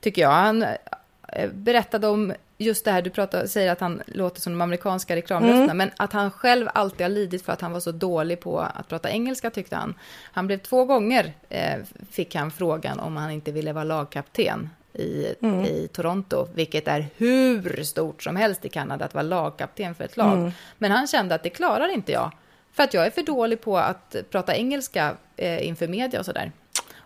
Tycker 0.00 0.22
jag. 0.22 0.30
Han 0.30 0.62
eh, 0.62 1.50
berättade 1.52 2.08
om 2.08 2.32
just 2.58 2.84
det 2.84 2.90
här, 2.90 3.02
du 3.02 3.10
pratar, 3.10 3.46
säger 3.46 3.72
att 3.72 3.80
han 3.80 4.02
låter 4.06 4.40
som 4.40 4.52
de 4.52 4.60
amerikanska 4.60 5.16
reklamrösterna, 5.16 5.64
mm. 5.64 5.76
men 5.76 5.90
att 5.96 6.12
han 6.12 6.30
själv 6.30 6.68
alltid 6.74 7.00
har 7.00 7.08
lidit 7.08 7.44
för 7.44 7.52
att 7.52 7.60
han 7.60 7.72
var 7.72 7.80
så 7.80 7.92
dålig 7.92 8.40
på 8.40 8.60
att 8.60 8.88
prata 8.88 9.10
engelska 9.10 9.50
tyckte 9.50 9.76
han. 9.76 9.94
Han 10.32 10.46
blev 10.46 10.58
två 10.58 10.84
gånger, 10.84 11.32
eh, 11.48 11.78
fick 12.10 12.34
han 12.34 12.50
frågan 12.50 13.00
om 13.00 13.16
han 13.16 13.30
inte 13.30 13.52
ville 13.52 13.72
vara 13.72 13.84
lagkapten 13.84 14.70
i, 14.94 15.34
mm. 15.42 15.64
i 15.64 15.88
Toronto, 15.92 16.48
vilket 16.54 16.88
är 16.88 17.06
hur 17.16 17.82
stort 17.82 18.22
som 18.22 18.36
helst 18.36 18.64
i 18.64 18.68
Kanada 18.68 19.04
att 19.04 19.14
vara 19.14 19.22
lagkapten 19.22 19.94
för 19.94 20.04
ett 20.04 20.16
lag. 20.16 20.38
Mm. 20.38 20.50
Men 20.78 20.90
han 20.90 21.06
kände 21.06 21.34
att 21.34 21.42
det 21.42 21.50
klarar 21.50 21.88
inte 21.88 22.12
jag, 22.12 22.30
för 22.72 22.82
att 22.82 22.94
jag 22.94 23.06
är 23.06 23.10
för 23.10 23.22
dålig 23.22 23.60
på 23.60 23.78
att 23.78 24.16
prata 24.30 24.56
engelska 24.56 25.16
eh, 25.36 25.66
inför 25.66 25.88
media 25.88 26.20
och 26.20 26.26
sådär. 26.26 26.52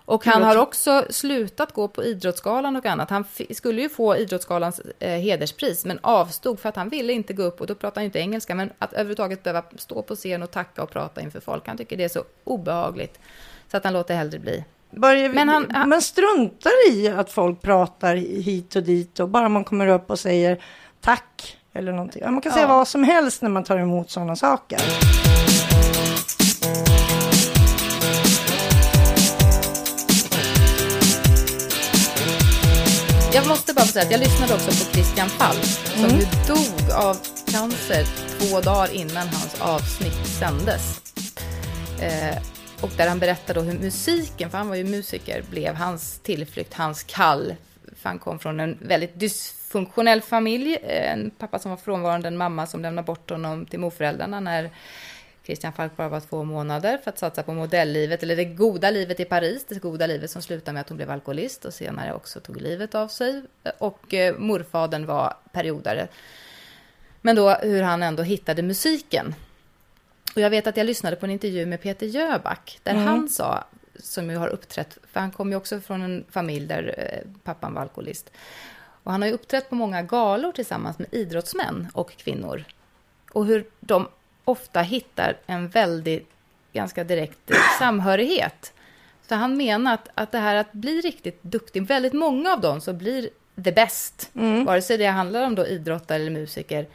Och 0.08 0.24
han 0.24 0.42
har 0.42 0.56
också 0.56 1.04
slutat 1.10 1.72
gå 1.72 1.88
på 1.88 2.04
Idrottsgalan 2.04 2.76
och 2.76 2.86
annat. 2.86 3.10
Han 3.10 3.24
skulle 3.50 3.82
ju 3.82 3.88
få 3.88 4.16
Idrottsgalans 4.16 4.80
eh, 4.98 5.10
hederspris, 5.10 5.84
men 5.84 5.98
avstod 6.02 6.60
för 6.60 6.68
att 6.68 6.76
han 6.76 6.88
ville 6.88 7.12
inte 7.12 7.32
gå 7.32 7.42
upp, 7.42 7.60
och 7.60 7.66
då 7.66 7.74
pratar 7.74 8.00
han 8.00 8.04
inte 8.04 8.18
engelska, 8.18 8.54
men 8.54 8.72
att 8.78 8.92
överhuvudtaget 8.92 9.42
behöva 9.42 9.62
stå 9.76 10.02
på 10.02 10.16
scen 10.16 10.42
och 10.42 10.50
tacka 10.50 10.82
och 10.82 10.90
prata 10.90 11.20
inför 11.20 11.40
folk, 11.40 11.66
han 11.66 11.76
tycker 11.76 11.96
det 11.96 12.04
är 12.04 12.08
så 12.08 12.24
obehagligt, 12.44 13.20
så 13.70 13.76
att 13.76 13.84
han 13.84 13.92
låter 13.92 14.14
hellre 14.14 14.38
bli. 14.38 14.64
Börjar, 14.90 15.28
men 15.28 15.48
han, 15.48 15.66
han, 15.70 15.88
man 15.88 16.02
struntar 16.02 16.90
i 16.90 17.08
att 17.08 17.32
folk 17.32 17.62
pratar 17.62 18.16
hit 18.16 18.76
och 18.76 18.82
dit 18.82 19.20
och 19.20 19.28
bara 19.28 19.48
man 19.48 19.64
kommer 19.64 19.86
upp 19.86 20.10
och 20.10 20.18
säger 20.18 20.62
tack 21.00 21.56
eller 21.74 21.92
någonting. 21.92 22.22
Man 22.24 22.40
kan 22.40 22.50
ja. 22.50 22.54
säga 22.54 22.66
vad 22.66 22.88
som 22.88 23.04
helst 23.04 23.42
när 23.42 23.50
man 23.50 23.64
tar 23.64 23.78
emot 23.78 24.10
sådana 24.10 24.36
saker. 24.36 24.80
Jag 33.32 33.48
måste 33.48 33.74
bara 33.74 33.84
säga 33.84 34.04
att 34.04 34.10
jag 34.10 34.20
lyssnade 34.20 34.54
också 34.54 34.70
på 34.70 34.92
Christian 34.92 35.28
Falk 35.28 35.64
som 35.64 36.04
mm. 36.04 36.16
ju 36.16 36.24
dog 36.46 36.90
av 36.94 37.16
cancer 37.46 38.06
två 38.38 38.60
dagar 38.60 38.94
innan 38.94 39.28
hans 39.28 39.60
avsnitt 39.60 40.26
sändes. 40.26 41.00
Eh, 42.00 42.57
och 42.82 42.90
där 42.96 43.08
han 43.08 43.18
berättade 43.18 43.60
hur 43.60 43.78
musiken, 43.78 44.50
för 44.50 44.58
han 44.58 44.68
var 44.68 44.76
ju 44.76 44.84
musiker, 44.84 45.42
blev 45.50 45.74
hans 45.74 46.18
tillflykt, 46.18 46.74
hans 46.74 47.02
kall. 47.02 47.54
För 47.96 48.08
han 48.08 48.18
kom 48.18 48.38
från 48.38 48.60
en 48.60 48.78
väldigt 48.82 49.20
dysfunktionell 49.20 50.22
familj. 50.22 50.76
Eh, 50.82 51.12
en 51.12 51.30
pappa 51.30 51.58
som 51.58 51.70
var 51.70 51.78
frånvarande, 51.78 52.28
en 52.28 52.36
mamma 52.36 52.66
som 52.66 52.82
lämnade 52.82 53.06
bort 53.06 53.30
honom 53.30 53.66
till 53.66 53.80
morföräldrarna 53.80 54.40
när 54.40 54.70
Christian 55.44 55.72
Falk 55.72 55.96
bara 55.96 56.08
var 56.08 56.20
två 56.20 56.44
månader 56.44 56.98
för 57.04 57.10
att 57.10 57.18
satsa 57.18 57.42
på 57.42 57.52
modelllivet, 57.52 58.22
eller 58.22 58.36
det 58.36 58.44
goda 58.44 58.90
livet 58.90 59.20
i 59.20 59.24
Paris, 59.24 59.64
det 59.68 59.82
goda 59.82 60.06
livet 60.06 60.30
som 60.30 60.42
slutade 60.42 60.72
med 60.72 60.80
att 60.80 60.88
hon 60.88 60.96
blev 60.96 61.10
alkoholist 61.10 61.64
och 61.64 61.74
senare 61.74 62.14
också 62.14 62.40
tog 62.40 62.60
livet 62.60 62.94
av 62.94 63.08
sig. 63.08 63.42
Och 63.78 64.14
eh, 64.14 64.38
morfadern 64.38 65.06
var 65.06 65.34
periodare. 65.52 66.08
Men 67.20 67.36
då 67.36 67.50
hur 67.50 67.82
han 67.82 68.02
ändå 68.02 68.22
hittade 68.22 68.62
musiken 68.62 69.34
och 70.34 70.40
jag 70.40 70.50
vet 70.50 70.66
att 70.66 70.76
jag 70.76 70.86
lyssnade 70.86 71.16
på 71.16 71.26
en 71.26 71.32
intervju 71.32 71.66
med 71.66 71.82
Peter 71.82 72.06
Jöback, 72.06 72.80
där 72.82 72.92
mm. 72.92 73.06
han 73.06 73.28
sa, 73.28 73.64
som 73.98 74.30
ju 74.30 74.36
har 74.36 74.48
uppträtt, 74.48 74.98
för 75.12 75.20
han 75.20 75.30
kom 75.30 75.50
ju 75.50 75.56
också 75.56 75.80
från 75.80 76.02
en 76.02 76.24
familj 76.30 76.66
där 76.66 76.94
eh, 76.98 77.30
pappan 77.44 77.74
var 77.74 77.82
alkoholist. 77.82 78.30
Och 79.02 79.12
han 79.12 79.22
har 79.22 79.28
ju 79.28 79.34
uppträtt 79.34 79.68
på 79.68 79.74
många 79.74 80.02
galor 80.02 80.52
tillsammans 80.52 80.98
med 80.98 81.08
idrottsmän 81.12 81.88
och 81.92 82.16
kvinnor. 82.16 82.64
Och 83.32 83.46
hur 83.46 83.66
de 83.80 84.08
ofta 84.44 84.82
hittar 84.82 85.36
en 85.46 85.68
väldigt, 85.68 86.28
ganska 86.72 87.04
direkt 87.04 87.50
samhörighet. 87.78 88.72
Så 89.28 89.34
han 89.34 89.56
menar 89.56 89.94
att, 89.94 90.08
att 90.14 90.32
det 90.32 90.38
här 90.38 90.54
att 90.54 90.72
bli 90.72 91.00
riktigt 91.00 91.42
duktig, 91.42 91.86
väldigt 91.86 92.12
många 92.12 92.52
av 92.52 92.60
dem 92.60 92.80
som 92.80 92.98
blir 92.98 93.30
the 93.64 93.72
best, 93.72 94.30
mm. 94.34 94.64
vare 94.64 94.82
sig 94.82 94.98
det 94.98 95.06
handlar 95.06 95.42
om 95.42 95.54
då 95.54 95.66
idrottare 95.66 96.16
eller 96.16 96.30
musiker, 96.30 96.86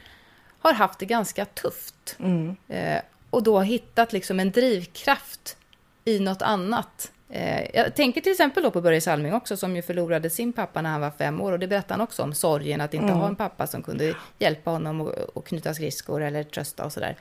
har 0.60 0.74
haft 0.74 1.00
det 1.00 1.06
ganska 1.06 1.46
tufft. 1.46 2.16
Mm. 2.20 2.56
Eh, 2.68 3.02
och 3.34 3.44
då 3.44 3.60
hittat 3.60 4.14
liksom 4.14 4.40
en 4.40 4.52
drivkraft 4.52 5.58
i 6.06 6.20
något 6.20 6.42
annat. 6.42 7.12
Eh, 7.30 7.76
jag 7.76 7.96
tänker 7.96 8.22
till 8.22 8.32
exempel 8.32 8.64
då 8.64 8.72
på 8.72 8.82
Börje 8.82 9.02
Salming 9.02 9.34
också, 9.34 9.58
som 9.58 9.76
ju 9.76 9.82
förlorade 9.82 10.30
sin 10.30 10.54
pappa 10.54 10.82
när 10.82 10.90
han 10.90 11.02
var 11.02 11.12
fem 11.12 11.42
år. 11.42 11.52
Och 11.52 11.60
det 11.60 11.68
berättade 11.68 11.94
han 11.94 12.02
också 12.02 12.24
om, 12.24 12.34
sorgen 12.34 12.82
att 12.82 12.94
inte 12.94 13.06
mm. 13.06 13.18
ha 13.18 13.28
en 13.28 13.36
pappa 13.36 13.68
som 13.68 13.84
kunde 13.84 14.16
hjälpa 14.40 14.72
honom 14.72 15.12
att 15.36 15.46
knyta 15.46 15.74
skridskor 15.74 16.22
eller 16.22 16.44
trösta 16.44 16.86
och 16.86 16.94
sådär. 16.94 17.18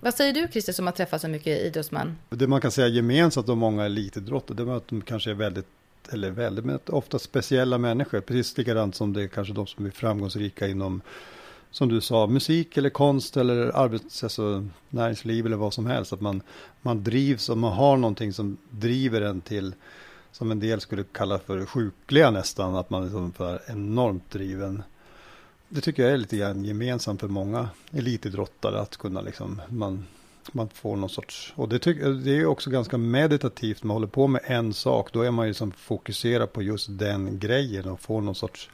Vad 0.00 0.14
säger 0.14 0.32
du 0.32 0.48
Christer 0.52 0.72
som 0.72 0.86
har 0.86 0.92
träffat 0.92 1.20
så 1.20 1.28
mycket 1.28 1.60
idrottsmän? 1.60 2.18
Det 2.28 2.46
man 2.46 2.60
kan 2.60 2.70
säga 2.70 2.88
gemensamt 2.88 3.48
om 3.48 3.58
många 3.58 3.84
elitidrottare, 3.84 4.56
det 4.56 4.72
är 4.72 4.76
att 4.76 4.88
de 4.88 5.00
kanske 5.00 5.30
är 5.30 5.34
väldigt, 5.34 5.68
eller 6.12 6.30
väldigt, 6.30 6.64
men 6.64 6.78
ofta 6.86 7.18
speciella 7.18 7.78
människor. 7.78 8.20
Precis 8.20 8.58
likadant 8.58 8.94
som 8.94 9.12
det 9.12 9.22
är 9.22 9.28
kanske 9.28 9.54
de 9.54 9.66
som 9.66 9.86
är 9.86 9.90
framgångsrika 9.90 10.66
inom 10.66 11.00
som 11.74 11.88
du 11.88 12.00
sa, 12.00 12.26
musik 12.26 12.76
eller 12.76 12.90
konst 12.90 13.36
eller 13.36 13.76
arbets, 13.76 14.22
alltså, 14.24 14.66
näringsliv 14.88 15.46
eller 15.46 15.56
vad 15.56 15.74
som 15.74 15.86
helst. 15.86 16.12
Att 16.12 16.20
man, 16.20 16.42
man 16.82 17.04
drivs 17.04 17.48
och 17.48 17.58
man 17.58 17.72
har 17.72 17.96
någonting 17.96 18.32
som 18.32 18.56
driver 18.70 19.20
en 19.20 19.40
till, 19.40 19.74
som 20.32 20.50
en 20.50 20.60
del 20.60 20.80
skulle 20.80 21.04
kalla 21.12 21.38
för 21.38 21.66
sjukliga 21.66 22.30
nästan, 22.30 22.76
att 22.76 22.90
man 22.90 23.02
liksom 23.02 23.22
är 23.22 23.26
liksom 23.26 23.46
för 23.46 23.72
enormt 23.72 24.30
driven. 24.30 24.82
Det 25.68 25.80
tycker 25.80 26.02
jag 26.02 26.12
är 26.12 26.16
lite 26.16 26.36
grann 26.36 26.64
gemensamt 26.64 27.20
för 27.20 27.28
många 27.28 27.68
elitidrottare 27.92 28.80
att 28.80 28.96
kunna 28.96 29.20
liksom, 29.20 29.62
man, 29.68 30.06
man 30.52 30.68
får 30.68 30.96
någon 30.96 31.10
sorts, 31.10 31.52
och 31.56 31.68
det, 31.68 31.78
tyck, 31.78 31.98
det 32.24 32.30
är 32.30 32.46
också 32.46 32.70
ganska 32.70 32.98
meditativt, 32.98 33.82
man 33.82 33.94
håller 33.94 34.06
på 34.06 34.26
med 34.26 34.40
en 34.44 34.74
sak, 34.74 35.12
då 35.12 35.22
är 35.22 35.30
man 35.30 35.46
ju 35.46 35.54
som 35.54 35.72
fokuserad 35.72 36.52
på 36.52 36.62
just 36.62 36.86
den 36.90 37.38
grejen 37.38 37.88
och 37.88 38.00
får 38.00 38.20
någon 38.20 38.34
sorts 38.34 38.70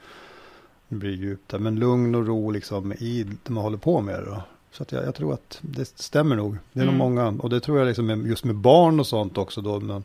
det 0.91 0.97
blir 0.97 1.11
djupt 1.11 1.49
där, 1.49 1.59
men 1.59 1.75
lugn 1.75 2.15
och 2.15 2.27
ro 2.27 2.51
liksom 2.51 2.93
i 2.93 3.25
det 3.43 3.53
man 3.53 3.63
håller 3.63 3.77
på 3.77 4.01
med. 4.01 4.23
Då. 4.25 4.41
Så 4.71 4.83
att 4.83 4.91
jag, 4.91 5.05
jag, 5.05 5.15
tror 5.15 5.33
att 5.33 5.59
det 5.61 5.85
stämmer 5.85 6.35
nog. 6.35 6.57
Det 6.73 6.79
är 6.79 6.83
mm. 6.83 6.97
nog 6.97 7.09
många, 7.09 7.41
och 7.41 7.49
det 7.49 7.59
tror 7.59 7.79
jag 7.79 7.87
liksom 7.87 8.27
just 8.27 8.43
med 8.43 8.55
barn 8.55 8.99
och 8.99 9.07
sånt 9.07 9.37
också 9.37 9.61
då. 9.61 9.79
Man 9.79 10.03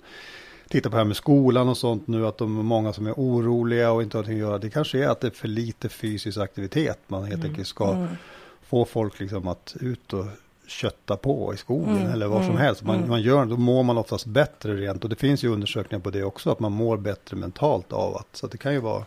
tittar 0.69 0.91
på 0.91 0.97
det 0.97 1.01
här 1.01 1.05
med 1.05 1.17
skolan 1.17 1.69
och 1.69 1.77
sånt 1.77 2.07
nu, 2.07 2.27
att 2.27 2.39
de 2.39 2.59
är 2.59 2.63
många 2.63 2.93
som 2.93 3.07
är 3.07 3.13
oroliga 3.13 3.93
och 3.93 4.03
inte 4.03 4.17
har 4.17 4.23
någonting 4.23 4.43
att 4.43 4.49
göra. 4.49 4.59
Det 4.59 4.71
kanske 4.71 5.05
är 5.05 5.09
att 5.09 5.21
det 5.21 5.27
är 5.27 5.31
för 5.31 5.49
lite 5.49 5.89
fysisk 5.89 6.39
aktivitet. 6.39 6.99
Man 7.07 7.25
helt 7.25 7.35
mm. 7.35 7.51
enkelt 7.51 7.69
ska 7.69 7.93
mm. 7.93 8.09
få 8.63 8.85
folk 8.85 9.21
liksom 9.21 9.49
att 9.49 9.77
ut 9.81 10.13
och 10.13 10.27
kötta 10.67 11.17
på 11.17 11.55
i 11.55 11.57
skogen 11.57 11.97
mm. 11.97 12.13
eller 12.13 12.27
vad 12.27 12.41
som 12.41 12.51
mm. 12.51 12.63
helst. 12.63 12.83
Man, 12.83 12.97
mm. 12.97 13.09
man 13.09 13.23
gör 13.23 13.45
då 13.45 13.57
mår 13.57 13.83
man 13.83 13.99
oftast 13.99 14.27
bättre 14.27 14.77
rent. 14.77 15.05
Och 15.05 15.11
det 15.11 15.17
finns 15.17 15.45
ju 15.45 15.49
undersökningar 15.49 16.01
på 16.01 16.11
det 16.11 16.25
också, 16.25 16.51
att 16.51 16.61
man 16.61 16.73
mår 16.73 16.97
bättre 16.97 17.37
mentalt 17.37 17.93
av 17.93 18.17
att. 18.17 18.29
Så 18.33 18.47
det 18.47 18.59
kan 18.59 18.73
ju 18.73 18.81
vara 18.81 19.05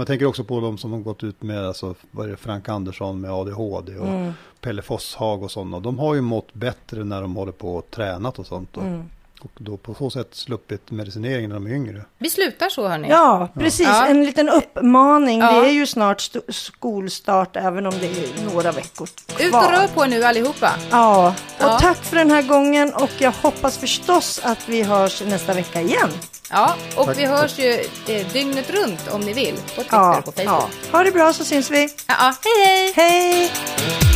jag 0.00 0.06
tänker 0.06 0.26
också 0.26 0.44
på 0.44 0.60
de 0.60 0.78
som 0.78 0.92
har 0.92 0.98
gått 0.98 1.24
ut 1.24 1.42
med, 1.42 1.66
alltså, 1.66 1.94
vad 2.10 2.26
är 2.26 2.30
det, 2.30 2.36
Frank 2.36 2.68
Andersson 2.68 3.20
med 3.20 3.30
ADHD 3.30 3.98
och 3.98 4.08
mm. 4.08 4.32
Pelle 4.60 4.82
Fosshag 4.82 5.42
och 5.42 5.50
sådana. 5.50 5.80
De 5.80 5.98
har 5.98 6.14
ju 6.14 6.20
mått 6.20 6.54
bättre 6.54 7.04
när 7.04 7.22
de 7.22 7.36
håller 7.36 7.52
på 7.52 7.76
och 7.76 7.90
tränat 7.90 8.38
och 8.38 8.46
sånt. 8.46 8.76
Och. 8.76 8.82
Mm. 8.82 9.04
Och 9.40 9.50
då 9.58 9.76
på 9.76 9.94
så 9.94 10.10
sätt 10.10 10.28
sluppit 10.34 10.90
medicinering 10.90 11.48
när 11.48 11.54
de 11.54 11.66
är 11.66 11.70
yngre. 11.70 12.02
Vi 12.18 12.30
slutar 12.30 12.68
så 12.68 12.88
hörni. 12.88 13.08
Ja, 13.08 13.48
precis. 13.54 13.86
Ja. 13.86 14.06
En 14.06 14.24
liten 14.24 14.48
uppmaning. 14.48 15.40
Ja. 15.40 15.52
Det 15.60 15.68
är 15.68 15.72
ju 15.72 15.86
snart 15.86 16.20
st- 16.20 16.40
skolstart, 16.52 17.56
även 17.56 17.86
om 17.86 17.94
det 18.00 18.06
är 18.06 18.44
några 18.52 18.72
veckor 18.72 19.06
kvar. 19.06 19.46
Ut 19.46 19.54
och 19.54 19.70
rör 19.70 19.86
på 19.94 20.04
er 20.04 20.08
nu 20.08 20.24
allihopa. 20.24 20.70
Ja, 20.90 21.28
och 21.28 21.34
Ja. 21.64 21.78
tack 21.80 21.96
för 22.04 22.16
den 22.16 22.30
här 22.30 22.42
gången 22.42 22.94
och 22.94 23.10
jag 23.18 23.32
hoppas 23.32 23.78
förstås 23.78 24.40
att 24.44 24.68
vi 24.68 24.82
hörs 24.82 25.22
nästa 25.22 25.54
vecka 25.54 25.80
igen. 25.80 26.10
Ja, 26.50 26.74
och 26.96 27.06
Tack. 27.06 27.18
vi 27.18 27.24
hörs 27.26 27.58
ju 27.58 27.72
eh, 28.08 28.26
dygnet 28.32 28.70
runt 28.70 29.08
om 29.12 29.20
ni 29.20 29.32
vill. 29.32 29.54
På 29.56 29.82
Twitter 29.82 29.96
Ja, 29.96 30.18
och 30.18 30.24
på 30.24 30.32
Facebook. 30.32 30.46
ja. 30.46 30.68
Ha 30.98 31.04
det 31.04 31.10
bra 31.12 31.32
så 31.32 31.44
syns 31.44 31.70
vi. 31.70 31.82
Ja, 32.06 32.14
ja. 32.18 32.34
hej 32.44 32.66
hej! 32.66 32.92
Hej! 32.96 34.15